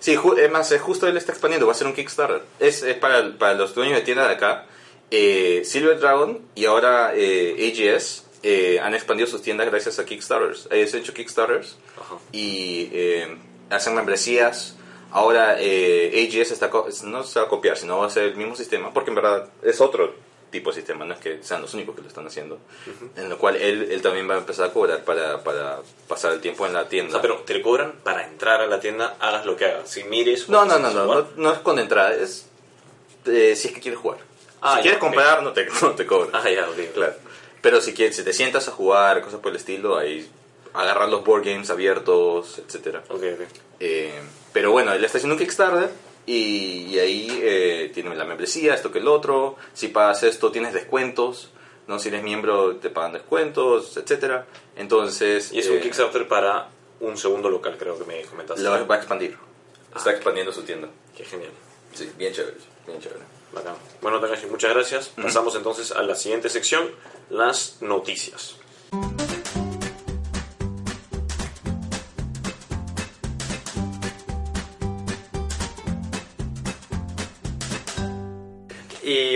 Sí, 0.00 0.16
es 0.38 0.50
más, 0.50 0.70
es 0.70 0.80
justo 0.80 1.06
él 1.08 1.16
está 1.16 1.32
expandiendo, 1.32 1.66
va 1.66 1.72
a 1.72 1.76
ser 1.76 1.86
un 1.86 1.94
Kickstarter. 1.94 2.42
Es, 2.60 2.82
es 2.82 2.96
para, 2.96 3.36
para 3.36 3.54
los 3.54 3.74
dueños 3.74 3.96
de 3.96 4.02
tienda 4.02 4.26
de 4.28 4.34
acá. 4.34 4.66
Eh, 5.10 5.62
Silver 5.64 5.98
Dragon 5.98 6.40
y 6.54 6.66
ahora 6.66 7.12
eh, 7.14 7.72
AGS 7.72 8.24
eh, 8.42 8.78
han 8.80 8.94
expandido 8.94 9.26
sus 9.26 9.42
tiendas 9.42 9.66
gracias 9.66 9.98
a 9.98 10.04
Kickstarters. 10.04 10.68
Ellos 10.70 10.94
han 10.94 11.00
hecho 11.00 11.14
Kickstarters 11.14 11.76
Ajá. 12.00 12.16
y 12.32 12.90
eh, 12.92 13.36
hacen 13.70 13.94
membresías. 13.94 14.76
Ahora 15.10 15.56
eh, 15.58 16.28
AGS 16.28 16.52
está 16.52 16.70
no 17.04 17.24
se 17.24 17.40
va 17.40 17.46
a 17.46 17.48
copiar, 17.48 17.76
sino 17.76 17.98
va 17.98 18.06
a 18.06 18.10
ser 18.10 18.24
el 18.24 18.36
mismo 18.36 18.54
sistema, 18.54 18.92
porque 18.92 19.10
en 19.10 19.16
verdad 19.16 19.48
es 19.62 19.80
otro 19.80 20.14
tipo 20.50 20.70
de 20.70 20.76
sistema, 20.76 21.04
no 21.04 21.14
es 21.14 21.20
que 21.20 21.42
sean 21.42 21.62
los 21.62 21.74
únicos 21.74 21.94
que 21.94 22.02
lo 22.02 22.08
están 22.08 22.26
haciendo. 22.26 22.58
En 23.16 23.28
lo 23.28 23.38
cual 23.38 23.56
él, 23.56 23.88
él 23.90 24.02
también 24.02 24.28
va 24.28 24.34
a 24.34 24.38
empezar 24.38 24.68
a 24.68 24.72
cobrar 24.72 25.04
para, 25.04 25.42
para 25.44 25.80
pasar 26.06 26.32
el 26.32 26.40
tiempo 26.40 26.66
en 26.66 26.72
la 26.72 26.82
O 26.82 26.86
tienda. 26.86 27.12
sea, 27.12 27.20
pero 27.22 27.36
te 27.38 27.60
cobran 27.62 27.92
para 28.02 28.26
entrar 28.26 28.60
a 28.60 28.66
la 28.66 28.80
tienda, 28.80 29.16
hagas 29.20 29.46
lo 29.46 29.56
que 29.56 29.66
hagas. 29.66 29.88
Si 29.90 30.04
mires... 30.04 30.48
No, 30.48 30.60
o 30.62 30.64
no, 30.64 30.78
no, 30.78 30.90
no, 30.90 31.06
no, 31.06 31.26
no 31.36 31.52
es 31.52 31.58
con 31.60 31.78
entrada, 31.78 32.14
es 32.14 32.46
eh, 33.26 33.54
si 33.56 33.68
es 33.68 33.74
que 33.74 33.80
quieres 33.80 34.00
jugar. 34.00 34.18
Ah, 34.60 34.72
si 34.72 34.76
ya, 34.78 34.82
quieres 34.82 34.98
comprar, 35.00 35.42
no 35.42 35.52
te, 35.52 35.66
no 35.82 35.90
te 35.92 36.06
cobran. 36.06 36.30
Ah, 36.32 36.48
ya, 36.50 36.68
ok. 36.68 36.92
Claro. 36.94 37.14
Pero 37.60 37.80
si, 37.80 37.92
quieres, 37.92 38.16
si 38.16 38.22
te 38.22 38.32
sientas 38.32 38.68
a 38.68 38.72
jugar, 38.72 39.20
cosas 39.22 39.40
por 39.40 39.50
el 39.50 39.56
estilo, 39.56 39.98
ahí 39.98 40.28
agarrar 40.74 41.08
los 41.08 41.24
board 41.24 41.44
games 41.44 41.70
abiertos, 41.70 42.58
etcétera. 42.58 43.02
Ok, 43.08 43.22
ok. 43.34 43.46
Eh, 43.80 44.20
pero 44.52 44.70
bueno, 44.70 44.92
él 44.92 45.04
está 45.04 45.18
haciendo 45.18 45.34
un 45.34 45.40
Kickstarter 45.40 45.90
y, 46.28 46.94
y 46.94 46.98
ahí 46.98 47.40
eh, 47.42 47.90
tiene 47.94 48.14
la 48.14 48.24
membresía, 48.24 48.74
esto 48.74 48.92
que 48.92 48.98
el 48.98 49.08
otro. 49.08 49.56
Si 49.72 49.88
pagas 49.88 50.22
esto, 50.22 50.52
tienes 50.52 50.74
descuentos. 50.74 51.50
¿no? 51.86 51.98
Si 51.98 52.08
eres 52.08 52.22
miembro, 52.22 52.76
te 52.76 52.90
pagan 52.90 53.12
descuentos, 53.14 53.96
etcétera. 53.96 54.46
Entonces. 54.76 55.52
Y 55.52 55.58
es 55.58 55.68
un 55.68 55.78
eh, 55.78 55.80
Kickstarter 55.80 56.28
para 56.28 56.68
un 57.00 57.16
segundo 57.16 57.48
local, 57.48 57.76
creo 57.78 57.98
que 57.98 58.04
me 58.04 58.22
comentaste. 58.22 58.62
Lo 58.62 58.86
va 58.86 58.94
a 58.94 58.98
expandir. 58.98 59.38
Está 59.96 60.10
expandiendo 60.10 60.52
su 60.52 60.62
tienda. 60.62 60.88
Qué 61.16 61.24
genial. 61.24 61.50
Sí, 61.94 62.10
bien 62.18 62.32
chévere. 62.34 62.58
Bien 62.86 63.00
chévere. 63.00 63.22
Bacán. 63.52 63.76
Bueno, 64.02 64.20
Takashi, 64.20 64.46
muchas 64.46 64.74
gracias. 64.74 65.08
Pasamos 65.08 65.54
entonces 65.56 65.92
a 65.92 66.02
la 66.02 66.14
siguiente 66.14 66.50
sección, 66.50 66.90
las 67.30 67.78
noticias. 67.80 68.56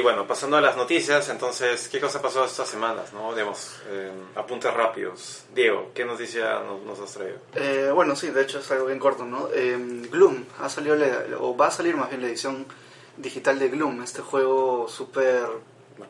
Bueno, 0.02 0.26
pasando 0.26 0.56
a 0.56 0.60
las 0.60 0.76
noticias, 0.76 1.28
entonces, 1.28 1.88
¿qué 1.88 2.00
cosa 2.00 2.20
pasó 2.20 2.44
estas 2.44 2.68
semanas? 2.68 3.12
¿no? 3.12 3.32
Digamos, 3.34 3.80
eh, 3.88 4.10
apuntes 4.34 4.72
rápidos. 4.74 5.44
Diego, 5.54 5.90
¿qué 5.94 6.04
noticia 6.04 6.60
nos, 6.60 6.82
nos 6.82 7.00
has 7.00 7.12
traído? 7.12 7.38
Eh, 7.54 7.90
bueno, 7.94 8.14
sí, 8.16 8.28
de 8.30 8.42
hecho 8.42 8.58
es 8.60 8.70
algo 8.70 8.86
bien 8.86 8.98
corto, 8.98 9.24
¿no? 9.24 9.48
Eh, 9.54 9.76
Gloom, 10.10 10.44
ha 10.60 10.68
salido, 10.68 10.96
la- 10.96 11.24
o 11.40 11.56
va 11.56 11.68
a 11.68 11.70
salir 11.70 11.96
más 11.96 12.08
bien 12.10 12.20
la 12.22 12.28
edición 12.28 12.66
digital 13.16 13.58
de 13.58 13.68
Gloom, 13.68 14.02
este 14.02 14.22
juego 14.22 14.88
súper 14.88 15.46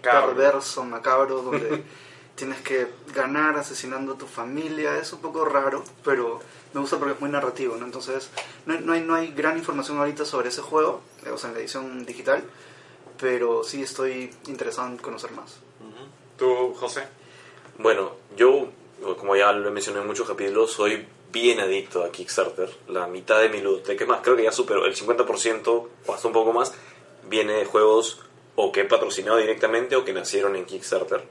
perverso, 0.01 0.84
macabro, 0.84 1.43
donde 1.43 1.82
tienes 2.34 2.61
que 2.61 2.88
ganar 3.14 3.57
asesinando 3.59 4.14
a 4.14 4.18
tu 4.18 4.26
familia. 4.26 4.97
Es 4.99 5.12
un 5.12 5.20
poco 5.20 5.45
raro, 5.45 5.84
pero 6.05 6.40
me 6.72 6.80
gusta 6.80 6.99
porque 6.99 7.14
es 7.14 7.20
muy 7.20 7.30
narrativo, 7.30 7.76
¿no? 7.76 7.84
Entonces, 7.84 8.30
no, 8.66 8.78
no, 8.80 8.93
hay, 8.93 9.01
no 9.03 9.14
hay 9.14 9.32
gran 9.32 9.59
información 9.59 9.99
ahorita 9.99 10.24
sobre 10.24 10.49
ese 10.49 10.62
juego, 10.62 11.03
eh, 11.26 11.30
o 11.30 11.38
sea, 11.38 11.49
en 11.51 11.55
la 11.55 11.61
edición 11.61 12.05
digital, 12.07 12.43
pero 13.23 13.62
sí 13.62 13.83
estoy 13.83 14.35
interesado 14.49 14.89
en 14.89 14.97
conocer 14.99 15.31
más. 15.31 15.57
¿Tú, 16.37 16.75
José? 16.75 17.05
Bueno, 17.79 18.16
yo, 18.37 18.66
como 19.16 19.37
ya 19.37 19.53
lo 19.53 19.68
he 19.68 19.70
mencionado 19.70 20.03
en 20.03 20.09
muchos 20.09 20.27
capítulos, 20.27 20.73
soy 20.73 21.07
bien 21.31 21.61
adicto 21.61 22.03
a 22.05 22.11
Kickstarter. 22.11 22.68
La 22.89 23.07
mitad 23.07 23.41
de 23.41 23.49
mi 23.49 23.61
ludoteca, 23.61 24.05
más, 24.07 24.20
creo 24.23 24.37
que 24.37 24.43
ya 24.43 24.51
superó 24.53 24.85
el 24.87 24.97
50% 24.97 25.66
o 26.07 26.12
hasta 26.12 26.27
un 26.27 26.35
poco 26.35 26.53
más, 26.53 26.75
viene 27.29 27.53
de 27.53 27.64
juegos 27.64 28.18
o 28.57 28.73
que 28.73 28.81
he 28.81 28.85
patrocinado 28.85 29.37
directamente 29.39 29.95
o 29.95 30.05
que 30.05 30.12
nacieron 30.12 30.57
en 30.57 30.64
Kickstarter. 30.66 31.23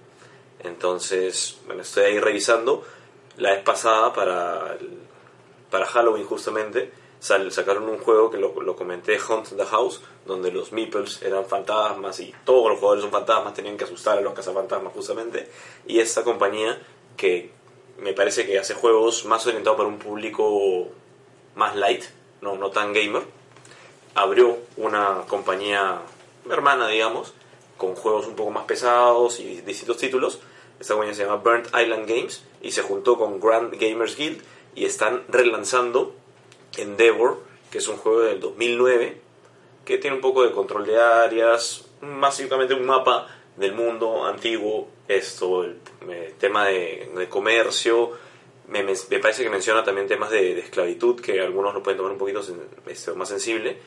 Entonces, 0.64 1.58
bueno, 1.66 1.82
estoy 1.82 2.06
ahí 2.06 2.20
revisando. 2.20 2.84
La 3.38 3.52
vez 3.52 3.64
pasada, 3.64 4.14
para, 4.14 4.74
el- 4.80 4.98
para 5.70 5.86
Halloween 5.88 6.26
justamente, 6.26 6.92
sal- 7.22 7.52
sacaron 7.54 7.88
un 7.88 8.00
juego 8.00 8.30
que 8.30 8.38
lo, 8.38 8.60
lo 8.62 8.76
comenté, 8.76 9.18
Hunt 9.22 9.56
the 9.56 9.66
House, 9.66 10.02
donde 10.26 10.52
los 10.52 10.74
meeples 10.74 11.22
eran 11.22 11.46
fantasmas 11.46 12.20
y 12.20 12.34
todos 12.44 12.70
los 12.70 12.80
jugadores 12.80 13.04
son 13.04 13.12
fantasmas, 13.12 13.54
tenían 13.54 13.78
que 13.78 13.86
asustar 13.86 14.18
a 14.18 14.22
los 14.22 14.34
cazafantasmas 14.34 14.92
justamente. 14.94 15.50
Y 15.88 16.00
esta 16.00 16.24
compañía 16.24 16.78
que 17.16 17.52
me 18.00 18.12
parece 18.14 18.46
que 18.46 18.60
hace 18.60 18.74
juegos 18.74 19.24
más 19.26 19.46
orientados 19.48 19.78
para 19.78 19.88
un 19.88 20.00
público 20.00 20.88
más 21.56 21.76
light, 21.76 22.04
no, 22.42 22.58
no 22.58 22.72
tan 22.72 22.92
gamer, 22.92 23.22
abrió 24.16 24.58
una 24.78 25.24
compañía 25.28 26.02
hermana, 26.50 26.88
digamos, 26.88 27.34
con 27.78 27.96
juegos 27.96 28.26
un 28.28 28.36
poco 28.36 28.52
más 28.52 28.66
pesados 28.66 29.40
y 29.40 29.62
distintos 29.62 29.98
títulos. 29.98 30.40
Esta 30.80 30.96
compañía 30.96 31.14
se 31.16 31.24
llama 31.24 31.36
Burnt 31.38 31.68
Island 31.68 32.08
Games 32.10 32.44
y 32.62 32.72
se 32.72 32.82
juntó 32.82 33.18
con 33.18 33.40
Grand 33.40 33.72
Gamers 33.80 34.18
Guild 34.18 34.42
y 34.74 34.86
están 34.86 35.24
relanzando 35.28 36.16
Endeavor, 36.78 37.44
que 37.70 37.78
es 37.80 37.88
un 37.88 37.98
juego 37.98 38.22
del 38.22 38.40
2009 38.40 39.18
que 39.86 39.98
tiene 39.98 40.16
un 40.16 40.22
poco 40.22 40.44
de 40.44 40.52
control 40.52 40.86
de 40.86 41.00
áreas, 41.00 41.86
básicamente 42.02 42.74
un 42.74 42.86
mapa 42.86 43.28
del 43.58 43.74
mundo 43.74 44.26
antiguo, 44.26 44.88
esto, 45.08 45.64
el, 45.64 45.78
eh, 46.10 46.34
tema 46.40 46.66
de, 46.68 47.28
comercio, 47.30 48.12
me, 48.68 48.84
parece 49.20 49.44
que 49.44 49.50
menciona 49.50 49.84
también 49.84 50.08
temas 50.08 50.30
de, 50.30 50.56
de 50.56 50.62
esclavitud, 50.62 51.20
que 51.20 51.42
algunos 51.42 51.74
lo 51.74 51.84
pueden 51.84 51.98
tomar 51.98 52.12
un 52.14 52.18
poquito 52.18 52.42
sen- 52.42 52.62
este, 52.88 53.12
más 53.14 53.28
sensible. 53.30 53.78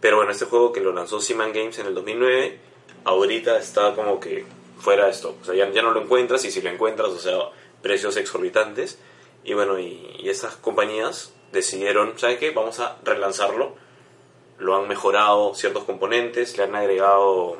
Pero 0.00 0.16
bueno, 0.16 0.32
este 0.32 0.44
juego 0.44 0.72
que 0.72 0.80
lo 0.80 0.92
lanzó 0.92 1.20
Seaman 1.20 1.52
Games 1.52 1.78
en 1.78 1.86
el 1.86 1.94
2009, 1.94 2.58
ahorita 3.04 3.58
está 3.58 3.94
como 3.94 4.20
que 4.20 4.44
fuera 4.78 5.06
de 5.06 5.12
stock. 5.12 5.40
O 5.40 5.44
sea, 5.44 5.54
ya, 5.54 5.70
ya 5.70 5.80
no 5.82 5.92
lo 5.92 6.02
encuentras 6.02 6.44
y 6.44 6.50
si 6.50 6.60
lo 6.60 6.68
encuentras, 6.70 7.08
o 7.08 7.18
sea, 7.18 7.38
precios 7.82 8.16
exorbitantes. 8.16 8.98
Y 9.44 9.54
bueno, 9.54 9.78
y, 9.78 10.16
y 10.18 10.28
estas 10.28 10.56
compañías 10.56 11.32
decidieron, 11.52 12.18
¿sabes 12.18 12.38
qué? 12.38 12.50
Vamos 12.50 12.80
a 12.80 12.96
relanzarlo. 13.04 13.74
Lo 14.58 14.76
han 14.76 14.88
mejorado 14.88 15.54
ciertos 15.54 15.84
componentes, 15.84 16.56
le 16.56 16.64
han 16.64 16.74
agregado... 16.74 17.58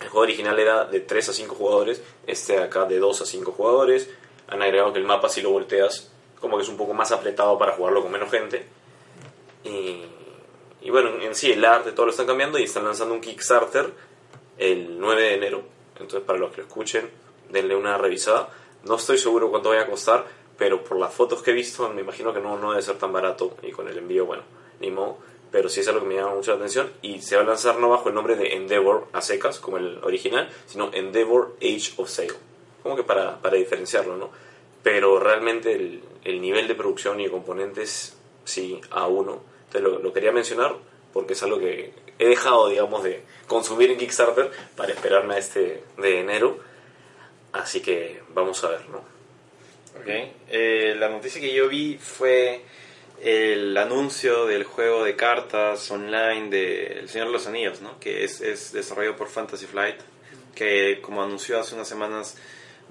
El 0.00 0.08
juego 0.08 0.22
original 0.22 0.58
era 0.58 0.84
de 0.84 1.00
3 1.00 1.28
a 1.28 1.32
5 1.32 1.54
jugadores, 1.54 2.02
este 2.26 2.54
de 2.54 2.64
acá 2.64 2.84
de 2.84 2.98
2 2.98 3.22
a 3.22 3.26
5 3.26 3.52
jugadores. 3.52 4.10
Han 4.48 4.60
agregado 4.60 4.92
que 4.92 4.98
el 4.98 5.06
mapa 5.06 5.28
si 5.28 5.40
lo 5.40 5.50
volteas 5.50 6.10
como 6.44 6.58
que 6.58 6.64
es 6.64 6.68
un 6.68 6.76
poco 6.76 6.92
más 6.92 7.10
apretado 7.10 7.58
para 7.58 7.72
jugarlo 7.72 8.02
con 8.02 8.12
menos 8.12 8.30
gente. 8.30 8.66
Y, 9.64 10.02
y 10.82 10.90
bueno, 10.90 11.18
en 11.22 11.34
sí 11.34 11.50
el 11.50 11.64
arte 11.64 11.92
todo 11.92 12.04
lo 12.04 12.12
están 12.12 12.26
cambiando 12.26 12.58
y 12.58 12.64
están 12.64 12.84
lanzando 12.84 13.14
un 13.14 13.22
Kickstarter 13.22 13.90
el 14.58 15.00
9 15.00 15.22
de 15.22 15.34
enero. 15.34 15.62
Entonces 15.98 16.20
para 16.20 16.38
los 16.38 16.50
que 16.50 16.58
lo 16.58 16.66
escuchen, 16.66 17.10
denle 17.48 17.74
una 17.74 17.96
revisada. 17.96 18.50
No 18.82 18.96
estoy 18.96 19.16
seguro 19.16 19.50
cuánto 19.50 19.70
vaya 19.70 19.82
a 19.82 19.86
costar, 19.86 20.26
pero 20.56 20.84
por 20.84 20.98
las 20.98 21.12
fotos 21.12 21.42
que 21.42 21.50
he 21.50 21.54
visto 21.54 21.88
me 21.90 22.02
imagino 22.02 22.32
que 22.32 22.40
no, 22.40 22.58
no 22.58 22.70
debe 22.70 22.82
ser 22.82 22.96
tan 22.96 23.12
barato 23.12 23.56
y 23.62 23.70
con 23.70 23.88
el 23.88 23.98
envío, 23.98 24.26
bueno, 24.26 24.42
ni 24.80 24.90
modo. 24.90 25.18
Pero 25.50 25.68
sí 25.68 25.80
es 25.80 25.88
algo 25.88 26.00
que 26.00 26.06
me 26.06 26.16
llama 26.16 26.34
mucho 26.34 26.50
la 26.50 26.56
atención 26.56 26.90
y 27.00 27.20
se 27.20 27.36
va 27.36 27.42
a 27.42 27.46
lanzar 27.46 27.78
no 27.78 27.88
bajo 27.88 28.08
el 28.08 28.14
nombre 28.14 28.34
de 28.34 28.54
Endeavor 28.54 29.06
a 29.12 29.20
secas, 29.20 29.60
como 29.60 29.76
el 29.76 29.98
original, 30.02 30.50
sino 30.66 30.92
Endeavor 30.92 31.56
Age 31.62 31.92
of 31.96 32.08
Sail. 32.08 32.32
Como 32.82 32.96
que 32.96 33.04
para, 33.04 33.40
para 33.40 33.56
diferenciarlo, 33.56 34.16
¿no? 34.16 34.30
Pero 34.82 35.20
realmente 35.20 35.72
el, 35.72 36.02
el 36.24 36.40
nivel 36.40 36.66
de 36.66 36.74
producción 36.74 37.20
y 37.20 37.24
de 37.24 37.30
componentes, 37.30 38.16
sí, 38.44 38.80
a 38.90 39.06
uno. 39.06 39.42
Entonces 39.66 39.82
lo, 39.82 39.98
lo 40.00 40.12
quería 40.12 40.32
mencionar 40.32 40.74
porque 41.12 41.34
es 41.34 41.42
algo 41.44 41.60
que 41.60 41.92
he 42.18 42.26
dejado, 42.26 42.68
digamos, 42.68 43.04
de 43.04 43.22
consumir 43.46 43.90
en 43.90 43.98
Kickstarter 43.98 44.50
para 44.76 44.92
esperarme 44.92 45.34
a 45.34 45.38
este 45.38 45.84
de 45.96 46.20
enero. 46.20 46.58
Así 47.52 47.80
que 47.80 48.22
vamos 48.34 48.62
a 48.64 48.70
ver, 48.70 48.88
¿no? 48.88 49.13
Ok. 50.00 50.08
Eh, 50.50 50.94
la 50.98 51.08
noticia 51.08 51.40
que 51.40 51.52
yo 51.54 51.68
vi 51.68 51.98
fue 51.98 52.62
el 53.22 53.76
anuncio 53.76 54.46
del 54.46 54.64
juego 54.64 55.04
de 55.04 55.16
cartas 55.16 55.90
online 55.90 56.50
de 56.50 56.86
El 56.98 57.08
Señor 57.08 57.28
de 57.28 57.32
los 57.32 57.46
Anillos, 57.46 57.80
¿no? 57.80 57.98
que 58.00 58.24
es, 58.24 58.40
es 58.40 58.72
desarrollado 58.72 59.16
por 59.16 59.28
Fantasy 59.28 59.66
Flight, 59.66 59.96
que 60.54 61.00
como 61.00 61.22
anunció 61.22 61.58
hace 61.58 61.74
unas 61.74 61.88
semanas 61.88 62.36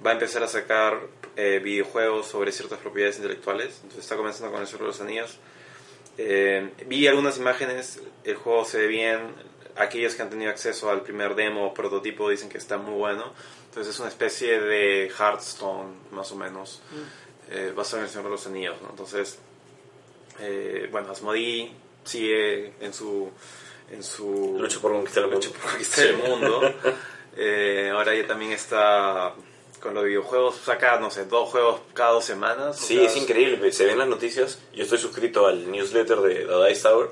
va 0.03 0.11
a 0.11 0.13
empezar 0.13 0.43
a 0.43 0.47
sacar 0.47 1.01
eh, 1.35 1.59
videojuegos 1.63 2.27
sobre 2.27 2.51
ciertas 2.51 2.79
propiedades 2.79 3.17
intelectuales. 3.17 3.75
Entonces 3.77 4.03
está 4.03 4.15
comenzando 4.15 4.51
con 4.51 4.61
El 4.61 4.67
Señor 4.67 4.81
de 4.81 4.87
los 4.87 5.01
Anillos. 5.01 5.37
Eh, 6.17 6.69
vi 6.87 7.07
algunas 7.07 7.37
imágenes, 7.37 8.01
el 8.23 8.35
juego 8.35 8.65
se 8.65 8.79
ve 8.79 8.87
bien, 8.87 9.19
aquellos 9.75 10.15
que 10.15 10.21
han 10.21 10.29
tenido 10.29 10.51
acceso 10.51 10.91
al 10.91 11.01
primer 11.01 11.35
demo 11.35 11.65
o 11.65 11.73
prototipo 11.73 12.29
dicen 12.29 12.49
que 12.49 12.57
está 12.57 12.77
muy 12.77 12.93
bueno. 12.93 13.33
Entonces 13.73 13.95
es 13.95 13.99
una 14.01 14.09
especie 14.09 14.61
de 14.61 15.09
Hearthstone, 15.09 15.95
más 16.11 16.31
o 16.31 16.35
menos, 16.35 16.79
eh, 17.49 17.73
basado 17.75 17.97
en 17.97 18.03
el 18.03 18.09
Señor 18.09 18.25
de 18.25 18.29
los 18.29 18.45
Anillos. 18.45 18.75
¿no? 18.83 18.91
Entonces, 18.91 19.39
eh, 20.39 20.87
bueno, 20.91 21.11
Asmodee 21.11 21.71
sigue 22.03 22.75
en 22.79 22.93
su... 22.93 23.31
En 23.89 24.03
su 24.03 24.57
Lucha 24.59 24.79
por 24.79 24.91
conquistar 24.91 25.23
el 25.23 25.31
mundo. 25.31 25.47
lucha 25.47 25.59
por 25.59 25.71
conquistar 25.71 26.05
el 26.05 26.17
mundo. 26.17 26.61
Eh, 27.35 27.89
ahora 27.91 28.13
ya 28.13 28.27
también 28.27 28.51
está 28.51 29.33
con 29.79 29.95
los 29.95 30.03
videojuegos, 30.03 30.57
saca, 30.57 30.99
no 30.99 31.09
sé, 31.09 31.25
dos 31.25 31.49
juegos 31.49 31.81
cada 31.95 32.11
dos 32.11 32.25
semanas. 32.25 32.77
Sí, 32.77 32.97
sea, 32.97 33.07
es 33.07 33.17
increíble. 33.17 33.71
Se 33.71 33.85
ven 33.85 33.97
las 33.97 34.07
noticias. 34.07 34.59
Yo 34.71 34.83
estoy 34.83 34.99
suscrito 34.99 35.47
al 35.47 35.71
newsletter 35.71 36.19
de 36.19 36.45
The 36.45 36.67
Dice 36.67 36.83
Tower. 36.83 37.09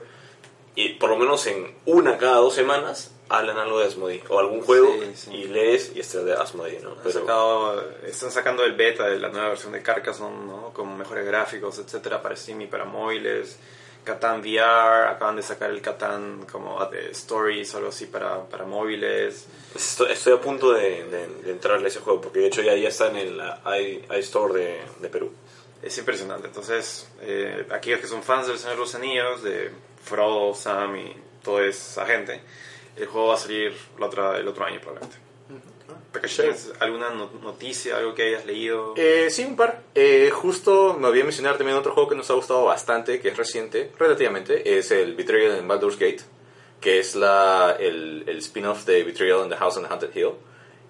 Y 0.76 0.90
por 0.90 1.10
lo 1.10 1.18
menos 1.18 1.48
en 1.48 1.76
una 1.88 2.20
cada 2.20 2.36
dos 2.36 2.54
semanas 2.54 3.10
hablan 3.38 3.58
algo 3.58 3.80
de 3.80 3.86
Asmodee. 3.88 4.24
O 4.30 4.40
algún 4.40 4.62
juego 4.62 4.94
Sí, 5.02 5.12
sí. 5.16 5.34
y 5.36 5.44
lees 5.46 5.92
y 5.96 6.00
este 6.00 6.24
de 6.24 6.34
Asmodee, 6.34 6.80
¿no? 6.82 6.96
Pero- 7.04 7.20
sacado- 7.22 7.84
están 8.06 8.32
sacando 8.32 8.64
el 8.64 8.74
beta 8.74 9.08
de 9.08 9.20
la 9.20 9.30
nueva 9.30 9.50
versión 9.50 9.72
de 9.74 9.82
Carcassonne, 9.82 10.46
¿no? 10.46 10.72
Con 10.74 10.98
mejores 10.98 11.26
gráficos, 11.26 11.80
etcétera, 11.80 12.22
para 12.22 12.36
Steam 12.36 12.62
y 12.62 12.68
para 12.68 12.86
móviles. 12.86 13.58
Catan 14.04 14.40
VR, 14.42 15.10
acaban 15.10 15.36
de 15.36 15.44
sacar 15.44 15.70
el 15.70 15.80
Catan 15.80 16.48
como 16.52 16.84
de 16.88 17.12
Stories 17.12 17.72
o 17.76 17.78
algo 17.78 17.90
así 17.90 18.08
para, 18.08 18.44
para 18.46 18.66
móviles. 18.66 19.46
Estoy, 19.76 20.12
estoy 20.12 20.34
a 20.34 20.42
punto 20.42 20.72
de, 20.74 21.04
de, 21.06 21.28
de 21.44 21.52
entrarle 21.52 21.86
a 21.86 21.88
ese 21.90 22.00
juego, 22.00 22.20
porque 22.20 22.40
de 22.40 22.48
hecho 22.48 22.64
ya, 22.64 22.76
ya 22.76 22.90
está 22.90 23.10
en 23.12 23.18
el 23.18 23.40
iStore 24.20 24.54
de, 24.60 24.82
de 25.02 25.10
Perú. 25.10 25.32
Es 25.84 25.96
impresionante. 26.00 26.48
Entonces, 26.48 27.08
eh, 27.22 27.68
aquellos 27.72 28.00
que 28.00 28.08
son 28.08 28.24
fans 28.24 28.48
del 28.48 28.58
Señor 28.58 28.74
de 28.76 28.80
los 28.82 28.96
Anillos, 28.96 29.44
de 29.44 29.70
Frodo, 30.04 30.56
Sam 30.56 30.96
y 30.98 31.16
toda 31.44 31.64
esa 31.66 32.04
gente, 32.08 32.42
el 32.96 33.08
juego 33.08 33.28
va 33.28 33.34
a 33.36 33.38
salir 33.38 33.74
la 34.00 34.06
otra, 34.08 34.38
el 34.38 34.48
otro 34.48 34.66
año 34.66 34.80
probablemente. 34.80 35.18
¿tienes 36.36 36.72
¿Alguna 36.80 37.10
no- 37.12 37.32
noticia, 37.42 37.98
algo 37.98 38.14
que 38.14 38.24
hayas 38.24 38.46
leído? 38.46 38.94
Eh, 38.98 39.28
sí, 39.30 39.44
un 39.46 39.56
par. 39.56 39.82
Eh, 39.96 40.30
justo 40.32 40.94
me 41.00 41.08
a 41.22 41.24
mencionar 41.24 41.58
también 41.58 41.78
otro 41.78 41.94
juego 41.94 42.10
que 42.10 42.16
nos 42.16 42.30
ha 42.30 42.34
gustado 42.34 42.66
bastante, 42.66 43.20
que 43.22 43.30
es 43.30 43.38
reciente, 43.38 43.92
relativamente, 43.98 44.78
es 44.78 44.92
el 44.92 45.16
Betrayal 45.16 45.58
in 45.60 45.68
Baldur's 45.68 45.98
Gate, 45.98 46.22
que 46.82 47.00
es 47.00 47.16
la, 47.16 47.76
el, 47.80 48.24
el 48.28 48.38
spin-off 48.40 48.86
de 48.86 49.04
Betrayal 49.04 49.44
in 49.44 49.50
the 49.50 49.56
House 49.58 49.78
on 49.78 49.84
the 49.84 49.90
Haunted 49.90 50.16
Hill. 50.16 50.32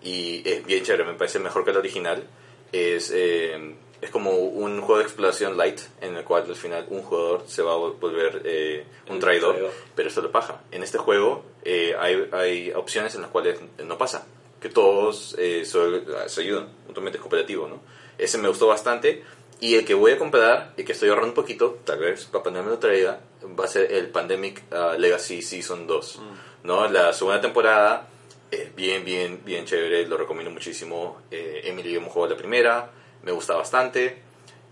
Y 0.03 0.41
es 0.49 0.65
bien 0.65 0.83
chévere, 0.83 1.03
me 1.05 1.13
parece 1.13 1.37
mejor 1.39 1.63
que 1.63 1.71
el 1.71 1.77
original. 1.77 2.23
Es, 2.71 3.11
eh, 3.13 3.75
es 4.01 4.09
como 4.09 4.31
un 4.31 4.81
juego 4.81 4.97
de 4.97 5.03
exploración 5.03 5.57
light, 5.57 5.79
en 6.01 6.15
el 6.15 6.23
cual 6.23 6.43
al 6.47 6.55
final 6.55 6.85
un 6.89 7.03
jugador 7.03 7.43
se 7.47 7.61
va 7.61 7.73
a 7.73 7.77
vol- 7.77 7.99
volver 7.99 8.41
eh, 8.45 8.85
un 9.09 9.19
traidor, 9.19 9.53
traidor. 9.53 9.71
pero 9.95 10.09
esto 10.09 10.21
lo 10.21 10.31
paja. 10.31 10.61
En 10.71 10.81
este 10.83 10.97
juego 10.97 11.43
eh, 11.63 11.95
hay, 11.99 12.27
hay 12.31 12.71
opciones 12.73 13.13
en 13.15 13.21
las 13.21 13.29
cuales 13.31 13.59
no 13.85 13.97
pasa, 13.97 14.25
que 14.59 14.69
todos 14.69 15.35
eh, 15.37 15.63
se, 15.65 16.29
se 16.29 16.41
ayudan, 16.41 16.69
mutuamente 16.87 17.17
es 17.17 17.21
cooperativo, 17.21 17.67
¿no? 17.67 17.79
Ese 18.17 18.37
me 18.37 18.47
gustó 18.47 18.67
bastante. 18.67 19.23
Y 19.59 19.75
el 19.75 19.85
que 19.85 19.93
voy 19.93 20.11
a 20.13 20.17
comprar, 20.17 20.73
y 20.75 20.83
que 20.83 20.93
estoy 20.93 21.09
ahorrando 21.09 21.29
un 21.29 21.35
poquito, 21.35 21.77
tal 21.85 21.99
vez 21.99 22.25
Papá 22.25 22.49
Noel 22.49 22.65
me 22.65 22.71
lo 22.71 22.79
traiga, 22.79 23.19
va 23.59 23.65
a 23.65 23.67
ser 23.67 23.91
el 23.91 24.07
Pandemic 24.09 24.63
ah, 24.71 24.95
Legacy 24.97 25.43
Season 25.43 25.85
2. 25.85 26.19
¿no? 26.63 26.87
La 26.89 27.13
segunda 27.13 27.39
temporada 27.39 28.07
es 28.49 28.75
bien, 28.75 29.05
bien, 29.05 29.41
bien 29.45 29.65
chévere, 29.65 30.07
lo 30.07 30.17
recomiendo 30.17 30.49
muchísimo. 30.49 31.21
Eh, 31.29 31.61
Emily 31.65 31.95
hemos 31.95 32.11
jugado 32.11 32.33
la 32.33 32.37
primera, 32.39 32.89
me 33.23 33.31
gusta 33.31 33.55
bastante, 33.55 34.17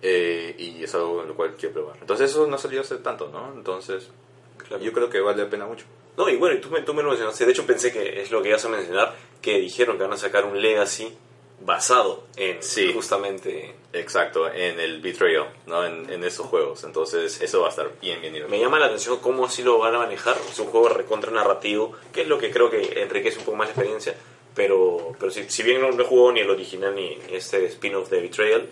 eh, 0.02 0.56
y 0.58 0.84
es 0.84 0.94
algo 0.96 1.22
en 1.22 1.28
lo 1.30 1.36
cual 1.36 1.56
quiero 1.58 1.74
probar. 1.74 1.98
Entonces 2.02 2.32
eso 2.32 2.48
no 2.48 2.58
salió 2.58 2.82
hace 2.82 2.98
tanto, 2.98 3.30
¿no? 3.30 3.52
Entonces 3.54 4.10
Claro. 4.58 4.84
yo 4.84 4.94
creo 4.94 5.10
que 5.10 5.20
vale 5.20 5.44
la 5.44 5.50
pena 5.50 5.66
mucho. 5.66 5.86
No, 6.18 6.28
y 6.30 6.36
bueno, 6.36 6.60
tú 6.62 6.70
me, 6.70 6.82
tú 6.82 6.94
me 6.94 7.02
lo 7.02 7.10
mencionaste. 7.10 7.46
De 7.46 7.52
hecho, 7.52 7.66
pensé 7.66 7.92
que 7.94 8.22
es 8.22 8.30
lo 8.32 8.42
que 8.42 8.50
ibas 8.50 8.64
a 8.66 8.70
mencionar, 8.70 9.16
que 9.42 9.58
dijeron 9.60 9.98
que 9.98 10.04
van 10.04 10.14
a 10.14 10.18
sacar 10.18 10.46
un 10.46 10.62
Legacy 10.62 11.14
basado 11.62 12.24
en 12.36 12.62
Sí. 12.64 12.92
justamente... 12.94 13.76
Exacto, 13.92 14.48
en 14.52 14.80
el 14.80 15.02
Betrayal, 15.02 15.48
¿no? 15.66 15.84
En, 15.86 16.10
en 16.12 16.24
esos 16.24 16.46
juegos. 16.46 16.84
Entonces 16.84 17.42
eso 17.42 17.62
va 17.62 17.68
a 17.68 17.70
estar 17.72 17.90
bien, 18.02 18.22
bien. 18.22 18.48
Me 18.50 18.60
llama 18.60 18.78
la 18.80 18.86
atención 18.86 19.18
cómo 19.20 19.46
así 19.46 19.64
lo 19.64 19.80
van 19.80 19.96
a 19.96 19.98
manejar. 19.98 20.36
Es 20.50 20.60
un 20.60 20.68
juego 20.68 20.90
recontra 20.90 21.32
narrativo, 21.32 21.94
que 22.14 22.22
es 22.22 22.28
lo 22.28 22.38
que 22.38 22.52
creo 22.52 22.70
que 22.70 23.02
enriquece 23.02 23.40
un 23.40 23.46
poco 23.46 23.58
más 23.58 23.68
la 23.68 23.74
experiencia. 23.74 24.16
Pero, 24.60 25.16
pero 25.18 25.32
si, 25.32 25.50
si 25.50 25.64
bien 25.64 25.80
no, 25.80 25.90
no 25.90 26.04
jugado 26.04 26.34
ni 26.34 26.42
el 26.42 26.50
original 26.50 26.94
ni 26.94 27.18
este 27.32 27.66
spin-off 27.68 28.10
de 28.10 28.20
Betrayal, 28.20 28.68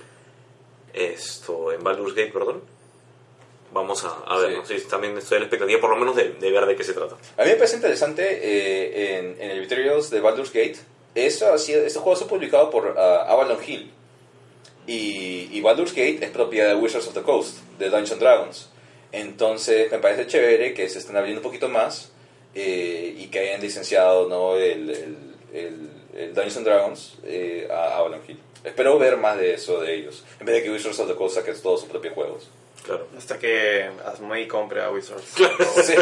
esto 0.93 1.71
en 1.71 1.81
Baldur's 1.81 2.13
Gate, 2.13 2.33
perdón, 2.33 2.61
vamos 3.71 4.03
a, 4.03 4.09
a 4.27 4.37
ver. 4.37 4.51
Sí. 4.51 4.57
¿no? 4.57 4.65
Sí, 4.65 4.85
también 4.89 5.17
estoy 5.17 5.37
a 5.37 5.39
la 5.39 5.45
expectativa, 5.45 5.79
por 5.79 5.91
lo 5.91 5.95
menos, 5.95 6.13
de, 6.17 6.33
de 6.33 6.51
ver 6.51 6.65
de 6.65 6.75
qué 6.75 6.83
se 6.83 6.91
trata. 6.91 7.15
A 7.37 7.43
mí 7.43 7.51
me 7.51 7.55
parece 7.55 7.77
interesante 7.77 8.21
eh, 8.27 9.17
en, 9.17 9.37
en 9.39 9.49
el 9.49 9.61
Betrayals 9.61 10.09
de 10.09 10.19
Baldur's 10.19 10.51
Gate. 10.51 10.75
Esto 11.15 11.53
ha 11.53 11.57
sido, 11.57 11.85
este 11.85 11.99
juego 11.99 12.15
ha 12.15 12.17
sido 12.17 12.27
publicado 12.27 12.69
por 12.69 12.93
ah, 12.97 13.25
Avalon 13.29 13.59
Hill. 13.65 13.89
Y, 14.87 15.47
y 15.53 15.61
Baldur's 15.61 15.93
Gate 15.93 16.19
es 16.19 16.31
propiedad 16.31 16.67
de 16.67 16.75
Wizards 16.75 17.07
of 17.07 17.13
the 17.13 17.21
Coast, 17.21 17.59
de 17.79 17.89
Dungeons 17.89 18.19
Dragons. 18.19 18.69
Entonces 19.13 19.89
me 19.89 19.99
parece 19.99 20.27
chévere 20.27 20.73
que 20.73 20.89
se 20.89 20.99
estén 20.99 21.15
abriendo 21.15 21.39
un 21.39 21.43
poquito 21.43 21.69
más 21.69 22.11
eh, 22.53 23.15
y 23.17 23.27
que 23.27 23.39
hayan 23.39 23.61
licenciado 23.61 24.27
¿no? 24.27 24.57
el, 24.57 24.89
el, 24.89 25.36
el, 25.53 25.89
el 26.15 26.33
Dungeons 26.33 26.63
Dragons 26.63 27.13
eh, 27.23 27.67
a 27.71 27.97
Avalon 27.97 28.21
Hill. 28.27 28.39
Espero 28.63 28.97
ver 28.99 29.17
más 29.17 29.37
de 29.37 29.53
eso 29.53 29.79
de 29.81 29.93
ellos, 29.93 30.23
en 30.39 30.45
vez 30.45 30.55
de 30.55 30.63
que 30.63 30.71
Wizards 30.71 30.99
of 30.99 31.07
the 31.07 31.15
Coast 31.15 31.35
saque 31.35 31.53
todos 31.53 31.81
sus 31.81 31.89
propios 31.89 32.13
juegos. 32.13 32.49
Claro. 32.83 33.07
Hasta 33.17 33.37
que 33.39 33.89
Asmodee 34.05 34.47
compre 34.47 34.81
a 34.81 34.89
Wizards. 34.91 35.23
Sí. 35.83 35.93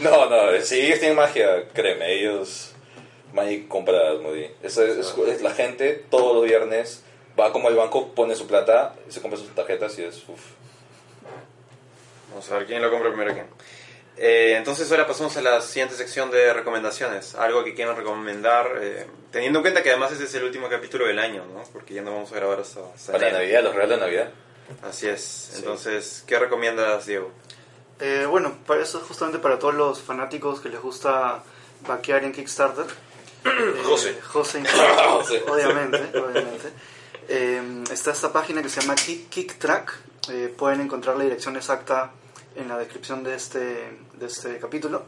No, 0.00 0.28
no, 0.28 0.60
si 0.62 0.80
ellos 0.80 0.98
tienen 0.98 1.16
magia, 1.16 1.68
créeme, 1.72 2.12
ellos 2.14 2.72
Magic 3.32 3.68
compra 3.68 4.10
Asmodee. 4.12 4.50
Eso 4.62 4.84
es, 4.84 4.96
es- 4.96 5.14
es 5.28 5.42
la 5.42 5.50
gente 5.52 6.04
todos 6.10 6.34
los 6.34 6.44
viernes 6.44 7.02
va 7.38 7.52
como 7.52 7.68
al 7.68 7.76
banco, 7.76 8.08
pone 8.14 8.34
su 8.34 8.46
plata, 8.46 8.94
se 9.08 9.20
compra 9.22 9.38
sus 9.38 9.54
tarjetas 9.54 9.98
y 9.98 10.02
es 10.04 10.16
uf. 10.28 10.40
Vamos 12.30 12.50
a 12.50 12.58
ver 12.58 12.66
quién 12.66 12.82
lo 12.82 12.90
compra 12.90 13.10
primero 13.10 13.32
quién. 13.34 13.46
Eh, 14.22 14.54
entonces 14.58 14.90
ahora 14.90 15.06
pasamos 15.06 15.34
a 15.38 15.40
la 15.40 15.62
siguiente 15.62 15.94
sección 15.94 16.30
de 16.30 16.52
recomendaciones. 16.52 17.34
Algo 17.36 17.64
que 17.64 17.72
quieran 17.72 17.96
recomendar, 17.96 18.70
eh, 18.78 19.06
teniendo 19.32 19.60
en 19.60 19.62
cuenta 19.62 19.82
que 19.82 19.88
además 19.88 20.12
este 20.12 20.24
es 20.24 20.34
el 20.34 20.44
último 20.44 20.68
capítulo 20.68 21.06
del 21.06 21.18
año, 21.18 21.46
¿no? 21.54 21.62
Porque 21.72 21.94
ya 21.94 22.02
no 22.02 22.12
vamos 22.12 22.30
a 22.30 22.34
grabar 22.34 22.60
hasta, 22.60 22.80
hasta 22.94 23.12
Para 23.12 23.28
enero. 23.28 23.42
Navidad, 23.42 23.62
los 23.64 23.74
regalos 23.74 23.96
de 23.98 24.04
Navidad. 24.04 24.30
Así 24.82 25.08
es. 25.08 25.54
Entonces, 25.56 26.22
¿qué 26.26 26.38
recomiendas, 26.38 27.06
Diego? 27.06 27.32
Eh, 27.98 28.26
bueno, 28.28 28.58
para 28.66 28.82
eso 28.82 28.98
es 28.98 29.04
justamente 29.04 29.38
para 29.38 29.58
todos 29.58 29.74
los 29.74 30.02
fanáticos 30.02 30.60
que 30.60 30.68
les 30.68 30.82
gusta 30.82 31.42
vaquear 31.86 32.22
en 32.24 32.32
Kickstarter. 32.32 32.86
Eh, 33.42 33.82
José. 33.84 34.18
José, 34.20 34.62
José. 35.08 35.42
obviamente, 35.48 35.96
obviamente. 36.18 36.68
Eh, 37.26 37.84
está 37.90 38.10
esta 38.10 38.30
página 38.30 38.62
que 38.62 38.68
se 38.68 38.82
llama 38.82 38.94
Kick, 38.96 39.30
Kick 39.30 39.58
Track. 39.58 39.94
Eh, 40.28 40.54
pueden 40.54 40.82
encontrar 40.82 41.16
la 41.16 41.24
dirección 41.24 41.56
exacta 41.56 42.10
en 42.54 42.68
la 42.68 42.78
descripción 42.78 43.22
de 43.22 43.34
este, 43.34 43.98
de 44.18 44.26
este 44.26 44.58
capítulo. 44.58 45.04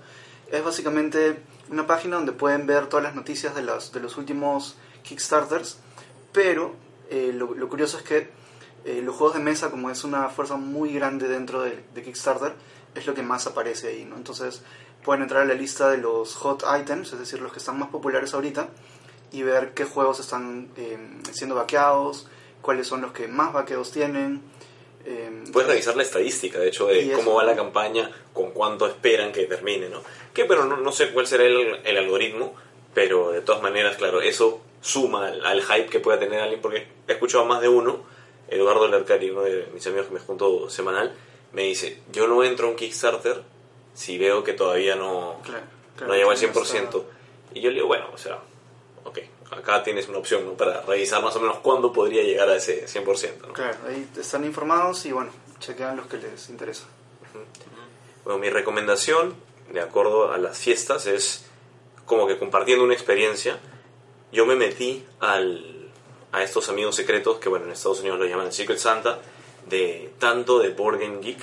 Es 0.50 0.64
básicamente 0.64 1.42
una 1.70 1.86
página 1.86 2.16
donde 2.16 2.32
pueden 2.32 2.66
ver 2.66 2.86
todas 2.88 3.04
las 3.04 3.14
noticias 3.14 3.54
de, 3.54 3.62
las, 3.62 3.92
de 3.92 4.00
los 4.00 4.16
últimos 4.16 4.76
Kickstarters, 5.02 5.78
pero 6.32 6.74
eh, 7.10 7.32
lo, 7.34 7.54
lo 7.54 7.68
curioso 7.68 7.98
es 7.98 8.02
que 8.02 8.30
eh, 8.84 9.00
los 9.02 9.16
juegos 9.16 9.36
de 9.36 9.42
mesa, 9.42 9.70
como 9.70 9.90
es 9.90 10.04
una 10.04 10.28
fuerza 10.28 10.56
muy 10.56 10.92
grande 10.92 11.28
dentro 11.28 11.62
de, 11.62 11.84
de 11.94 12.02
Kickstarter, 12.02 12.54
es 12.94 13.06
lo 13.06 13.14
que 13.14 13.22
más 13.22 13.46
aparece 13.46 13.88
ahí, 13.88 14.04
¿no? 14.04 14.16
Entonces 14.16 14.62
pueden 15.04 15.22
entrar 15.22 15.42
a 15.42 15.44
la 15.44 15.54
lista 15.54 15.88
de 15.88 15.98
los 15.98 16.34
hot 16.36 16.64
items, 16.80 17.12
es 17.12 17.18
decir, 17.18 17.40
los 17.40 17.52
que 17.52 17.58
están 17.58 17.78
más 17.78 17.88
populares 17.88 18.34
ahorita, 18.34 18.68
y 19.30 19.42
ver 19.42 19.72
qué 19.72 19.84
juegos 19.84 20.20
están 20.20 20.70
eh, 20.76 20.98
siendo 21.32 21.54
vaqueados, 21.54 22.28
cuáles 22.60 22.86
son 22.86 23.00
los 23.00 23.12
que 23.12 23.28
más 23.28 23.52
vaqueos 23.52 23.90
tienen. 23.90 24.42
Eh, 25.04 25.44
Puedes 25.52 25.68
revisar 25.68 25.96
la 25.96 26.02
estadística, 26.02 26.58
de 26.58 26.68
hecho, 26.68 26.86
de 26.86 27.12
cómo 27.12 27.34
va 27.34 27.44
la 27.44 27.56
campaña, 27.56 28.10
con 28.32 28.52
cuánto 28.52 28.86
esperan 28.86 29.32
que 29.32 29.44
termine, 29.44 29.88
¿no? 29.88 30.02
Que, 30.32 30.44
pero 30.44 30.64
no, 30.64 30.76
no 30.76 30.92
sé 30.92 31.10
cuál 31.10 31.26
será 31.26 31.44
el, 31.44 31.80
el 31.84 31.96
algoritmo, 31.98 32.54
pero 32.94 33.30
de 33.32 33.40
todas 33.40 33.62
maneras, 33.62 33.96
claro, 33.96 34.20
eso 34.22 34.60
suma 34.80 35.28
al, 35.28 35.44
al 35.44 35.62
hype 35.62 35.86
que 35.86 36.00
pueda 36.00 36.18
tener 36.18 36.40
alguien, 36.40 36.60
porque 36.60 36.86
he 37.08 37.12
escuchado 37.12 37.44
a 37.44 37.46
más 37.46 37.60
de 37.60 37.68
uno, 37.68 38.02
Eduardo 38.48 38.86
Lercari, 38.88 39.30
uno 39.30 39.42
de 39.42 39.66
mis 39.72 39.86
amigos 39.86 40.06
que 40.08 40.14
me 40.14 40.20
junto 40.20 40.68
semanal, 40.70 41.14
me 41.52 41.62
dice, 41.62 42.00
yo 42.12 42.26
no 42.26 42.42
entro 42.44 42.66
a 42.66 42.70
un 42.70 42.76
Kickstarter 42.76 43.42
si 43.94 44.18
veo 44.18 44.42
que 44.44 44.52
todavía 44.54 44.96
no, 44.96 45.38
Claro, 45.44 45.64
claro, 45.96 46.12
no 46.12 46.18
llegó 46.18 46.30
al 46.30 46.38
que 46.38 46.46
no 46.46 46.52
100%. 46.54 46.64
está- 46.84 46.98
Y 47.54 47.60
yo 47.60 47.68
le 47.70 47.74
digo, 47.76 47.86
bueno, 47.88 48.06
o 48.12 48.16
sea, 48.18 48.38
ok, 49.04 49.18
acá 49.56 49.82
tienes 49.82 50.08
una 50.08 50.18
opción 50.18 50.44
¿no? 50.44 50.52
para 50.54 50.82
revisar 50.82 51.22
más 51.22 51.36
o 51.36 51.40
menos 51.40 51.58
cuándo 51.58 51.92
podría 51.92 52.22
llegar 52.22 52.48
a 52.48 52.56
ese 52.56 52.86
100%. 52.86 53.48
¿no? 53.48 53.52
Claro, 53.52 53.78
ahí 53.88 54.08
están 54.16 54.44
informados 54.44 55.04
y 55.06 55.12
bueno, 55.12 55.30
chequean 55.60 55.96
los 55.96 56.06
que 56.06 56.18
les 56.18 56.48
interesa. 56.48 56.84
Bueno, 58.24 58.38
mi 58.38 58.50
recomendación, 58.50 59.34
de 59.72 59.80
acuerdo 59.80 60.32
a 60.32 60.38
las 60.38 60.58
fiestas, 60.58 61.06
es 61.06 61.44
como 62.06 62.26
que 62.26 62.38
compartiendo 62.38 62.84
una 62.84 62.94
experiencia, 62.94 63.58
yo 64.32 64.46
me 64.46 64.54
metí 64.54 65.04
al, 65.20 65.90
a 66.32 66.42
estos 66.42 66.68
amigos 66.68 66.96
secretos, 66.96 67.38
que 67.38 67.48
bueno, 67.48 67.66
en 67.66 67.72
Estados 67.72 68.00
Unidos 68.00 68.18
lo 68.18 68.26
llaman 68.26 68.52
Secret 68.52 68.78
Santa, 68.78 69.20
de 69.68 70.12
tanto 70.18 70.58
de 70.58 70.70
Board 70.70 70.98
Game 70.98 71.20
Geek, 71.20 71.40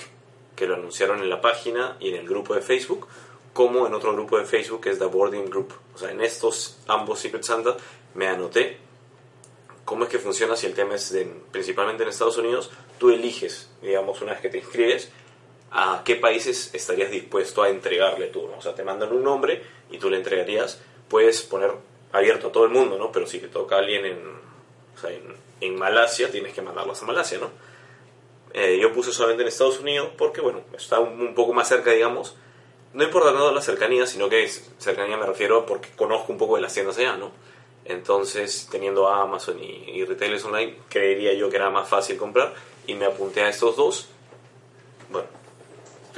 que 0.55 0.67
lo 0.67 0.75
anunciaron 0.75 1.19
en 1.19 1.29
la 1.29 1.41
página 1.41 1.95
y 1.99 2.09
en 2.09 2.15
el 2.15 2.27
grupo 2.27 2.53
de 2.53 2.61
Facebook, 2.61 3.07
como 3.53 3.87
en 3.87 3.93
otro 3.93 4.13
grupo 4.13 4.37
de 4.37 4.45
Facebook 4.45 4.81
que 4.81 4.91
es 4.91 4.99
The 4.99 5.05
Board 5.05 5.31
Game 5.31 5.49
Group. 5.49 5.73
O 5.95 5.97
sea, 5.97 6.11
en 6.11 6.21
estos 6.21 6.77
ambos 6.87 7.19
Secret 7.19 7.43
Santa 7.43 7.75
me 8.13 8.27
anoté 8.27 8.77
cómo 9.89 10.03
es 10.03 10.11
que 10.11 10.19
funciona 10.19 10.55
si 10.55 10.67
el 10.67 10.75
tema 10.75 10.93
es 10.93 11.17
principalmente 11.51 12.03
en 12.03 12.09
Estados 12.09 12.37
Unidos, 12.37 12.69
tú 12.99 13.09
eliges, 13.09 13.71
digamos, 13.81 14.21
una 14.21 14.33
vez 14.33 14.41
que 14.41 14.49
te 14.49 14.59
inscribes, 14.59 15.09
a 15.71 16.03
qué 16.05 16.15
países 16.15 16.75
estarías 16.75 17.09
dispuesto 17.09 17.63
a 17.63 17.69
entregarle 17.69 18.27
tú, 18.27 18.47
¿no? 18.47 18.59
O 18.59 18.61
sea, 18.61 18.75
te 18.75 18.83
mandan 18.83 19.11
un 19.11 19.23
nombre 19.23 19.63
y 19.89 19.97
tú 19.97 20.11
le 20.11 20.17
entregarías, 20.17 20.79
puedes 21.07 21.41
poner 21.41 21.71
abierto 22.11 22.49
a 22.49 22.51
todo 22.51 22.65
el 22.65 22.69
mundo, 22.69 22.99
¿no? 22.99 23.11
Pero 23.11 23.25
si 23.25 23.39
te 23.39 23.47
toca 23.47 23.77
a 23.77 23.79
alguien 23.79 24.05
en, 24.05 24.19
en, 25.59 25.75
Malasia, 25.75 26.29
tienes 26.29 26.53
que 26.53 26.61
mandarlos 26.61 27.01
a 27.01 27.05
Malasia, 27.07 27.39
¿no? 27.39 27.49
Eh, 28.53 28.77
yo 28.79 28.93
puse 28.93 29.11
solamente 29.11 29.41
en 29.41 29.49
Estados 29.49 29.79
Unidos 29.79 30.09
porque, 30.15 30.39
bueno, 30.39 30.61
está 30.77 30.99
un, 30.99 31.33
poco 31.33 31.51
más 31.53 31.67
cerca, 31.67 31.91
digamos. 31.91 32.35
No 32.93 33.03
importa 33.03 33.29
tanto 33.29 33.51
la 33.51 33.61
cercanía, 33.63 34.05
sino 34.05 34.29
que 34.29 34.47
cercanía 34.77 35.17
me 35.17 35.25
refiero 35.25 35.65
porque 35.65 35.89
conozco 35.95 36.31
un 36.31 36.37
poco 36.37 36.57
de 36.57 36.61
las 36.61 36.75
tiendas 36.75 36.99
allá, 36.99 37.17
¿no? 37.17 37.31
Entonces, 37.89 38.69
teniendo 38.71 39.09
Amazon 39.09 39.61
y, 39.61 39.83
y 39.91 40.05
retailers 40.05 40.45
online, 40.45 40.75
creería 40.89 41.33
yo 41.33 41.49
que 41.49 41.57
era 41.57 41.69
más 41.69 41.89
fácil 41.89 42.15
comprar 42.17 42.53
y 42.87 42.93
me 42.93 43.05
apunté 43.05 43.41
a 43.41 43.49
estos 43.49 43.75
dos. 43.75 44.07
Bueno, 45.09 45.27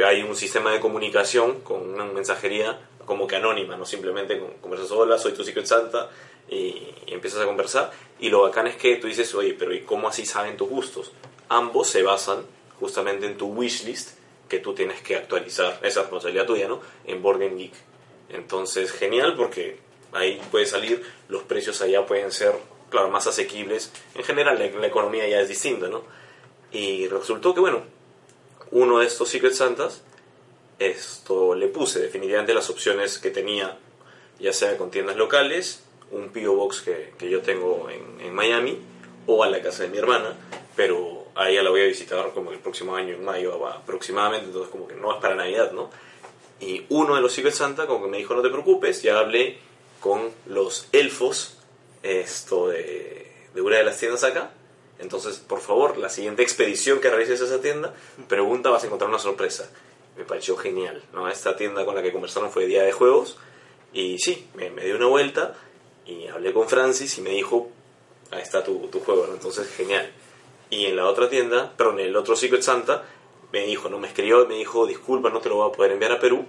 hay 0.06 0.22
un 0.22 0.36
sistema 0.36 0.72
de 0.72 0.80
comunicación 0.80 1.62
con 1.62 1.90
una 1.90 2.06
mensajería 2.06 2.80
como 3.06 3.26
que 3.26 3.38
anónima, 3.38 3.78
no 3.78 3.86
simplemente 3.86 4.38
con- 4.38 4.52
conversas, 4.62 4.92
hola, 4.92 5.18
soy 5.18 5.32
tu 5.32 5.44
Secret 5.44 5.66
Santa, 5.66 6.10
y, 6.50 6.88
y 7.08 7.14
empiezas 7.14 7.42
a 7.42 7.46
conversar. 7.46 7.92
Y 8.20 8.30
lo 8.30 8.42
bacán 8.42 8.68
es 8.68 8.76
que 8.76 8.98
tú 8.98 9.08
dices, 9.08 9.34
oye, 9.34 9.56
pero 9.58 9.74
¿y 9.74 9.82
cómo 9.82 10.08
así 10.10 10.26
saben 10.26 10.58
tus 10.58 10.70
gustos? 10.70 11.12
Ambos 11.50 11.88
se 11.88 12.04
basan 12.04 12.44
justamente 12.80 13.26
en 13.26 13.38
tu 13.38 13.48
wishlist 13.48 14.18
que 14.50 14.60
tú 14.60 14.74
tienes 14.74 15.02
que 15.02 15.16
actualizar, 15.16 15.80
esa 15.82 16.02
responsabilidad 16.02 16.46
tuya, 16.46 16.68
¿no? 16.68 16.82
En 17.06 17.22
Board 17.22 17.40
Game 17.40 17.56
Geek. 17.56 17.74
Entonces, 18.30 18.92
genial 18.92 19.36
porque 19.38 19.80
ahí 20.14 20.42
puede 20.52 20.66
salir, 20.66 21.04
los 21.30 21.44
precios 21.44 21.82
allá 21.82 22.06
pueden 22.06 22.32
ser, 22.32 22.54
claro, 22.90 23.10
más 23.10 23.28
asequibles. 23.28 23.92
En 24.16 24.24
general, 24.24 24.60
la, 24.60 24.68
la 24.80 24.88
economía 24.88 25.28
ya 25.28 25.40
es 25.40 25.50
distinta, 25.50 25.88
¿no? 25.88 26.04
Y 26.72 27.08
resultó 27.08 27.54
que, 27.54 27.60
bueno, 27.60 27.84
uno 28.72 29.00
de 29.00 29.06
estos 29.06 29.30
Secret 29.30 29.54
Santas, 29.54 30.02
esto 30.80 31.56
le 31.56 31.68
puse 31.68 32.00
definitivamente 32.00 32.54
las 32.54 32.70
opciones 32.70 33.20
que 33.20 33.30
tenía, 33.30 33.78
ya 34.40 34.54
sea 34.54 34.78
con 34.78 34.90
tiendas 34.90 35.18
locales, 35.18 35.84
un 36.12 36.30
P.O. 36.30 36.56
Box 36.56 36.82
que, 36.82 37.14
que 37.18 37.30
yo 37.30 37.42
tengo 37.42 37.90
en, 37.90 38.26
en 38.26 38.34
Miami, 38.34 38.80
o 39.28 39.44
a 39.44 39.50
la 39.50 39.62
casa 39.62 39.84
de 39.84 39.90
mi 39.90 39.98
hermana, 39.98 40.36
pero 40.76 41.28
a 41.36 41.50
ella 41.50 41.64
la 41.64 41.70
voy 41.70 41.82
a 41.82 41.86
visitar 41.86 42.32
como 42.34 42.52
el 42.52 42.60
próximo 42.60 42.96
año, 42.96 43.14
en 43.16 43.24
mayo 43.24 43.66
aproximadamente, 43.68 44.48
entonces 44.48 44.72
como 44.72 44.88
que 44.88 44.96
no 44.96 45.14
es 45.14 45.22
para 45.22 45.36
Navidad, 45.36 45.72
¿no? 45.72 45.90
Y 46.60 46.86
uno 46.90 47.16
de 47.16 47.22
los 47.22 47.34
Secret 47.34 47.54
Santa 47.54 47.88
como 47.88 48.06
que 48.06 48.12
me 48.12 48.18
dijo, 48.18 48.34
no 48.34 48.42
te 48.42 48.50
preocupes, 48.50 49.02
ya 49.02 49.20
hablé 49.20 49.58
con 50.02 50.32
los 50.46 50.90
elfos 50.92 51.58
esto 52.04 52.68
de, 52.68 53.32
de 53.54 53.62
una 53.62 53.78
de 53.78 53.84
las 53.84 53.98
tiendas 53.98 54.26
acá, 54.26 54.52
entonces, 55.02 55.38
por 55.38 55.62
favor, 55.62 55.98
la 55.98 56.10
siguiente 56.10 56.44
expedición 56.44 57.00
que 57.00 57.10
realices 57.10 57.42
a 57.42 57.46
esa 57.46 57.60
tienda, 57.60 57.94
pregunta, 58.28 58.70
vas 58.70 58.84
a 58.84 58.86
encontrar 58.86 59.10
una 59.10 59.18
sorpresa. 59.18 59.72
Me 60.16 60.26
pareció 60.26 60.56
genial, 60.58 61.02
¿no? 61.12 61.28
Esta 61.28 61.56
tienda 61.56 61.86
con 61.86 61.96
la 61.96 62.04
que 62.04 62.12
conversaron 62.12 62.52
fue 62.52 62.68
Día 62.68 62.84
de 62.84 62.92
Juegos, 62.92 63.38
y 63.94 64.20
sí, 64.20 64.48
me, 64.54 64.70
me 64.70 64.86
dio 64.86 64.98
una 64.98 65.08
vuelta, 65.08 65.56
y 66.06 66.28
hablé 66.28 66.54
con 66.54 66.70
Francis 66.70 67.18
y 67.18 67.22
me 67.22 67.32
dijo, 67.32 67.70
ahí 68.30 68.44
está 68.44 68.64
tu, 68.64 68.88
tu 68.88 69.00
juego. 69.00 69.28
Entonces, 69.34 69.68
genial. 69.70 70.12
Y 70.70 70.86
en 70.86 70.96
la 70.96 71.08
otra 71.08 71.30
tienda, 71.30 71.74
perdón, 71.76 72.00
en 72.00 72.08
el 72.08 72.16
otro 72.16 72.36
Secret 72.36 72.62
Santa, 72.62 73.04
me 73.52 73.66
dijo, 73.66 73.90
no 73.90 73.98
me 73.98 74.08
escribió, 74.08 74.48
me 74.48 74.56
dijo, 74.56 74.86
disculpa, 74.86 75.32
no 75.32 75.42
te 75.42 75.50
lo 75.50 75.56
voy 75.56 75.70
a 75.70 75.72
poder 75.76 75.94
enviar 75.94 76.12
a 76.12 76.20
Perú, 76.20 76.46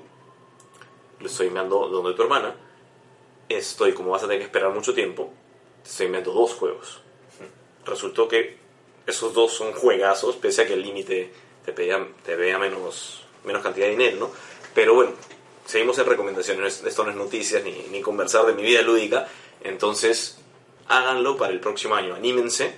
lo 1.20 1.26
estoy 1.26 1.46
enviando 1.48 1.88
donde 1.88 2.14
tu 2.14 2.22
hermana, 2.22 2.54
estoy, 3.48 3.92
como 3.92 4.10
vas 4.10 4.22
a 4.22 4.26
tener 4.26 4.38
que 4.40 4.46
esperar 4.46 4.70
mucho 4.70 4.94
tiempo, 4.94 5.32
te 5.82 5.90
estoy 5.90 6.06
enviando 6.06 6.32
dos 6.32 6.54
juegos. 6.54 7.00
Resultó 7.84 8.28
que 8.28 8.56
esos 9.06 9.34
dos 9.34 9.52
son 9.52 9.72
juegazos, 9.72 10.36
pese 10.36 10.62
a 10.62 10.66
que 10.66 10.74
el 10.74 10.82
límite 10.82 11.32
te 11.64 11.72
pedía, 11.72 12.06
te 12.24 12.36
pedía 12.36 12.58
menos, 12.58 13.24
menos 13.44 13.62
cantidad 13.62 13.86
de 13.86 13.92
dinero, 13.92 14.16
¿no? 14.18 14.30
Pero 14.74 14.94
bueno, 14.94 15.12
seguimos 15.66 15.98
en 15.98 16.06
recomendaciones, 16.06 16.82
esto 16.84 17.04
no 17.04 17.10
es 17.10 17.16
noticias 17.16 17.62
ni, 17.64 18.00
conversar 18.00 18.46
de 18.46 18.54
mi 18.54 18.62
vida 18.62 18.82
lúdica, 18.82 19.28
entonces 19.62 20.38
háganlo 20.88 21.36
para 21.36 21.52
el 21.52 21.60
próximo 21.60 21.94
año, 21.94 22.14
anímense, 22.14 22.76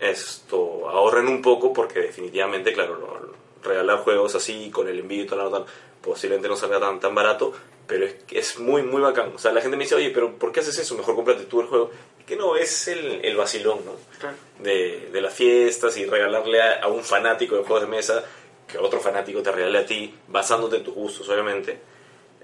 esto, 0.00 0.88
ahorren 0.88 1.26
un 1.26 1.42
poco 1.42 1.72
porque 1.72 2.00
definitivamente, 2.00 2.72
claro, 2.72 2.96
lo- 2.96 3.38
regalar 3.62 3.98
juegos 3.98 4.34
así 4.36 4.70
con 4.70 4.88
el 4.88 5.00
envío 5.00 5.24
y 5.24 5.28
la 5.28 5.36
nota 5.36 5.64
posiblemente 6.00 6.48
no 6.48 6.56
salga 6.56 6.78
tan, 6.78 7.00
tan 7.00 7.14
barato, 7.14 7.52
pero 7.88 8.04
es, 8.04 8.14
es 8.30 8.58
muy, 8.60 8.82
muy 8.82 9.00
bacán. 9.00 9.32
O 9.34 9.38
sea, 9.38 9.50
la 9.52 9.60
gente 9.60 9.76
me 9.76 9.82
dice, 9.82 9.96
oye, 9.96 10.10
pero 10.10 10.36
¿por 10.36 10.52
qué 10.52 10.60
haces 10.60 10.78
eso? 10.78 10.94
Mejor 10.94 11.16
cómprate 11.16 11.44
tú 11.44 11.60
el 11.60 11.66
juego. 11.66 11.90
Que 12.24 12.36
no, 12.36 12.54
es 12.54 12.86
el, 12.86 13.24
el 13.24 13.36
vacilón, 13.36 13.80
¿no? 13.84 13.96
Claro. 14.20 14.36
De, 14.60 15.08
de 15.10 15.20
las 15.20 15.34
fiestas 15.34 15.96
y 15.96 16.04
regalarle 16.04 16.62
a, 16.62 16.82
a 16.82 16.88
un 16.88 17.02
fanático 17.02 17.56
de 17.56 17.62
juegos 17.62 17.80
de 17.80 17.88
mesa 17.88 18.24
que 18.68 18.78
otro 18.78 19.00
fanático 19.00 19.42
te 19.42 19.50
regale 19.50 19.78
a 19.78 19.86
ti, 19.86 20.14
basándote 20.28 20.76
en 20.76 20.84
tus 20.84 20.94
gustos, 20.94 21.28
obviamente. 21.28 21.80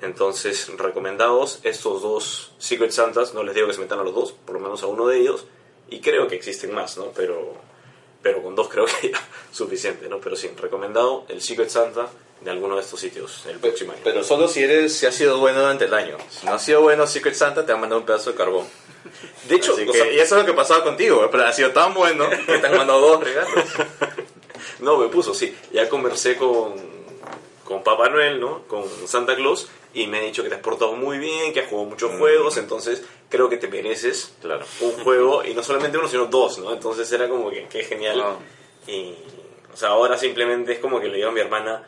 Entonces, 0.01 0.71
recomendados 0.77 1.61
estos 1.63 2.03
dos 2.03 2.53
Secret 2.59 2.91
Santas, 2.91 3.35
no 3.35 3.45
les 3.45 3.55
digo 3.55 3.69
que 3.69 3.75
se 3.75 3.81
metan 3.81 4.01
a 4.01 4.03
los 4.03 4.15
dos, 4.15 4.33
por 4.33 4.55
lo 4.55 4.61
menos 4.61 4.83
a 4.83 4.87
uno 4.87 5.07
de 5.07 5.19
ellos, 5.19 5.47
y 5.89 6.01
creo 6.01 6.27
que 6.27 6.35
existen 6.35 6.75
más, 6.75 6.97
¿no? 6.97 7.13
Pero, 7.15 7.55
pero 8.23 8.43
con 8.43 8.55
dos 8.55 8.69
creo 8.69 8.87
que 8.87 9.11
ya 9.13 9.29
suficiente, 9.53 10.09
¿no? 10.09 10.19
Pero 10.19 10.35
sí, 10.35 10.51
recomendado 10.57 11.27
el 11.29 11.43
Secret 11.43 11.69
Santa 11.69 12.09
de 12.45 12.51
alguno 12.51 12.77
de 12.77 12.83
estos 12.83 13.01
sitios 13.01 13.45
el 13.47 13.59
próximo 13.59 13.93
año. 13.93 14.03
Pero 14.05 14.23
solo 14.23 14.47
si 14.49 14.63
eres 14.63 14.95
si 14.97 15.07
has 15.07 15.15
sido 15.15 15.39
bueno 15.39 15.61
durante 15.61 15.87
el 15.87 15.95
año. 15.95 16.17
Si 16.31 16.45
no 16.47 16.53
has 16.55 16.63
sido 16.65 16.83
bueno, 16.83 17.07
Secret 17.07 17.35
Santa 17.35 17.65
te 17.65 17.73
ha 17.73 17.77
mandado 17.77 18.01
un 18.01 18.07
pedazo 18.07 18.31
de 18.33 18.37
carbón. 18.37 18.67
de 19.49 19.55
hecho, 19.57 19.73
o 19.73 19.77
que- 19.77 19.93
sea, 19.93 20.11
y 20.13 20.19
eso 20.19 20.37
es 20.37 20.43
lo 20.43 20.47
que 20.47 20.53
pasaba 20.55 20.83
contigo, 20.85 21.27
pero 21.31 21.45
ha 21.47 21.53
sido 21.53 21.71
tan 21.73 21.95
bueno 21.95 22.29
que 22.29 22.59
te 22.59 22.67
han 22.67 22.77
mandado 22.77 23.01
dos 23.01 23.25
regalos. 23.25 23.65
No, 24.81 24.99
me 24.99 25.09
puso, 25.09 25.33
sí. 25.35 25.55
Ya 25.73 25.89
conversé 25.89 26.37
con, 26.37 26.75
con 27.65 27.83
Papá 27.83 28.09
Noel, 28.09 28.41
¿no? 28.41 28.63
Con 28.67 28.85
Santa 29.07 29.35
Claus, 29.37 29.69
y 29.95 30.07
me 30.07 30.19
ha 30.19 30.23
dicho 30.23 30.43
que 30.43 30.49
te 30.49 30.57
has 30.57 30.61
portado 30.61 30.93
muy 30.93 31.19
bien, 31.19 31.53
que 31.53 31.61
has 31.61 31.69
jugado 31.69 31.89
muchos 31.89 32.13
juegos, 32.19 32.57
entonces 32.59 33.03
creo 33.31 33.49
que 33.49 33.57
te 33.57 33.69
mereces 33.69 34.33
Claro. 34.43 34.65
un 34.81 34.93
juego, 35.05 35.45
y 35.45 35.55
no 35.55 35.63
solamente 35.63 35.97
uno, 35.97 36.09
sino 36.09 36.27
dos, 36.27 36.59
¿no? 36.59 36.73
Entonces 36.73 37.11
era 37.13 37.29
como 37.29 37.51
que, 37.51 37.67
que 37.69 37.85
genial. 37.85 38.21
Ah. 38.23 38.37
Y, 38.91 39.15
O 39.73 39.77
sea, 39.77 39.91
ahora 39.91 40.17
simplemente 40.19 40.73
es 40.75 40.79
como 40.81 41.01
que 41.01 41.09
le 41.09 41.17
digo 41.17 41.29
a 41.29 41.33
mi 41.33 41.41
hermana, 41.41 41.87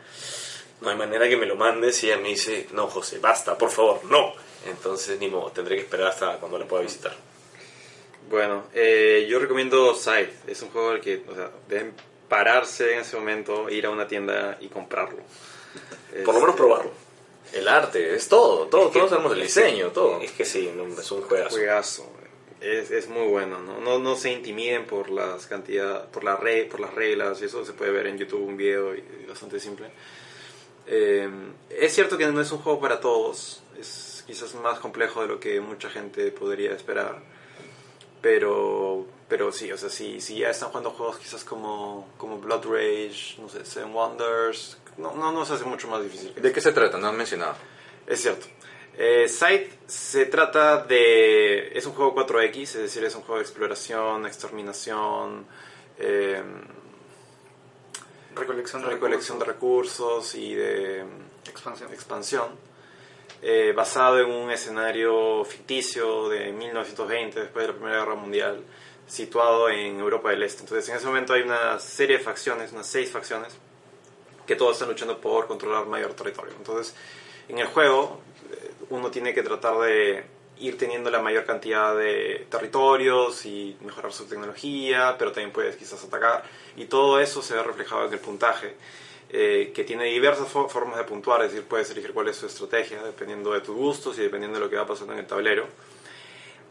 no 0.81 0.91
hay 0.91 0.97
manera 0.97 1.29
que 1.29 1.37
me 1.37 1.47
lo 1.47 1.57
mandes 1.57 2.03
y 2.05 2.11
ella 2.11 2.20
me 2.20 2.29
dice, 2.29 2.68
no, 2.72 2.87
José, 2.89 3.18
basta, 3.18 3.57
por 3.57 3.70
favor, 3.70 4.05
no. 4.05 4.35
Entonces, 4.66 5.18
ni 5.18 5.29
modo, 5.29 5.51
tendré 5.51 5.77
que 5.77 5.83
esperar 5.83 6.09
hasta 6.09 6.39
cuando 6.39 6.59
la 6.59 6.66
pueda 6.66 6.83
visitar. 6.83 7.14
Bueno, 8.29 8.64
eh, 8.74 9.27
yo 9.29 9.39
recomiendo 9.39 9.95
Scythe. 9.95 10.35
Es 10.47 10.61
un 10.62 10.70
juego 10.70 10.91
al 10.91 11.01
que 11.01 11.22
o 11.29 11.35
sea, 11.35 11.51
deben 11.68 11.95
pararse 12.29 12.95
en 12.95 13.01
ese 13.01 13.16
momento, 13.16 13.70
ir 13.70 13.87
a 13.87 13.91
una 13.91 14.09
tienda 14.09 14.59
y 14.61 14.68
comprarlo. 14.68 15.18
Por 16.24 16.35
lo 16.35 16.41
menos 16.41 16.49
Este, 16.51 16.57
probarlo. 16.57 16.91
El 17.53 17.68
arte, 17.68 18.14
es 18.14 18.29
todo, 18.29 18.66
todo, 18.66 18.89
Es 18.89 18.93
todos 18.93 19.11
sabemos 19.11 19.33
el 19.33 19.43
diseño, 19.43 19.89
todo. 19.89 20.20
Es 20.20 20.33
que 20.33 20.45
sí, 20.45 20.68
es 20.68 21.11
un 21.12 21.22
juegazo. 21.22 21.57
Juegazo. 21.57 22.12
Es, 22.61 22.91
es 22.91 23.09
muy 23.09 23.29
bueno, 23.29 23.61
¿no? 23.61 23.81
¿no? 23.81 23.99
No 23.99 24.16
se 24.16 24.33
intimiden 24.33 24.87
por 24.87 25.11
las 25.11 25.47
cantidad, 25.47 26.09
por 26.09 26.24
la 26.24 26.41
por 26.68 26.81
las 26.81 26.95
reglas, 26.95 27.41
y 27.41 27.45
eso 27.45 27.64
se 27.64 27.72
puede 27.74 27.93
ver 27.93 28.09
en 28.09 28.18
YouTube 28.18 28.43
un 28.43 28.57
video 28.57 28.95
y, 28.95 29.05
y 29.22 29.27
bastante 29.29 29.61
simple. 29.61 29.91
Eh, 30.87 31.28
es 31.70 31.95
cierto 31.95 32.16
que 32.16 32.26
no 32.26 32.41
es 32.41 32.53
un 32.53 32.59
juego 32.59 32.80
para 32.80 33.01
todos, 33.01 33.62
es 33.78 34.24
quizás 34.26 34.55
más 34.55 34.78
complejo 34.78 35.22
de 35.22 35.28
lo 35.28 35.41
que 35.41 35.61
mucha 35.61 35.89
gente 35.91 36.30
podría 36.30 36.72
esperar. 36.72 37.22
Pero, 38.22 39.07
pero 39.28 39.53
sí, 39.53 39.70
o 39.70 39.76
sea, 39.76 39.89
si, 39.89 40.20
si 40.20 40.39
ya 40.39 40.51
están 40.51 40.70
jugando 40.70 40.91
juegos 40.91 41.18
quizás 41.18 41.45
como, 41.45 42.09
como 42.16 42.39
Blood 42.39 42.64
Rage, 42.64 43.41
no 43.41 43.49
sé, 43.49 43.64
Seven 43.64 43.93
Wonders, 43.93 44.78
no, 44.97 45.14
no 45.14 45.32
nos 45.32 45.51
hace 45.51 45.64
mucho 45.64 45.89
más 45.89 46.03
difícil. 46.03 46.34
¿De 46.34 46.53
qué 46.53 46.61
se 46.61 46.72
trata? 46.72 46.99
No 46.99 47.09
han 47.09 47.16
mencionado. 47.16 47.55
es 48.07 48.20
cierto. 48.20 48.47
Eh, 48.99 49.28
Sight 49.28 49.72
se 49.87 50.24
trata 50.26 50.78
de... 50.78 51.76
Es 51.76 51.84
un 51.84 51.93
juego 51.93 52.14
4X, 52.14 52.62
es 52.62 52.74
decir, 52.74 53.05
es 53.05 53.14
un 53.14 53.22
juego 53.22 53.37
de 53.37 53.43
exploración, 53.43 54.26
exterminación, 54.26 55.47
eh, 55.99 56.43
Recolección 58.37 58.82
de 58.82 58.89
recolección 58.89 59.39
de 59.39 59.47
recursos 59.47 60.34
y 60.34 60.55
de 60.55 61.05
Expansión. 61.49 61.91
expansión. 61.93 62.49
eh, 63.41 63.72
basado 63.74 64.20
en 64.20 64.30
un 64.30 64.51
escenario 64.51 65.43
ficticio 65.45 66.28
de 66.28 66.53
1920, 66.53 67.41
después 67.41 67.66
de 67.66 67.72
la 67.72 67.78
Primera 67.78 67.99
Guerra 68.01 68.14
Mundial, 68.14 68.62
situado 69.07 69.70
en 69.70 70.01
Europa 70.01 70.30
del 70.30 70.43
Este. 70.43 70.62
Entonces, 70.62 70.89
en 70.91 70.97
ese 70.97 71.07
momento 71.07 71.32
hay 71.32 71.43
una 71.43 71.78
serie 71.78 72.18
de 72.18 72.24
facciones, 72.24 72.72
unas 72.72 72.87
seis 72.87 73.11
facciones, 73.11 73.57
que 74.47 74.55
todos 74.55 74.72
están 74.72 74.89
luchando 74.89 75.18
por 75.18 75.47
controlar 75.47 75.87
mayor 75.87 76.12
territorio. 76.12 76.53
Entonces, 76.59 76.95
en 77.49 77.59
el 77.59 77.66
juego, 77.68 78.20
eh, 78.53 78.70
uno 78.91 79.11
tiene 79.11 79.32
que 79.32 79.43
tratar 79.43 79.78
de 79.78 80.24
ir 80.59 80.78
teniendo 80.78 81.11
la 81.11 81.20
mayor 81.20 81.45
cantidad 81.45 81.97
de 81.97 82.47
territorios 82.51 83.45
y 83.47 83.76
mejorar 83.82 84.12
su 84.12 84.26
tecnología, 84.26 85.16
pero 85.18 85.32
también 85.32 85.53
puedes 85.53 85.76
quizás 85.76 86.03
atacar. 86.05 86.45
Y 86.77 86.85
todo 86.87 87.20
eso 87.20 87.43
se 87.43 87.55
ve 87.55 87.62
reflejado 87.62 88.07
en 88.07 88.12
el 88.12 88.18
puntaje, 88.18 88.74
eh, 89.31 89.72
que 89.74 89.85
tiene 89.85 90.05
diversas 90.05 90.47
fo- 90.53 90.68
formas 90.68 90.97
de 90.99 91.05
puntuar, 91.05 91.43
es 91.43 91.53
decir, 91.53 91.66
puedes 91.66 91.91
elegir 91.91 92.12
cuál 92.12 92.29
es 92.29 92.37
su 92.37 92.47
estrategia, 92.47 93.03
dependiendo 93.03 93.53
de 93.53 93.61
tus 93.61 93.74
gustos 93.74 94.18
y 94.18 94.22
dependiendo 94.22 94.59
de 94.59 94.64
lo 94.64 94.70
que 94.70 94.77
va 94.77 94.87
pasando 94.87 95.12
en 95.14 95.20
el 95.20 95.27
tablero. 95.27 95.66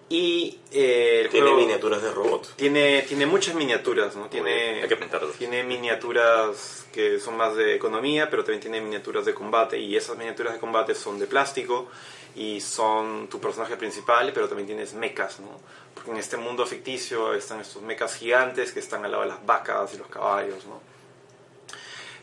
Y 0.08 0.60
eh, 0.72 1.22
el 1.24 1.30
Tiene 1.30 1.48
juego- 1.48 1.62
miniaturas 1.62 2.02
de 2.04 2.12
robot. 2.12 2.56
tiene, 2.56 3.02
tiene 3.08 3.26
muchas 3.26 3.56
miniaturas, 3.56 4.16
¿no? 4.16 4.28
Tiene, 4.30 4.84
Hay 4.84 4.88
que 4.88 4.98
tiene 5.40 5.64
miniaturas 5.64 6.86
que 6.94 7.20
son 7.20 7.36
más 7.38 7.56
de 7.56 7.74
economía, 7.76 8.30
pero 8.30 8.44
también 8.44 8.62
tiene 8.62 8.82
miniaturas 8.82 9.26
de 9.26 9.34
combate. 9.34 9.80
Y 9.80 9.96
esas 9.96 10.16
miniaturas 10.16 10.54
de 10.54 10.60
combate 10.60 10.94
son 10.94 11.18
de 11.18 11.26
plástico 11.26 11.88
y 12.36 12.62
son 12.62 13.28
tu 13.30 13.40
personaje 13.40 13.78
principal, 13.78 14.32
pero 14.32 14.48
también 14.48 14.68
tienes 14.68 14.94
mechas, 14.94 15.40
¿no? 15.40 15.60
En 16.08 16.18
este 16.18 16.38
mundo 16.38 16.66
ficticio 16.66 17.34
están 17.34 17.62
estos 17.62 17.82
mechas 17.82 18.16
gigantes 18.16 18.72
que 18.72 18.80
están 18.80 19.04
al 19.06 19.12
lado 19.12 19.24
de 19.24 19.30
las 19.30 19.46
vacas 19.46 19.94
y 19.94 19.98
los 19.98 20.08
caballos, 20.08 20.66
¿no? 20.66 20.82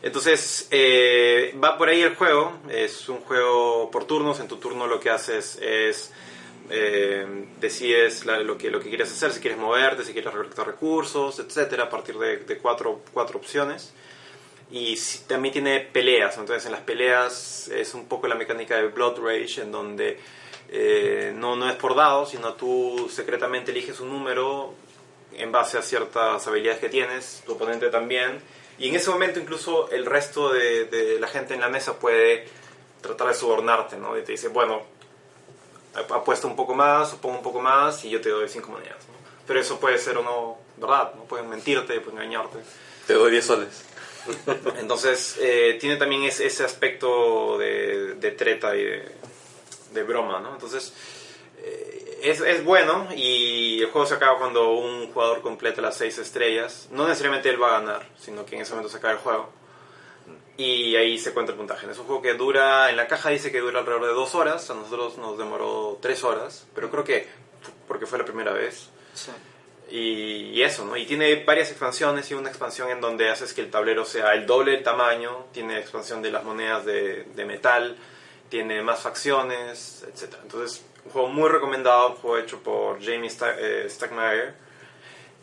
Entonces, 0.01 0.67
eh, 0.71 1.57
va 1.63 1.77
por 1.77 1.87
ahí 1.87 2.01
el 2.01 2.15
juego. 2.15 2.59
Es 2.69 3.07
un 3.09 3.21
juego 3.21 3.89
por 3.89 4.05
turnos. 4.05 4.39
En 4.39 4.47
tu 4.47 4.57
turno 4.57 4.85
lo 4.85 4.99
que 4.99 5.09
haces 5.09 5.57
es 5.61 6.11
eh, 6.69 7.25
decides 7.59 8.25
lo, 8.25 8.57
que, 8.57 8.71
lo 8.71 8.79
que 8.79 8.89
quieres 8.89 9.11
hacer, 9.11 9.31
si 9.31 9.39
quieres 9.39 9.59
moverte, 9.59 10.03
si 10.03 10.13
quieres 10.13 10.31
recolectar 10.31 10.65
recursos, 10.65 11.39
etcétera, 11.39 11.83
a 11.83 11.89
partir 11.89 12.17
de, 12.17 12.37
de 12.37 12.57
cuatro, 12.57 13.01
cuatro 13.11 13.37
opciones. 13.37 13.93
Y 14.71 14.97
también 15.27 15.53
tiene 15.53 15.81
peleas, 15.81 16.37
entonces 16.37 16.65
en 16.65 16.71
las 16.71 16.81
peleas 16.81 17.67
es 17.67 17.93
un 17.93 18.05
poco 18.07 18.27
la 18.27 18.35
mecánica 18.35 18.77
de 18.77 18.87
Blood 18.87 19.19
Rage, 19.19 19.61
en 19.61 19.71
donde 19.71 20.19
eh, 20.69 21.33
no, 21.35 21.55
no 21.55 21.69
es 21.69 21.75
por 21.75 21.95
dados, 21.95 22.29
sino 22.29 22.53
tú 22.53 23.09
secretamente 23.11 23.71
eliges 23.71 23.99
un 23.99 24.09
número 24.09 24.73
en 25.33 25.51
base 25.51 25.77
a 25.77 25.81
ciertas 25.81 26.45
habilidades 26.47 26.79
que 26.79 26.89
tienes, 26.89 27.43
tu 27.45 27.53
oponente 27.53 27.89
también, 27.89 28.39
y 28.77 28.89
en 28.89 28.95
ese 28.95 29.09
momento 29.09 29.39
incluso 29.39 29.89
el 29.91 30.05
resto 30.05 30.51
de, 30.51 30.85
de 30.85 31.19
la 31.19 31.27
gente 31.27 31.53
en 31.53 31.61
la 31.61 31.69
mesa 31.69 31.99
puede 31.99 32.47
tratar 33.01 33.27
de 33.27 33.33
sobornarte, 33.33 33.97
¿no? 33.97 34.17
Y 34.17 34.23
te 34.23 34.31
dice, 34.31 34.47
bueno, 34.47 34.81
apuesta 35.93 36.47
un 36.47 36.55
poco 36.55 36.73
más 36.73 37.13
o 37.13 37.17
pongo 37.17 37.37
un 37.37 37.43
poco 37.43 37.61
más 37.61 38.03
y 38.05 38.09
yo 38.09 38.21
te 38.21 38.29
doy 38.29 38.49
cinco 38.49 38.71
monedas, 38.71 39.07
¿no? 39.07 39.13
Pero 39.45 39.59
eso 39.59 39.79
puede 39.79 39.97
ser 39.97 40.17
o 40.17 40.23
no 40.23 40.57
verdad, 40.77 41.13
¿no? 41.15 41.23
Pueden 41.25 41.49
mentirte, 41.49 41.99
pueden 41.99 42.19
engañarte. 42.19 42.59
Te 43.05 43.13
doy 43.13 43.31
10 43.31 43.45
soles. 43.45 43.85
Entonces, 44.79 45.37
eh, 45.41 45.77
tiene 45.79 45.97
también 45.97 46.23
ese, 46.23 46.45
ese 46.45 46.63
aspecto 46.63 47.57
de, 47.57 48.15
de 48.15 48.31
treta 48.31 48.75
y 48.75 48.83
de, 48.83 49.11
de 49.93 50.03
broma, 50.03 50.39
¿no? 50.39 50.53
Entonces, 50.53 50.93
eh, 51.59 52.19
es, 52.23 52.41
es 52.41 52.63
bueno 52.63 53.07
y 53.15 53.81
el 53.81 53.91
juego 53.91 54.07
se 54.07 54.15
acaba 54.15 54.39
cuando 54.39 54.71
un 54.71 55.11
jugador 55.11 55.41
completa 55.41 55.81
las 55.81 55.97
seis 55.97 56.17
estrellas. 56.17 56.87
No 56.91 57.07
necesariamente 57.07 57.49
él 57.49 57.61
va 57.61 57.77
a 57.77 57.79
ganar, 57.79 58.07
sino 58.17 58.45
que 58.45 58.55
en 58.55 58.61
ese 58.61 58.71
momento 58.71 58.89
se 58.89 58.97
acaba 58.97 59.13
el 59.13 59.19
juego. 59.19 59.49
Y 60.55 60.95
ahí 60.95 61.17
se 61.17 61.33
cuenta 61.33 61.51
el 61.51 61.57
puntaje. 61.57 61.89
Es 61.89 61.97
un 61.97 62.05
juego 62.05 62.21
que 62.21 62.35
dura, 62.35 62.89
en 62.89 62.95
la 62.95 63.07
caja 63.07 63.29
dice 63.29 63.51
que 63.51 63.59
dura 63.59 63.79
alrededor 63.79 64.05
de 64.05 64.13
dos 64.13 64.35
horas, 64.35 64.69
a 64.69 64.75
nosotros 64.75 65.17
nos 65.17 65.37
demoró 65.37 65.97
tres 66.01 66.23
horas, 66.23 66.67
pero 66.75 66.91
creo 66.91 67.03
que 67.03 67.27
porque 67.87 68.05
fue 68.05 68.19
la 68.19 68.25
primera 68.25 68.53
vez. 68.53 68.89
Sí. 69.13 69.31
Y, 69.89 70.51
y 70.51 70.63
eso, 70.63 70.85
¿no? 70.85 70.95
Y 70.95 71.05
tiene 71.05 71.43
varias 71.43 71.69
expansiones 71.69 72.29
y 72.31 72.35
una 72.35 72.49
expansión 72.49 72.89
en 72.89 73.01
donde 73.01 73.29
haces 73.29 73.53
que 73.53 73.61
el 73.61 73.69
tablero 73.69 74.05
sea 74.05 74.33
el 74.33 74.45
doble 74.45 74.71
del 74.71 74.83
tamaño, 74.83 75.45
tiene 75.51 75.79
expansión 75.79 76.21
de 76.21 76.31
las 76.31 76.43
monedas 76.43 76.85
de, 76.85 77.23
de 77.23 77.45
metal, 77.45 77.97
tiene 78.53 78.83
más 78.83 78.99
facciones, 79.01 80.05
etc. 80.07 80.35
Entonces, 80.43 80.83
un 81.05 81.11
juego 81.11 81.27
muy 81.27 81.49
recomendado, 81.49 82.09
un 82.09 82.15
juego 82.17 82.37
hecho 82.37 82.59
por 82.61 83.01
Jamie 83.03 83.27
Sta- 83.31 83.55
eh, 83.57 83.89
Stackmeyer, 83.89 84.53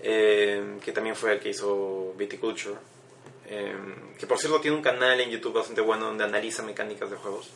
eh, 0.00 0.78
que 0.84 0.92
también 0.92 1.16
fue 1.16 1.32
el 1.32 1.40
que 1.40 1.48
hizo 1.48 2.14
Viticulture, 2.16 2.76
eh, 3.46 3.76
que 4.16 4.28
por 4.28 4.38
cierto 4.38 4.60
tiene 4.60 4.76
un 4.76 4.82
canal 4.84 5.20
en 5.20 5.28
YouTube 5.28 5.54
bastante 5.54 5.80
bueno 5.80 6.06
donde 6.06 6.22
analiza 6.22 6.62
mecánicas 6.62 7.10
de 7.10 7.16
juegos. 7.16 7.50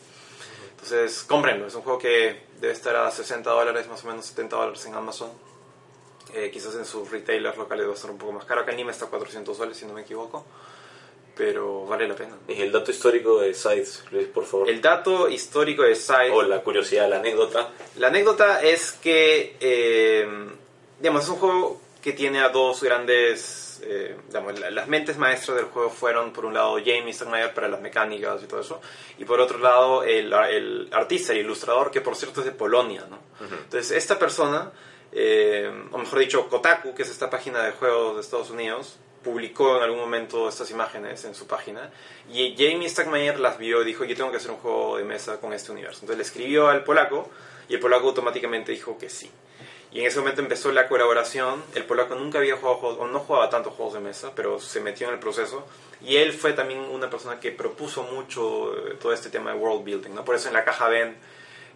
Entonces, 0.72 1.22
cómprenlo, 1.22 1.68
es 1.68 1.74
un 1.76 1.82
juego 1.82 2.00
que 2.00 2.46
debe 2.60 2.72
estar 2.72 2.96
a 2.96 3.08
60 3.12 3.48
dólares, 3.48 3.86
más 3.86 4.02
o 4.02 4.08
menos 4.08 4.26
70 4.26 4.56
dólares 4.56 4.84
en 4.86 4.94
Amazon. 4.94 5.30
Eh, 6.34 6.50
quizás 6.52 6.74
en 6.74 6.84
sus 6.84 7.08
retailers 7.12 7.56
locales 7.56 7.86
va 7.86 7.92
a 7.92 7.94
estar 7.94 8.10
un 8.10 8.18
poco 8.18 8.32
más 8.32 8.44
caro. 8.44 8.62
Acá 8.62 8.72
en 8.72 8.78
Lima 8.78 8.90
está 8.90 9.04
a 9.04 9.08
400 9.08 9.56
soles, 9.56 9.76
si 9.76 9.86
no 9.86 9.92
me 9.94 10.00
equivoco. 10.00 10.44
Pero 11.36 11.84
vale 11.86 12.06
la 12.06 12.14
pena. 12.14 12.36
Y 12.46 12.60
el 12.62 12.70
dato 12.70 12.90
histórico 12.90 13.40
de 13.40 13.54
Sides, 13.54 14.04
Luis, 14.12 14.28
por 14.28 14.44
favor. 14.44 14.68
El 14.70 14.80
dato 14.80 15.28
histórico 15.28 15.82
de 15.82 15.96
Side. 15.96 16.30
O 16.30 16.42
la 16.42 16.60
curiosidad, 16.60 17.08
la 17.08 17.16
anécdota. 17.16 17.70
La 17.96 18.06
anécdota 18.08 18.62
es 18.62 18.92
que, 18.92 19.56
eh, 19.58 20.28
digamos, 21.00 21.24
es 21.24 21.28
un 21.30 21.36
juego 21.36 21.80
que 22.00 22.12
tiene 22.12 22.40
a 22.40 22.50
dos 22.50 22.82
grandes, 22.82 23.80
eh, 23.84 24.14
digamos, 24.28 24.58
la- 24.60 24.70
las 24.70 24.86
mentes 24.88 25.16
maestras 25.16 25.56
del 25.56 25.66
juego 25.66 25.90
fueron, 25.90 26.32
por 26.32 26.44
un 26.44 26.54
lado, 26.54 26.76
Jamie 26.76 27.12
Steinmeier 27.12 27.52
para 27.54 27.66
las 27.68 27.80
mecánicas 27.80 28.42
y 28.42 28.46
todo 28.46 28.60
eso, 28.60 28.80
y 29.18 29.24
por 29.24 29.40
otro 29.40 29.58
lado, 29.58 30.02
el, 30.04 30.32
el 30.32 30.88
artista 30.92 31.32
y 31.34 31.38
ilustrador, 31.38 31.90
que 31.90 32.00
por 32.02 32.14
cierto 32.14 32.40
es 32.40 32.46
de 32.46 32.52
Polonia, 32.52 33.06
¿no? 33.08 33.18
Entonces, 33.50 33.90
esta 33.92 34.18
persona, 34.18 34.70
eh, 35.12 35.70
o 35.92 35.98
mejor 35.98 36.18
dicho, 36.18 36.46
Kotaku, 36.48 36.94
que 36.94 37.02
es 37.02 37.10
esta 37.10 37.30
página 37.30 37.62
de 37.64 37.72
juegos 37.72 38.16
de 38.16 38.20
Estados 38.20 38.50
Unidos, 38.50 38.98
publicó 39.24 39.78
en 39.78 39.82
algún 39.82 40.00
momento 40.00 40.48
estas 40.48 40.70
imágenes 40.70 41.24
en 41.24 41.34
su 41.34 41.46
página 41.46 41.90
y 42.30 42.54
Jamie 42.56 42.88
Stackmeyer 42.88 43.40
las 43.40 43.58
vio 43.58 43.82
y 43.82 43.84
dijo 43.86 44.04
yo 44.04 44.14
tengo 44.14 44.30
que 44.30 44.36
hacer 44.36 44.50
un 44.50 44.58
juego 44.58 44.98
de 44.98 45.04
mesa 45.04 45.40
con 45.40 45.52
este 45.52 45.72
universo 45.72 46.00
entonces 46.02 46.18
le 46.18 46.22
escribió 46.22 46.68
al 46.68 46.84
polaco 46.84 47.30
y 47.68 47.74
el 47.74 47.80
polaco 47.80 48.08
automáticamente 48.08 48.72
dijo 48.72 48.98
que 48.98 49.08
sí. 49.08 49.30
Y 49.92 50.00
en 50.00 50.06
ese 50.06 50.18
momento 50.18 50.40
empezó 50.40 50.72
la 50.72 50.88
colaboración. 50.88 51.62
El 51.74 51.84
polaco 51.84 52.16
nunca 52.16 52.38
había 52.38 52.56
jugado 52.56 52.98
o 52.98 53.06
no 53.06 53.20
jugaba 53.20 53.48
tantos 53.48 53.74
juegos 53.74 53.94
de 53.94 54.00
mesa 54.00 54.32
pero 54.34 54.58
se 54.58 54.80
metió 54.80 55.06
en 55.08 55.14
el 55.14 55.20
proceso. 55.20 55.66
Y 56.02 56.16
él 56.16 56.32
fue 56.32 56.52
también 56.52 56.80
una 56.80 57.08
persona 57.08 57.38
que 57.38 57.52
propuso 57.52 58.02
mucho 58.02 58.76
eh, 58.76 58.96
todo 59.00 59.12
este 59.12 59.30
tema 59.30 59.52
de 59.52 59.58
world 59.58 59.84
building 59.84 60.10
¿no? 60.10 60.24
por 60.24 60.34
eso 60.34 60.48
en 60.48 60.54
la 60.54 60.64
caja 60.64 60.88
ven 60.88 61.16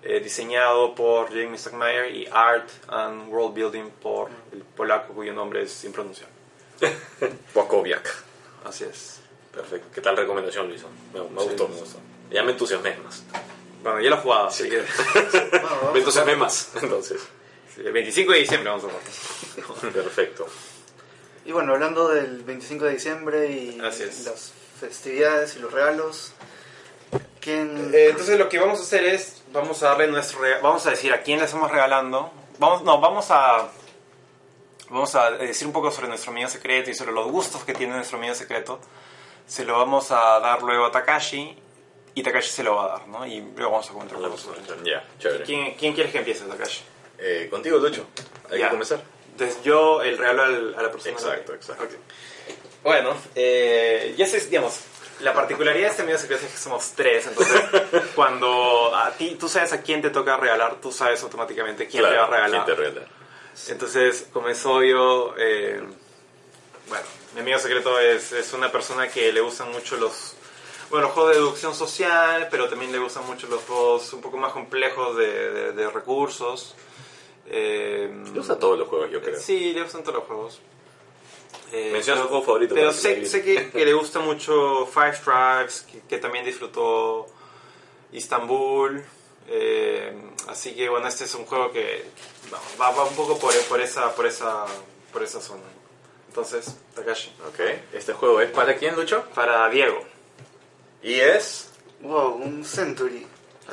eh, 0.02 0.20
diseñado 0.20 0.94
por 0.94 1.28
Jamie 1.28 1.56
Stackmeyer 1.56 2.14
y 2.14 2.28
art 2.30 2.68
and 2.88 3.32
world 3.32 3.54
building 3.54 3.88
por 4.02 4.28
el 4.52 4.62
polaco 4.62 5.14
cuyo 5.14 5.32
nombre 5.32 5.62
es 5.62 5.84
impronunciable 5.84 6.37
Wakowiak. 7.54 8.08
Así 8.64 8.84
es. 8.84 9.20
Perfecto. 9.52 9.88
¿Qué 9.94 10.00
tal 10.00 10.16
recomendación, 10.16 10.68
Luis? 10.68 10.82
Me, 11.12 11.20
me 11.20 11.28
Sí. 11.40 11.46
gustó, 11.48 11.68
me 11.68 11.76
gustó. 11.76 11.98
Ya 12.30 12.42
me 12.42 12.52
entusiasmé 12.52 12.96
más. 12.98 13.22
Bueno, 13.82 14.00
ya 14.00 14.10
lo 14.10 14.16
he 14.16 14.20
jugado, 14.20 14.48
así 14.48 14.68
que 14.68 14.78
Bueno, 14.80 15.90
Me 15.92 15.98
entusiasmé 16.00 16.36
más, 16.36 16.70
entonces. 16.82 17.20
sí, 17.74 17.80
el 17.84 17.92
25 17.92 18.32
de 18.32 18.38
diciembre 18.40 18.70
vamos 18.70 18.84
a 18.84 18.88
jugar. 18.88 19.92
Perfecto. 19.92 20.46
Y 21.44 21.52
bueno, 21.52 21.72
hablando 21.72 22.08
del 22.08 22.42
25 22.42 22.84
de 22.84 22.90
diciembre 22.92 23.50
y 23.50 23.72
las 23.78 24.52
festividades 24.78 25.56
y 25.56 25.60
los 25.60 25.72
regalos, 25.72 26.32
¿quién...? 27.40 27.90
Eh, 27.94 28.08
entonces 28.10 28.38
lo 28.38 28.48
que 28.50 28.58
vamos 28.58 28.80
a 28.80 28.82
hacer 28.82 29.04
es, 29.04 29.42
vamos 29.52 29.82
a 29.82 29.88
darle 29.88 30.08
nuestro 30.08 30.40
vamos 30.62 30.84
a 30.86 30.90
decir 30.90 31.12
a 31.12 31.22
quién 31.22 31.38
le 31.38 31.46
estamos 31.46 31.70
regalando. 31.70 32.30
Vamos, 32.58 32.82
no, 32.82 33.00
vamos 33.00 33.26
a 33.30 33.68
vamos 34.90 35.14
a 35.14 35.30
decir 35.32 35.66
un 35.66 35.72
poco 35.72 35.90
sobre 35.90 36.08
nuestro 36.08 36.30
amigo 36.32 36.48
secreto 36.48 36.90
y 36.90 36.94
sobre 36.94 37.12
los 37.12 37.30
gustos 37.30 37.64
que 37.64 37.74
tiene 37.74 37.94
nuestro 37.94 38.18
amigo 38.18 38.34
secreto. 38.34 38.80
Se 39.46 39.64
lo 39.64 39.78
vamos 39.78 40.10
a 40.10 40.38
dar 40.40 40.62
luego 40.62 40.86
a 40.86 40.90
Takashi 40.92 41.56
y 42.14 42.22
Takashi 42.22 42.50
se 42.50 42.62
lo 42.62 42.74
va 42.76 42.84
a 42.84 42.88
dar, 42.98 43.08
¿no? 43.08 43.26
Y 43.26 43.40
luego 43.40 43.72
vamos 43.72 43.88
a 43.88 43.92
comentar 43.92 44.16
un 44.18 44.24
poco 44.24 44.36
sobre. 44.38 44.60
Ya, 44.84 45.04
chévere. 45.18 45.44
¿Quién, 45.44 45.74
¿Quién 45.74 45.94
quieres 45.94 46.12
que 46.12 46.18
empiece, 46.18 46.44
Takashi? 46.44 46.82
Eh, 47.18 47.48
contigo, 47.50 47.78
Lucho. 47.78 48.06
Hay 48.50 48.58
Ya. 48.58 48.66
que 48.66 48.70
comenzar. 48.72 49.00
Entonces 49.32 49.62
yo 49.62 50.02
el 50.02 50.18
regalo 50.18 50.42
al- 50.42 50.74
a 50.78 50.82
la 50.82 50.90
persona. 50.90 51.12
Exacto, 51.14 51.54
exacto. 51.54 51.84
Ok. 51.84 51.90
Bueno, 52.82 53.14
eh, 53.34 54.14
ya 54.16 54.26
sé, 54.26 54.40
digamos, 54.46 54.80
la 55.20 55.32
particularidad 55.32 55.86
de 55.86 55.90
este 55.90 56.02
medio 56.04 56.18
secreto 56.18 56.46
es 56.46 56.52
que 56.52 56.58
somos 56.58 56.92
tres, 56.92 57.26
entonces 57.26 57.60
cuando 58.14 58.94
a 58.94 59.10
ti, 59.12 59.36
tú 59.38 59.48
sabes 59.48 59.72
a 59.72 59.82
quién 59.82 60.00
te 60.02 60.10
toca 60.10 60.36
regalar, 60.36 60.76
tú 60.80 60.92
sabes 60.92 61.22
automáticamente 61.22 61.86
quién 61.88 62.04
te 62.04 62.16
va 62.16 62.24
a 62.24 62.26
regalar. 62.26 62.64
¿Quién 62.64 62.76
te 62.76 62.82
regala? 62.82 63.08
Entonces, 63.68 64.26
como 64.32 64.48
es 64.48 64.64
obvio, 64.66 65.34
eh, 65.38 65.80
bueno, 66.88 67.04
mi 67.34 67.40
amigo 67.40 67.58
secreto 67.58 67.98
es, 67.98 68.32
es 68.32 68.52
una 68.52 68.70
persona 68.72 69.08
que 69.08 69.32
le 69.32 69.40
gustan 69.40 69.70
mucho 69.72 69.96
los, 69.96 70.34
bueno, 70.90 71.06
los 71.06 71.14
juegos 71.14 71.32
de 71.32 71.40
deducción 71.40 71.74
social, 71.74 72.48
pero 72.50 72.68
también 72.68 72.92
le 72.92 72.98
gustan 72.98 73.26
mucho 73.26 73.46
los 73.48 73.62
juegos 73.64 74.12
un 74.12 74.20
poco 74.22 74.36
más 74.38 74.52
complejos 74.52 75.16
de, 75.16 75.50
de- 75.50 75.72
de 75.72 75.90
recursos. 75.90 76.74
Eh, 77.50 78.10
Le 78.32 78.40
usa 78.40 78.58
todos 78.58 78.78
los 78.78 78.88
juegos, 78.88 79.10
yo 79.10 79.20
creo. 79.22 79.38
Sí, 79.40 79.72
le 79.72 79.82
gustan 79.82 80.02
todos 80.02 80.16
los 80.16 80.24
juegos. 80.24 80.60
Eh, 81.72 81.90
Menciona 81.92 82.22
su 82.22 82.28
juego 82.28 82.44
favorito. 82.44 82.74
Pero 82.74 82.92
sé, 82.92 83.26
sé 83.26 83.42
que, 83.42 83.70
que 83.70 83.84
le 83.84 83.92
gusta 83.92 84.20
mucho 84.20 84.86
Five 84.86 85.18
Tribes, 85.24 85.82
que, 85.90 86.00
que 86.08 86.18
también 86.18 86.44
disfrutó 86.44 87.26
Istanbul. 88.12 89.04
Eh, 89.48 90.14
así 90.48 90.74
que 90.74 90.88
bueno, 90.88 91.08
este 91.08 91.24
es 91.24 91.34
un 91.34 91.46
juego 91.46 91.72
que 91.72 92.04
va, 92.80 92.90
va 92.90 93.04
un 93.04 93.14
poco 93.14 93.38
por, 93.38 93.54
por, 93.64 93.80
esa, 93.80 94.14
por, 94.14 94.26
esa, 94.26 94.66
por 95.12 95.22
esa 95.22 95.40
zona. 95.40 95.64
Entonces, 96.28 96.76
Takashi. 96.94 97.34
Ok, 97.48 97.60
este 97.92 98.12
juego 98.12 98.40
es 98.40 98.50
para 98.50 98.76
quién, 98.76 98.94
Lucho? 98.94 99.24
Para 99.34 99.68
Diego. 99.68 100.04
Y 101.02 101.14
es 101.14 101.68
Wow, 102.00 102.34
un 102.34 102.64
Century. 102.64 103.26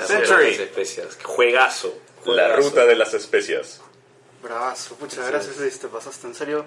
Century. 0.05 0.51
Las 0.51 0.59
especias. 0.59 1.17
Juegazo. 1.23 1.93
La 2.25 2.47
Juegazo. 2.47 2.69
Ruta 2.69 2.85
de 2.85 2.95
las 2.95 3.13
Especias. 3.13 3.81
Bravazo, 4.41 4.95
pucha, 4.95 5.25
gracias 5.25 5.79
te 5.79 5.87
pasaste. 5.87 6.27
En 6.27 6.35
serio, 6.35 6.65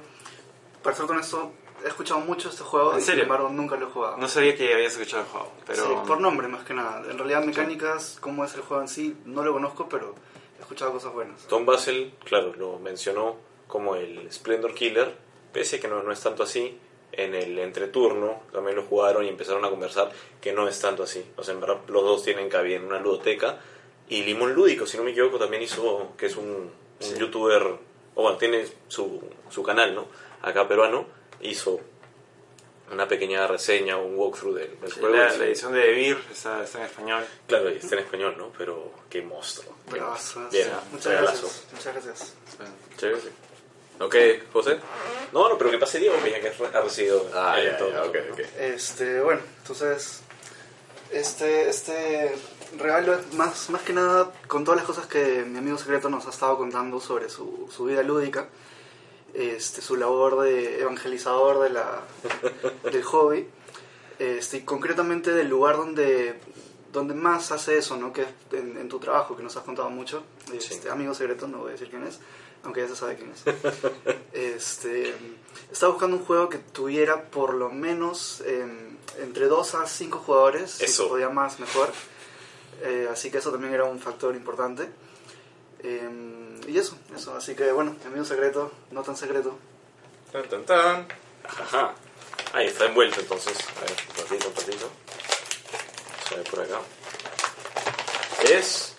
para 0.82 0.96
ser 0.96 1.06
con 1.06 1.18
esto, 1.18 1.52
he 1.84 1.88
escuchado 1.88 2.20
mucho 2.20 2.48
este 2.48 2.62
juego 2.62 2.92
¿En 2.92 2.98
y 2.98 3.02
serio? 3.02 3.22
sin 3.24 3.30
embargo 3.30 3.48
nunca 3.50 3.76
lo 3.76 3.88
he 3.88 3.90
jugado. 3.90 4.16
No 4.16 4.28
sabía 4.28 4.56
que 4.56 4.72
habías 4.72 4.92
escuchado 4.92 5.22
el 5.22 5.28
juego, 5.28 5.52
pero... 5.66 5.84
Sí, 5.84 5.92
por 6.06 6.20
nombre 6.20 6.48
más 6.48 6.64
que 6.64 6.74
nada. 6.74 7.02
En 7.10 7.18
realidad 7.18 7.44
mecánicas, 7.44 8.18
cómo 8.20 8.44
es 8.44 8.54
el 8.54 8.62
juego 8.62 8.82
en 8.82 8.88
sí, 8.88 9.16
no 9.24 9.42
lo 9.42 9.52
conozco, 9.52 9.88
pero 9.88 10.14
he 10.58 10.60
escuchado 10.62 10.92
cosas 10.92 11.12
buenas. 11.12 11.46
Tom 11.46 11.64
Basel, 11.66 12.12
claro, 12.24 12.54
lo 12.54 12.78
mencionó 12.78 13.36
como 13.66 13.96
el 13.96 14.30
Splendor 14.32 14.74
Killer, 14.74 15.14
pese 15.52 15.76
a 15.76 15.80
que 15.80 15.88
no, 15.88 16.02
no 16.02 16.12
es 16.12 16.20
tanto 16.20 16.42
así. 16.42 16.78
En 17.10 17.34
el 17.34 17.58
entreturno 17.58 18.42
también 18.52 18.76
lo 18.76 18.82
jugaron 18.82 19.24
y 19.24 19.28
empezaron 19.28 19.64
a 19.64 19.70
conversar 19.70 20.10
que 20.40 20.52
no 20.52 20.68
es 20.68 20.78
tanto 20.80 21.02
así. 21.02 21.24
O 21.36 21.42
sea, 21.42 21.54
en 21.54 21.60
verdad 21.60 21.78
los 21.88 22.02
dos 22.02 22.22
tienen 22.22 22.48
cabida 22.48 22.76
en 22.76 22.84
una 22.84 22.98
ludoteca. 23.00 23.58
Y 24.08 24.22
Limón 24.22 24.54
Lúdico, 24.54 24.86
si 24.86 24.96
no 24.96 25.04
me 25.04 25.10
equivoco, 25.10 25.38
también 25.38 25.62
hizo, 25.62 26.12
que 26.16 26.26
es 26.26 26.36
un, 26.36 26.70
un 27.00 27.14
youtuber, 27.18 27.62
o 28.14 28.22
bueno, 28.22 28.36
tiene 28.38 28.66
su, 28.88 29.22
su 29.50 29.62
canal, 29.62 29.94
¿no? 29.94 30.06
Acá 30.42 30.68
peruano, 30.68 31.06
hizo 31.40 31.80
una 32.90 33.06
pequeña 33.06 33.46
reseña 33.46 33.98
o 33.98 34.06
un 34.06 34.16
walkthrough 34.16 34.54
del, 34.56 34.80
del 34.80 34.90
Sí, 34.92 35.00
juego. 35.00 35.14
la, 35.16 35.32
la 35.36 35.44
edición 35.44 35.72
de 35.74 35.80
Devir 35.80 36.18
está, 36.32 36.64
está 36.64 36.78
en 36.78 36.84
español. 36.86 37.24
Claro, 37.46 37.68
está 37.68 37.96
en 37.96 38.02
español, 38.02 38.34
¿no? 38.38 38.50
Pero 38.56 38.92
qué 39.10 39.20
monstruo. 39.22 39.74
monstruo. 39.90 40.48
Bien, 40.50 40.68
sí. 40.68 40.72
Muchas 40.92 41.12
gracias. 41.22 41.64
Muchas 41.72 41.92
gracias. 41.94 42.34
Chévere. 42.96 43.48
Ok, 44.00 44.14
José. 44.52 44.78
No, 45.32 45.48
no, 45.48 45.58
pero 45.58 45.70
que 45.70 45.78
pase 45.78 45.98
Diego, 45.98 46.16
que 46.22 46.30
ya 46.30 46.40
que 46.40 46.48
ha 46.48 46.80
recibido 46.80 47.28
Ah, 47.34 47.56
ya, 47.62 47.76
todo. 47.76 47.90
ya, 47.90 48.04
ok, 48.04 48.16
ok. 48.32 48.40
Este, 48.58 49.20
bueno, 49.20 49.40
entonces, 49.60 50.20
este, 51.10 51.68
este 51.68 52.34
regalo 52.78 53.14
es 53.14 53.34
más, 53.34 53.68
más 53.70 53.82
que 53.82 53.92
nada 53.92 54.32
con 54.46 54.64
todas 54.64 54.78
las 54.78 54.86
cosas 54.86 55.06
que 55.06 55.42
mi 55.44 55.58
amigo 55.58 55.76
secreto 55.78 56.08
nos 56.08 56.26
ha 56.26 56.30
estado 56.30 56.56
contando 56.56 57.00
sobre 57.00 57.28
su, 57.28 57.68
su 57.74 57.84
vida 57.86 58.02
lúdica, 58.02 58.48
este, 59.38 59.80
su 59.82 59.94
labor 59.96 60.40
de 60.40 60.80
evangelizador 60.80 61.60
de 61.60 61.70
la, 61.70 62.02
del 62.90 63.02
hobby, 63.04 63.46
este, 64.18 64.58
y 64.58 64.60
concretamente 64.62 65.30
del 65.30 65.48
lugar 65.48 65.76
donde, 65.76 66.40
donde 66.92 67.14
más 67.14 67.52
hace 67.52 67.78
eso, 67.78 67.96
¿no? 67.96 68.12
que 68.12 68.22
es 68.22 68.28
en, 68.52 68.76
en 68.76 68.88
tu 68.88 68.98
trabajo, 68.98 69.36
que 69.36 69.44
nos 69.44 69.56
has 69.56 69.62
contado 69.62 69.90
mucho. 69.90 70.24
Este, 70.52 70.90
Amigo 70.90 71.14
secreto, 71.14 71.46
no 71.46 71.58
voy 71.58 71.68
a 71.68 71.72
decir 71.72 71.88
quién 71.88 72.02
es, 72.04 72.18
aunque 72.64 72.80
ya 72.80 72.88
se 72.88 72.96
sabe 72.96 73.16
quién 73.16 73.30
es. 73.30 73.44
Este, 74.32 75.14
estaba 75.70 75.92
buscando 75.92 76.16
un 76.16 76.24
juego 76.24 76.48
que 76.48 76.58
tuviera 76.58 77.24
por 77.30 77.54
lo 77.54 77.70
menos 77.70 78.40
em, 78.46 78.96
entre 79.20 79.46
2 79.46 79.74
a 79.76 79.86
5 79.86 80.18
jugadores, 80.18 80.70
si 80.72 80.84
Eso. 80.84 81.04
se 81.04 81.08
podía 81.08 81.28
más, 81.28 81.58
mejor. 81.60 81.90
Eh, 82.82 83.08
así 83.10 83.30
que 83.30 83.38
eso 83.38 83.50
también 83.50 83.74
era 83.74 83.84
un 83.84 83.98
factor 83.98 84.34
importante. 84.36 84.88
Em, 85.80 86.27
y 86.68 86.78
eso, 86.78 86.96
eso. 87.14 87.34
Así 87.36 87.54
que 87.54 87.72
bueno, 87.72 87.96
mi 88.02 88.06
amigo 88.06 88.24
secreto, 88.24 88.70
no 88.90 89.02
tan 89.02 89.16
secreto. 89.16 89.56
Tan, 90.32 90.44
tan, 90.48 90.64
tan. 90.64 91.08
Ajá. 91.44 91.94
Ahí 92.52 92.66
está 92.66 92.86
envuelto 92.86 93.20
entonces. 93.20 93.56
A 93.76 93.80
ver, 93.80 93.90
un 93.90 94.16
ratito, 94.22 94.48
un 94.48 94.54
ratito. 94.54 94.90
Vamos 96.12 96.32
a 96.32 96.34
ver 96.36 96.44
por 96.50 96.60
acá. 96.60 96.80
Es 98.44 98.94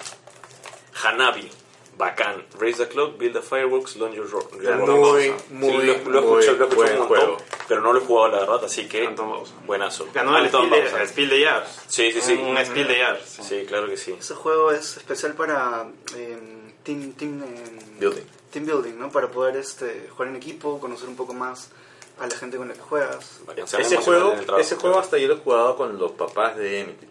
Hanabi. 1.04 1.50
Bacán. 1.98 2.46
Raise 2.58 2.78
the 2.78 2.88
clock, 2.88 3.18
build 3.18 3.34
the 3.34 3.42
fireworks, 3.42 3.98
launch 3.98 4.16
your, 4.16 4.26
your 4.64 4.78
Muy, 4.78 5.34
muy, 5.50 5.72
Sí, 5.82 6.02
lo, 6.06 6.12
lo 6.12 6.22
muy 6.22 6.46
escuchado, 6.46 6.58
lo 6.58 6.64
he 6.64 6.68
escuchado 6.70 6.76
buen 6.76 6.92
un 6.94 7.00
montón, 7.00 7.08
juego. 7.08 7.38
pero 7.68 7.82
no 7.82 7.92
lo 7.92 8.00
he 8.00 8.06
jugado 8.06 8.28
la 8.30 8.40
verdad, 8.40 8.64
así 8.64 8.88
que 8.88 9.14
buenazo. 9.66 10.08
Ganó 10.14 10.38
el 10.38 10.46
Anton 10.46 10.68
Spiel 10.70 10.82
de, 10.86 11.02
el 11.02 11.10
Spiel 11.10 11.30
de 11.30 11.44
Jars. 11.46 11.80
Sí, 11.90 12.12
sí, 12.14 12.22
sí. 12.22 12.34
Un, 12.36 12.56
un 12.56 12.66
Spiel 12.66 12.88
de 12.88 12.96
Jars. 13.04 13.22
sí. 13.26 13.44
Sí, 13.44 13.66
claro 13.68 13.88
que 13.90 13.98
sí. 13.98 14.16
Ese 14.18 14.34
juego 14.34 14.72
es 14.72 14.96
especial 14.96 15.34
para 15.34 15.88
em, 16.16 16.59
team, 16.90 17.14
team, 17.14 17.44
em, 17.44 18.00
Building. 18.00 18.24
team 18.52 18.66
building, 18.66 18.98
¿no? 18.98 19.12
Para 19.12 19.30
poder 19.30 19.58
este, 19.58 20.10
jugar 20.10 20.30
en 20.30 20.36
equipo, 20.36 20.80
conocer 20.80 21.08
un 21.08 21.16
poco 21.16 21.34
más 21.34 21.70
a 22.20 22.28
la 22.28 22.36
gente 22.36 22.58
con 22.58 22.68
la 22.68 22.74
que 22.74 22.82
juegas. 22.82 23.40
Ese 23.80 23.98
juego, 23.98 24.32
trabajo, 24.32 24.58
ese 24.58 24.76
juego 24.76 25.00
hasta 25.00 25.18
yo 25.18 25.28
lo 25.28 25.36
he 25.36 25.38
jugado 25.38 25.76
con 25.78 25.98
los 25.98 26.12
papás 26.14 26.58
de 26.58 26.82
Emily. 26.82 27.10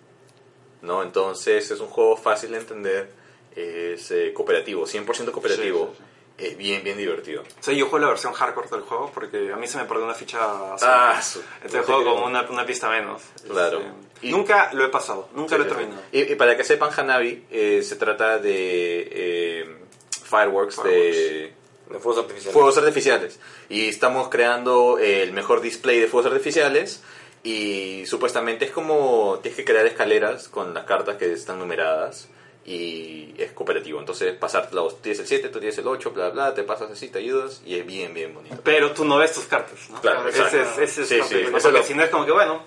¿no? 0.82 1.02
Entonces 1.02 1.70
es 1.70 1.80
un 1.80 1.88
juego 1.88 2.16
fácil 2.16 2.52
de 2.52 2.58
entender, 2.58 3.10
es 3.54 4.10
eh, 4.10 4.32
cooperativo, 4.32 4.86
100% 4.86 5.30
cooperativo, 5.32 5.92
Sí, 5.96 6.04
es 6.38 6.56
bien, 6.56 6.82
bien 6.84 6.96
divertido. 6.96 7.42
O 7.42 7.62
sea, 7.62 7.74
yo 7.74 7.86
juego 7.86 8.04
la 8.04 8.10
versión 8.10 8.32
hardcore 8.32 8.68
del 8.70 8.80
juego 8.82 9.10
porque 9.12 9.52
a 9.52 9.56
mí 9.56 9.66
se 9.66 9.76
me 9.76 9.84
perdió 9.84 10.04
una 10.04 10.14
ficha 10.14 10.74
azul. 10.74 10.88
Ah, 10.90 11.20
su- 11.20 11.42
Este 11.64 11.80
juego 11.80 12.04
como 12.04 12.26
una, 12.26 12.42
una 12.48 12.64
pista 12.64 12.88
menos. 12.88 13.22
Claro. 13.48 13.80
Este, 13.80 14.28
Y- 14.28 14.30
nunca 14.30 14.70
lo 14.72 14.84
he 14.84 14.88
pasado, 14.88 15.28
nunca 15.34 15.56
lo 15.58 15.64
he 15.64 15.66
Sí, 15.68 15.70
sí, 15.74 15.76
sí. 15.76 15.80
terminado. 15.86 16.06
Y, 16.12 16.32
y 16.32 16.34
para 16.36 16.56
que 16.56 16.64
sepan, 16.64 16.90
Hanabi 16.96 17.44
eh, 17.50 17.82
se 17.82 17.96
trata 17.96 18.38
de 18.38 19.08
eh, 19.10 19.76
fireworks, 20.24 20.82
de 20.84 21.52
De 21.88 21.98
fuegos 21.98 22.18
artificiales. 22.18 22.52
fuegos 22.52 22.78
artificiales. 22.78 23.40
Y 23.68 23.88
estamos 23.88 24.28
creando 24.28 24.98
el 24.98 25.32
mejor 25.32 25.60
display 25.60 26.00
de 26.00 26.06
fuegos 26.06 26.30
artificiales. 26.32 27.02
Y 27.44 28.04
supuestamente 28.06 28.64
es 28.64 28.72
como 28.72 29.38
tienes 29.42 29.56
que 29.56 29.64
crear 29.64 29.86
escaleras 29.86 30.48
con 30.48 30.74
las 30.74 30.84
cartas 30.84 31.16
que 31.16 31.32
están 31.32 31.58
numeradas. 31.60 32.28
Y 32.70 33.34
es 33.38 33.52
cooperativo. 33.52 33.98
Entonces, 33.98 34.34
pasar 34.36 34.68
los 34.74 35.00
tienes 35.00 35.20
el 35.20 35.26
7, 35.26 35.48
tú 35.48 35.58
tienes 35.58 35.78
el 35.78 35.86
8, 35.88 36.10
bla, 36.10 36.28
bla, 36.30 36.54
te 36.54 36.64
pasas 36.64 36.90
así, 36.90 37.08
te 37.08 37.18
ayudas. 37.20 37.62
Y 37.64 37.78
es 37.78 37.86
bien, 37.86 38.12
bien 38.12 38.34
bonito. 38.34 38.56
Pero 38.62 38.92
tú 38.92 39.04
no 39.06 39.16
ves 39.16 39.32
tus 39.32 39.44
cartas, 39.44 39.78
¿no? 39.88 40.00
Claro, 40.02 40.28
ese 40.28 40.38
exacto. 40.42 40.82
es, 40.82 40.90
ese 40.98 41.02
es 41.02 41.08
Sí, 41.08 41.14
sí, 41.36 41.46
porque 41.50 41.70
lo- 41.72 41.82
si 41.82 41.94
no 41.94 42.02
es 42.02 42.10
como 42.10 42.26
que, 42.26 42.32
bueno, 42.32 42.62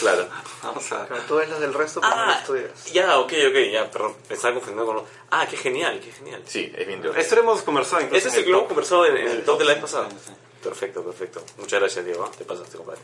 Claro. 0.00 0.28
vamos 0.62 0.92
a... 0.92 1.06
Claro, 1.06 1.22
tú 1.26 1.36
ves 1.36 1.48
las 1.48 1.60
del 1.60 1.72
resto, 1.72 2.02
pero 2.02 2.14
no 2.14 2.20
Ah, 2.22 2.26
las 2.26 2.44
tuyas. 2.44 2.92
ya, 2.92 3.18
ok, 3.18 3.32
ok, 3.48 3.56
ya, 3.72 3.90
perdón, 3.90 4.14
me 4.28 4.34
estaba 4.34 4.52
confundiendo 4.52 4.84
con 4.84 4.96
lo... 4.96 5.06
Ah, 5.30 5.46
qué 5.48 5.56
genial, 5.56 5.98
qué 6.04 6.12
genial. 6.12 6.42
Sí, 6.44 6.70
es 6.76 6.86
bien 6.86 7.00
divertido. 7.00 7.14
Esto 7.22 7.34
lo 7.36 7.40
hemos 7.40 7.62
conversado 7.62 8.02
incluso 8.02 8.18
Ese 8.18 8.28
es 8.28 8.34
el 8.34 8.44
que 8.44 8.50
lo 8.50 8.58
hemos 8.58 8.68
conversado 8.68 9.06
en, 9.06 9.16
en 9.16 9.28
el 9.28 9.44
top 9.44 9.58
de 9.58 9.64
la 9.64 9.72
vez 9.72 9.80
pasada. 9.80 10.08
Perfecto, 10.62 11.02
perfecto. 11.02 11.42
Muchas 11.56 11.80
gracias, 11.80 12.04
Diego. 12.04 12.30
Te 12.36 12.44
pasaste, 12.44 12.76
compadre. 12.76 13.00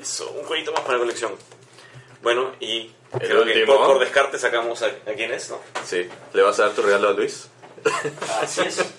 Eso, 0.00 0.30
un 0.30 0.44
jueguito 0.44 0.70
más 0.72 0.82
para 0.82 0.94
la 0.94 1.00
colección. 1.00 1.32
Bueno, 2.22 2.52
y 2.60 2.90
creo 3.18 3.44
que 3.44 3.64
por, 3.66 3.78
por 3.86 3.98
descarte 4.00 4.38
sacamos 4.38 4.82
a, 4.82 4.86
a 4.86 5.12
quién 5.16 5.32
es, 5.32 5.50
¿no? 5.50 5.60
Sí. 5.84 6.08
¿Le 6.32 6.42
vas 6.42 6.58
a 6.60 6.64
dar 6.66 6.72
tu 6.72 6.82
regalo 6.82 7.08
a 7.08 7.12
Luis? 7.12 7.48
Así 8.42 8.62
es. 8.62 8.84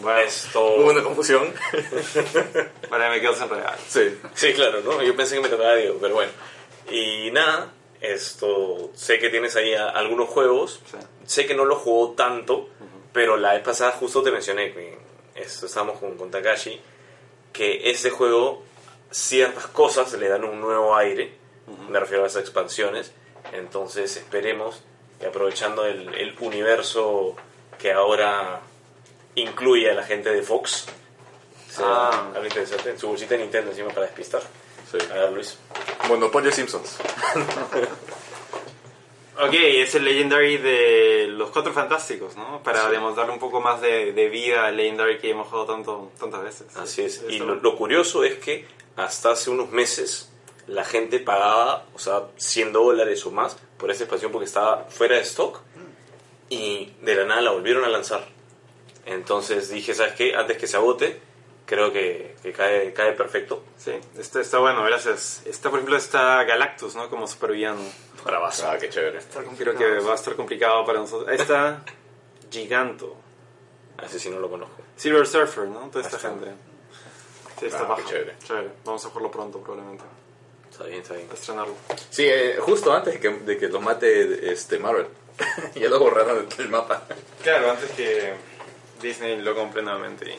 Bueno, 0.00 0.18
esto... 0.18 0.60
Hubo 0.64 0.90
una 0.90 1.02
confusión. 1.02 1.54
Vale, 2.90 3.10
me 3.10 3.20
quedo 3.20 3.34
sin 3.34 3.48
regalo. 3.48 3.76
sí. 3.88 4.18
Sí, 4.34 4.52
claro, 4.52 4.80
¿no? 4.80 5.00
Yo 5.02 5.14
pensé 5.14 5.36
que 5.36 5.42
me 5.42 5.48
tocaba 5.48 5.70
a 5.70 5.76
Diego, 5.76 5.98
pero 6.00 6.14
bueno. 6.14 6.32
Y 6.90 7.30
nada, 7.30 7.70
esto... 8.00 8.90
Sé 8.94 9.18
que 9.20 9.28
tienes 9.30 9.54
ahí 9.54 9.74
a- 9.74 9.90
algunos 9.90 10.28
juegos. 10.28 10.80
Sí. 10.90 10.96
Sé 11.26 11.46
que 11.46 11.54
no 11.54 11.64
los 11.64 11.78
jugó 11.78 12.12
tanto, 12.14 12.68
pero 13.12 13.36
la 13.36 13.52
vez 13.52 13.62
pasada 13.62 13.92
justo 13.92 14.22
te 14.24 14.32
mencioné 14.32 14.72
que 14.72 14.98
esto, 15.36 15.66
estábamos 15.66 15.98
con, 16.00 16.16
con 16.16 16.30
Takashi 16.32 16.80
que 17.52 17.88
este 17.90 18.10
juego 18.10 18.64
ciertas 19.10 19.66
cosas 19.68 20.12
le 20.14 20.26
dan 20.28 20.42
un 20.44 20.60
nuevo 20.60 20.96
aire, 20.96 21.32
me 21.88 21.98
refiero 22.00 22.22
a 22.22 22.26
las 22.26 22.36
expansiones, 22.36 23.12
entonces 23.52 24.16
esperemos 24.16 24.82
que 25.20 25.26
aprovechando 25.26 25.84
el, 25.86 26.14
el 26.14 26.36
universo 26.40 27.36
que 27.78 27.92
ahora 27.92 28.60
incluye 29.34 29.90
a 29.90 29.94
la 29.94 30.02
gente 30.04 30.30
de 30.32 30.42
Fox, 30.42 30.86
sea 31.68 31.86
Ah. 31.86 32.30
algo 32.34 32.44
interesante, 32.44 32.90
en 32.90 32.98
su 32.98 33.08
bolsita 33.08 33.34
de 33.34 33.40
Nintendo 33.42 33.70
encima 33.70 33.88
para 33.90 34.02
despistar. 34.06 34.42
Sí. 34.90 34.98
A 35.10 35.14
ver, 35.14 35.32
Luis. 35.32 35.56
Monopolio 36.08 36.52
Simpsons. 36.52 36.98
Ok, 39.40 39.54
es 39.54 39.94
el 39.94 40.04
Legendary 40.04 40.58
de 40.58 41.26
los 41.30 41.50
Cuatro 41.50 41.72
Fantásticos, 41.72 42.36
¿no? 42.36 42.62
Para 42.62 42.86
digamos, 42.90 43.16
darle 43.16 43.32
un 43.32 43.38
poco 43.38 43.60
más 43.62 43.80
de, 43.80 44.12
de 44.12 44.28
vida 44.28 44.66
al 44.66 44.76
Legendary 44.76 45.18
que 45.18 45.30
hemos 45.30 45.48
jugado 45.48 45.66
tanto, 45.72 46.12
tantas 46.20 46.42
veces. 46.42 46.76
Así 46.76 47.02
es. 47.02 47.24
Y 47.28 47.38
lo, 47.38 47.54
lo 47.56 47.76
curioso 47.76 48.24
es 48.24 48.34
que 48.36 48.66
hasta 48.94 49.30
hace 49.32 49.48
unos 49.50 49.70
meses 49.70 50.30
la 50.66 50.84
gente 50.84 51.18
pagaba, 51.18 51.86
o 51.94 51.98
sea, 51.98 52.22
100 52.36 52.72
dólares 52.72 53.24
o 53.26 53.30
más 53.30 53.56
por 53.76 53.90
esa 53.90 54.04
expansión 54.04 54.30
porque 54.32 54.46
estaba 54.46 54.84
fuera 54.88 55.16
de 55.16 55.22
stock 55.22 55.60
y 56.48 56.92
de 57.02 57.14
la 57.16 57.24
nada 57.24 57.40
la 57.40 57.50
volvieron 57.52 57.84
a 57.84 57.88
lanzar. 57.88 58.26
Entonces 59.06 59.68
dije, 59.70 59.94
¿sabes 59.94 60.14
qué? 60.14 60.34
Antes 60.36 60.58
que 60.58 60.66
se 60.66 60.76
agote, 60.76 61.20
creo 61.66 61.92
que, 61.92 62.36
que 62.42 62.52
cae, 62.52 62.92
cae 62.92 63.12
perfecto. 63.12 63.64
Sí, 63.76 63.92
está, 64.16 64.40
está 64.40 64.58
bueno, 64.58 64.84
gracias. 64.84 65.42
Está, 65.44 65.70
por 65.70 65.78
ejemplo, 65.80 65.96
está 65.96 66.44
Galactus, 66.44 66.94
¿no? 66.94 67.08
Como 67.10 67.26
supervillano. 67.26 67.80
Bravazo. 68.24 68.70
Ah, 68.70 68.78
qué 68.78 68.88
chévere. 68.88 69.18
Creo 69.58 69.74
que 69.76 69.98
va 69.98 70.12
a 70.12 70.14
estar 70.14 70.36
complicado 70.36 70.84
para 70.84 71.00
nosotros. 71.00 71.28
Ahí 71.28 71.36
está 71.36 71.82
Giganto. 72.50 73.16
A 73.98 74.06
ese 74.06 74.18
sí 74.20 74.30
no 74.30 74.38
lo 74.38 74.48
conozco. 74.48 74.76
Silver 74.96 75.26
Surfer, 75.26 75.64
¿no? 75.66 75.88
Toda 75.90 76.04
esta 76.04 76.16
Está. 76.16 76.28
gente. 76.30 76.52
Sí, 77.58 77.66
está 77.66 77.80
Ah, 77.80 77.84
bajo. 77.84 78.02
qué 78.02 78.08
chévere. 78.44 78.70
Vamos 78.84 79.04
a 79.04 79.08
jugarlo 79.08 79.30
pronto, 79.30 79.58
probablemente. 79.60 80.04
Está 80.82 80.88
bien, 80.90 81.02
está 81.02 81.14
bien. 81.14 81.28
A 81.30 81.34
estrenarlo. 81.34 81.74
Sí, 82.10 82.24
eh, 82.26 82.56
justo 82.60 82.92
antes 82.92 83.14
de 83.14 83.20
que, 83.20 83.28
de 83.30 83.56
que 83.58 83.68
los 83.68 83.80
mate 83.80 84.52
este 84.52 84.78
Marvel. 84.78 85.06
ya 85.74 85.88
lo 85.88 85.98
borraron 85.98 86.48
del 86.56 86.68
mapa. 86.68 87.04
Claro, 87.42 87.70
antes 87.70 87.90
que 87.92 88.34
Disney 89.00 89.40
lo 89.40 89.54
compre 89.54 89.82
nuevamente. 89.82 90.30
y- 90.30 90.36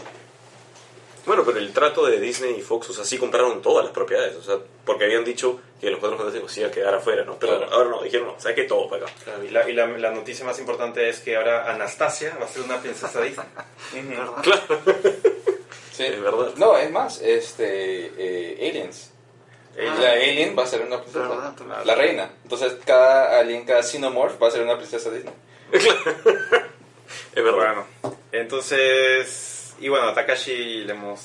Bueno, 1.26 1.44
pero 1.46 1.58
el 1.60 1.72
trato 1.74 2.06
de 2.06 2.20
Disney 2.20 2.56
y 2.58 2.62
Fox, 2.62 2.90
o 2.90 2.94
sea, 2.94 3.04
sí 3.06 3.18
compraron 3.18 3.62
todas 3.62 3.86
las 3.86 3.94
propiedades, 3.94 4.36
o 4.36 4.44
sea, 4.44 4.58
porque 4.86 5.06
habían 5.06 5.24
dicho 5.24 5.60
que 5.80 5.90
los 5.90 6.00
cuatro 6.00 6.18
fantásticos 6.18 6.52
se 6.52 6.60
iban 6.62 6.72
a 6.72 6.76
quedar 6.76 6.94
afuera, 6.96 7.24
¿no? 7.24 7.38
Pero 7.40 7.58
Claro. 7.58 7.74
ahora 7.74 7.90
no, 7.90 8.04
dijeron, 8.04 8.28
no, 8.28 8.40
¿sabes 8.40 8.56
qué? 8.56 8.64
Todo 8.64 8.90
para 8.90 9.06
acá. 9.06 9.14
Claro, 9.24 9.44
y 9.44 9.50
la, 9.50 9.70
y 9.70 9.74
la, 9.74 9.88
la 9.88 10.12
noticia 10.12 10.46
más 10.46 10.60
importante 10.60 11.08
es 11.10 11.20
que 11.20 11.36
ahora 11.38 11.72
Anastasia 11.72 12.38
va 12.40 12.46
a 12.46 12.50
ser 12.50 12.64
una 12.64 12.80
princesa 12.82 13.22
Disney. 13.22 13.48
Sí. 15.94 16.06
Es 16.06 16.20
verdad. 16.22 16.54
No, 16.58 16.76
es 16.76 16.90
más, 16.90 17.22
este 17.22 18.12
eh, 18.18 18.68
Aliens. 18.70 19.12
Ella- 19.78 19.94
La 19.96 20.12
alien 20.14 20.56
va 20.58 20.64
a 20.64 20.68
ser 20.68 20.82
una 20.82 21.02
princesa. 21.02 21.54
La 21.86 21.96
reina. 21.96 22.30
Entonces 22.44 22.74
cada 22.86 23.40
alien, 23.40 23.66
cada 23.66 23.82
xenomorph 23.84 24.42
va 24.42 24.48
a 24.48 24.52
ser 24.52 24.62
una 24.62 24.78
princesa 24.78 25.10
Disney. 25.10 25.34
Es 27.36 27.44
verdad. 27.44 27.58
Bueno, 27.76 27.86
entonces, 28.32 29.74
y 29.80 29.88
bueno, 29.90 30.08
a 30.10 30.14
Takashi 30.14 30.84
le 30.84 30.94
hemos, 30.94 31.20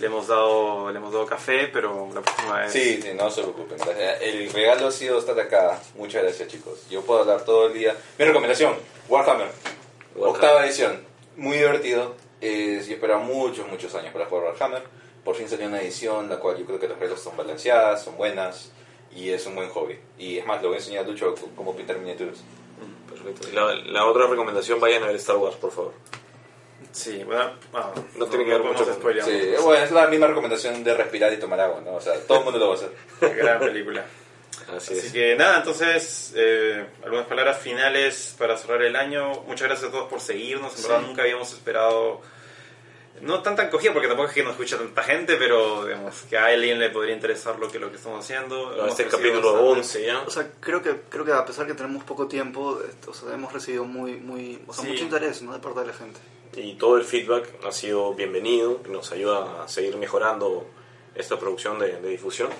le 0.00 0.06
hemos 0.06 0.26
dado, 0.26 0.90
le 0.90 0.98
hemos 0.98 1.12
dado 1.12 1.26
café, 1.26 1.68
pero 1.72 2.08
la 2.12 2.20
próxima 2.20 2.60
vez. 2.60 2.72
Sí, 2.72 3.00
sí, 3.02 3.10
no 3.14 3.30
se 3.30 3.42
preocupen. 3.42 3.78
El 4.20 4.52
regalo 4.52 4.88
ha 4.88 4.92
sido 4.92 5.18
estar 5.18 5.38
acá. 5.38 5.80
Muchas 5.96 6.22
gracias, 6.22 6.48
chicos. 6.48 6.86
Yo 6.90 7.02
puedo 7.02 7.20
hablar 7.20 7.44
todo 7.44 7.68
el 7.68 7.74
día. 7.74 7.96
Mi 8.18 8.24
recomendación, 8.24 8.74
Warhammer. 9.08 9.48
Warhammer. 10.16 10.34
Octava 10.36 10.66
edición. 10.66 11.00
Muy 11.36 11.56
divertido. 11.56 12.14
Eh, 12.40 12.82
yo 12.86 12.94
esperaba 12.94 13.20
muchos, 13.20 13.66
muchos 13.68 13.94
años 13.94 14.12
para 14.12 14.26
jugar 14.26 14.44
Warhammer. 14.52 14.82
Por 15.24 15.34
fin 15.36 15.48
salió 15.48 15.66
una 15.66 15.80
edición, 15.80 16.28
la 16.28 16.36
cual 16.38 16.58
yo 16.58 16.66
creo 16.66 16.78
que 16.78 16.88
las 16.88 16.98
reglas 16.98 17.20
son 17.20 17.36
balanceadas, 17.36 18.04
son 18.04 18.16
buenas. 18.16 18.70
Y 19.16 19.30
es 19.30 19.46
un 19.46 19.54
buen 19.54 19.68
hobby. 19.70 19.98
Y 20.18 20.38
es 20.38 20.46
más, 20.46 20.60
le 20.60 20.66
voy 20.68 20.76
a 20.76 20.78
enseñar 20.80 21.04
a 21.04 21.08
Lucho 21.08 21.34
cómo 21.56 21.74
pintar 21.76 21.96
miniaturas. 21.98 22.38
Perfecto. 23.08 23.48
Y 23.48 23.52
la, 23.54 23.74
la 23.92 24.06
otra 24.06 24.26
recomendación, 24.26 24.80
vayan 24.80 25.04
a 25.04 25.06
ver 25.06 25.16
Star 25.16 25.36
Wars, 25.36 25.56
por 25.56 25.70
favor. 25.70 25.92
Sí, 26.92 27.22
bueno, 27.24 27.52
bueno, 27.72 27.92
No 28.16 28.26
tiene 28.26 28.44
que 28.44 28.50
ver 28.52 28.62
mucho 28.62 28.84
con- 28.84 28.94
Sí, 29.24 29.54
bueno, 29.62 29.84
es 29.84 29.90
la 29.90 30.06
misma 30.08 30.26
recomendación 30.28 30.84
de 30.84 30.94
respirar 30.94 31.32
y 31.32 31.38
tomar 31.38 31.60
agua, 31.60 31.80
¿no? 31.80 31.94
O 31.94 32.00
sea, 32.00 32.14
todo 32.26 32.38
el 32.38 32.44
mundo 32.44 32.58
lo 32.58 32.68
va 32.68 32.74
a 32.74 32.76
hacer. 32.76 32.92
Gran 33.36 33.58
película. 33.60 34.04
Así, 34.76 34.96
Así 34.96 35.06
es. 35.08 35.12
que 35.12 35.34
nada, 35.36 35.58
entonces, 35.58 36.32
eh, 36.36 36.86
algunas 37.04 37.26
palabras 37.26 37.58
finales 37.58 38.34
para 38.38 38.56
cerrar 38.56 38.82
el 38.82 38.96
año. 38.96 39.32
Muchas 39.46 39.68
gracias 39.68 39.88
a 39.88 39.92
todos 39.92 40.08
por 40.08 40.20
seguirnos. 40.20 40.76
En 40.76 40.82
verdad, 40.82 41.00
nunca 41.02 41.22
habíamos 41.22 41.52
esperado. 41.52 42.20
No 43.20 43.42
tanta 43.42 43.62
acogida, 43.62 43.92
porque 43.92 44.08
tampoco 44.08 44.28
es 44.28 44.34
que 44.34 44.42
nos 44.42 44.52
escucha 44.52 44.76
tanta 44.76 45.02
gente, 45.02 45.36
pero 45.36 45.84
digamos 45.86 46.22
que 46.28 46.36
a 46.36 46.46
alguien 46.46 46.78
le 46.78 46.90
podría 46.90 47.14
interesar 47.14 47.58
lo 47.58 47.70
que, 47.70 47.78
lo 47.78 47.90
que 47.90 47.96
estamos 47.96 48.24
haciendo. 48.24 48.74
No, 48.76 48.86
este 48.86 49.06
capítulo 49.06 49.52
bastante- 49.52 49.70
11 49.80 50.06
ya. 50.06 50.22
O 50.26 50.30
sea, 50.30 50.50
creo 50.60 50.82
que, 50.82 51.00
creo 51.08 51.24
que 51.24 51.32
a 51.32 51.44
pesar 51.46 51.66
que 51.66 51.74
tenemos 51.74 52.02
poco 52.04 52.26
tiempo, 52.26 52.80
eh, 52.82 52.90
o 53.06 53.14
sea, 53.14 53.32
hemos 53.32 53.52
recibido 53.52 53.84
muy, 53.84 54.14
muy, 54.16 54.60
o 54.66 54.72
sea, 54.74 54.84
Sí. 54.84 54.90
mucho 54.90 55.04
interés 55.04 55.42
¿no? 55.42 55.52
de 55.52 55.60
parte 55.60 55.80
de 55.80 55.86
la 55.86 55.92
gente. 55.92 56.20
Y 56.56 56.74
todo 56.74 56.96
el 56.96 57.04
feedback 57.04 57.48
ha 57.64 57.72
sido 57.72 58.14
bienvenido, 58.14 58.80
nos 58.88 59.10
ayuda 59.12 59.62
a 59.64 59.68
seguir 59.68 59.96
mejorando 59.96 60.66
esta 61.14 61.38
producción 61.38 61.78
de, 61.78 62.00
de 62.00 62.08
difusión. 62.08 62.50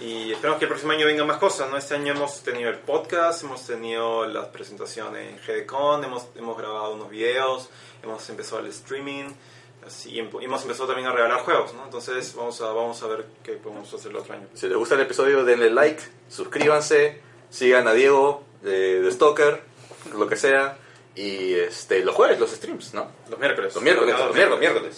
Y 0.00 0.32
esperamos 0.32 0.58
que 0.58 0.64
el 0.64 0.68
próximo 0.70 0.92
año 0.92 1.06
vengan 1.06 1.26
más 1.26 1.38
cosas, 1.38 1.70
¿no? 1.70 1.76
Este 1.76 1.94
año 1.94 2.12
hemos 2.14 2.42
tenido 2.42 2.68
el 2.68 2.78
podcast, 2.78 3.44
hemos 3.44 3.64
tenido 3.66 4.26
las 4.26 4.46
presentaciones 4.48 5.30
en 5.32 5.38
GDCon, 5.38 6.04
hemos, 6.04 6.26
hemos 6.36 6.58
grabado 6.58 6.94
unos 6.94 7.08
videos, 7.10 7.68
hemos 8.02 8.28
empezado 8.28 8.60
el 8.60 8.66
streaming, 8.66 9.26
así, 9.86 10.10
y 10.10 10.18
em- 10.18 10.30
hemos 10.40 10.62
empezado 10.62 10.88
también 10.88 11.06
a 11.08 11.12
regalar 11.12 11.40
juegos, 11.40 11.74
¿no? 11.74 11.84
Entonces 11.84 12.34
vamos 12.34 12.60
a, 12.60 12.66
vamos 12.72 13.02
a 13.02 13.06
ver 13.06 13.24
qué 13.44 13.52
podemos 13.52 13.92
hacer 13.94 14.10
el 14.10 14.16
otro 14.16 14.34
año. 14.34 14.48
Si 14.54 14.66
les 14.66 14.76
gusta 14.76 14.96
el 14.96 15.02
episodio, 15.02 15.44
denle 15.44 15.70
like, 15.70 16.02
suscríbanse, 16.28 17.20
sigan 17.50 17.86
a 17.86 17.92
Diego 17.94 18.42
de, 18.62 19.00
de 19.00 19.12
Stalker, 19.12 19.62
lo 20.12 20.26
que 20.26 20.36
sea. 20.36 20.76
Y 21.16 21.54
este, 21.54 22.04
los 22.04 22.16
jueves, 22.16 22.40
los 22.40 22.50
streams, 22.50 22.92
¿no? 22.94 23.06
Los 23.30 23.38
miércoles. 23.38 23.72
Los 23.72 23.82
miércoles, 23.84 24.18
los 24.18 24.34
miércoles, 24.34 24.58
miércoles. 24.58 24.96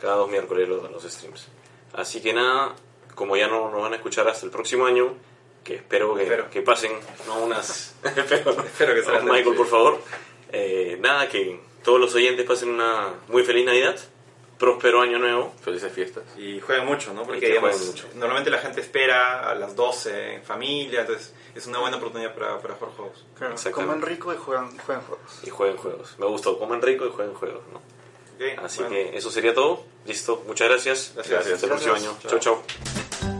Cada 0.00 0.14
dos 0.14 0.30
miércoles 0.30 0.68
los, 0.68 0.88
los 0.88 1.02
streams. 1.02 1.48
Así 1.92 2.20
que 2.20 2.32
nada, 2.32 2.76
como 3.16 3.36
ya 3.36 3.48
no 3.48 3.70
nos 3.70 3.82
van 3.82 3.94
a 3.94 3.96
escuchar 3.96 4.28
hasta 4.28 4.46
el 4.46 4.52
próximo 4.52 4.86
año, 4.86 5.14
que 5.64 5.76
espero 5.76 6.14
que, 6.14 6.22
Espero. 6.22 6.48
que 6.48 6.62
pasen 6.62 6.92
no 7.26 7.38
unas... 7.38 7.96
espero, 8.04 8.52
Espero 8.62 8.94
que 8.94 9.02
sea 9.02 9.18
no, 9.20 9.32
Michael, 9.32 9.56
por 9.56 9.66
favor. 9.66 10.00
Eh, 10.52 10.96
nada, 11.00 11.28
que 11.28 11.58
todos 11.82 11.98
los 11.98 12.14
oyentes 12.14 12.46
pasen 12.46 12.68
una 12.68 13.14
muy 13.26 13.42
feliz 13.42 13.66
Navidad, 13.66 13.96
próspero 14.58 15.00
año 15.00 15.18
nuevo. 15.18 15.52
Felices 15.60 15.92
fiestas. 15.92 16.24
Y 16.36 16.60
jueguen 16.60 16.86
mucho, 16.86 17.12
¿no? 17.14 17.24
Porque 17.24 17.40
que 17.40 17.48
digamos, 17.48 17.70
jueguen 17.70 17.88
mucho. 17.88 18.08
normalmente 18.14 18.50
la 18.50 18.58
gente 18.58 18.80
espera 18.82 19.50
a 19.50 19.54
las 19.54 19.74
12 19.74 20.34
en 20.34 20.42
familia, 20.44 21.00
entonces 21.00 21.34
es 21.54 21.66
una 21.66 21.78
buena 21.78 21.96
oportunidad 21.96 22.34
para, 22.34 22.60
para 22.60 22.74
jugar 22.74 22.94
juegos. 22.94 23.24
Claro, 23.36 23.54
coman 23.72 24.02
rico 24.02 24.32
y 24.32 24.36
juegan, 24.36 24.76
juegan 24.78 25.04
juegos. 25.04 25.40
Y 25.42 25.50
jueguen 25.50 25.76
juegos. 25.78 26.14
Me 26.18 26.26
gustó, 26.26 26.58
coman 26.58 26.82
rico 26.82 27.06
y 27.06 27.10
jueguen 27.10 27.34
juegos, 27.34 27.62
¿no? 27.72 27.95
Así 28.62 28.82
bueno. 28.82 28.94
que 28.94 29.16
eso 29.16 29.30
sería 29.30 29.54
todo. 29.54 29.84
Listo, 30.06 30.44
muchas 30.46 30.68
gracias. 30.68 31.12
Gracias. 31.14 31.46
Hasta 31.46 31.66
el 31.66 31.70
próximo 31.70 31.92
Gracias. 31.94 32.10
año. 32.12 32.18
chau. 32.28 32.38
chau. 32.38 33.35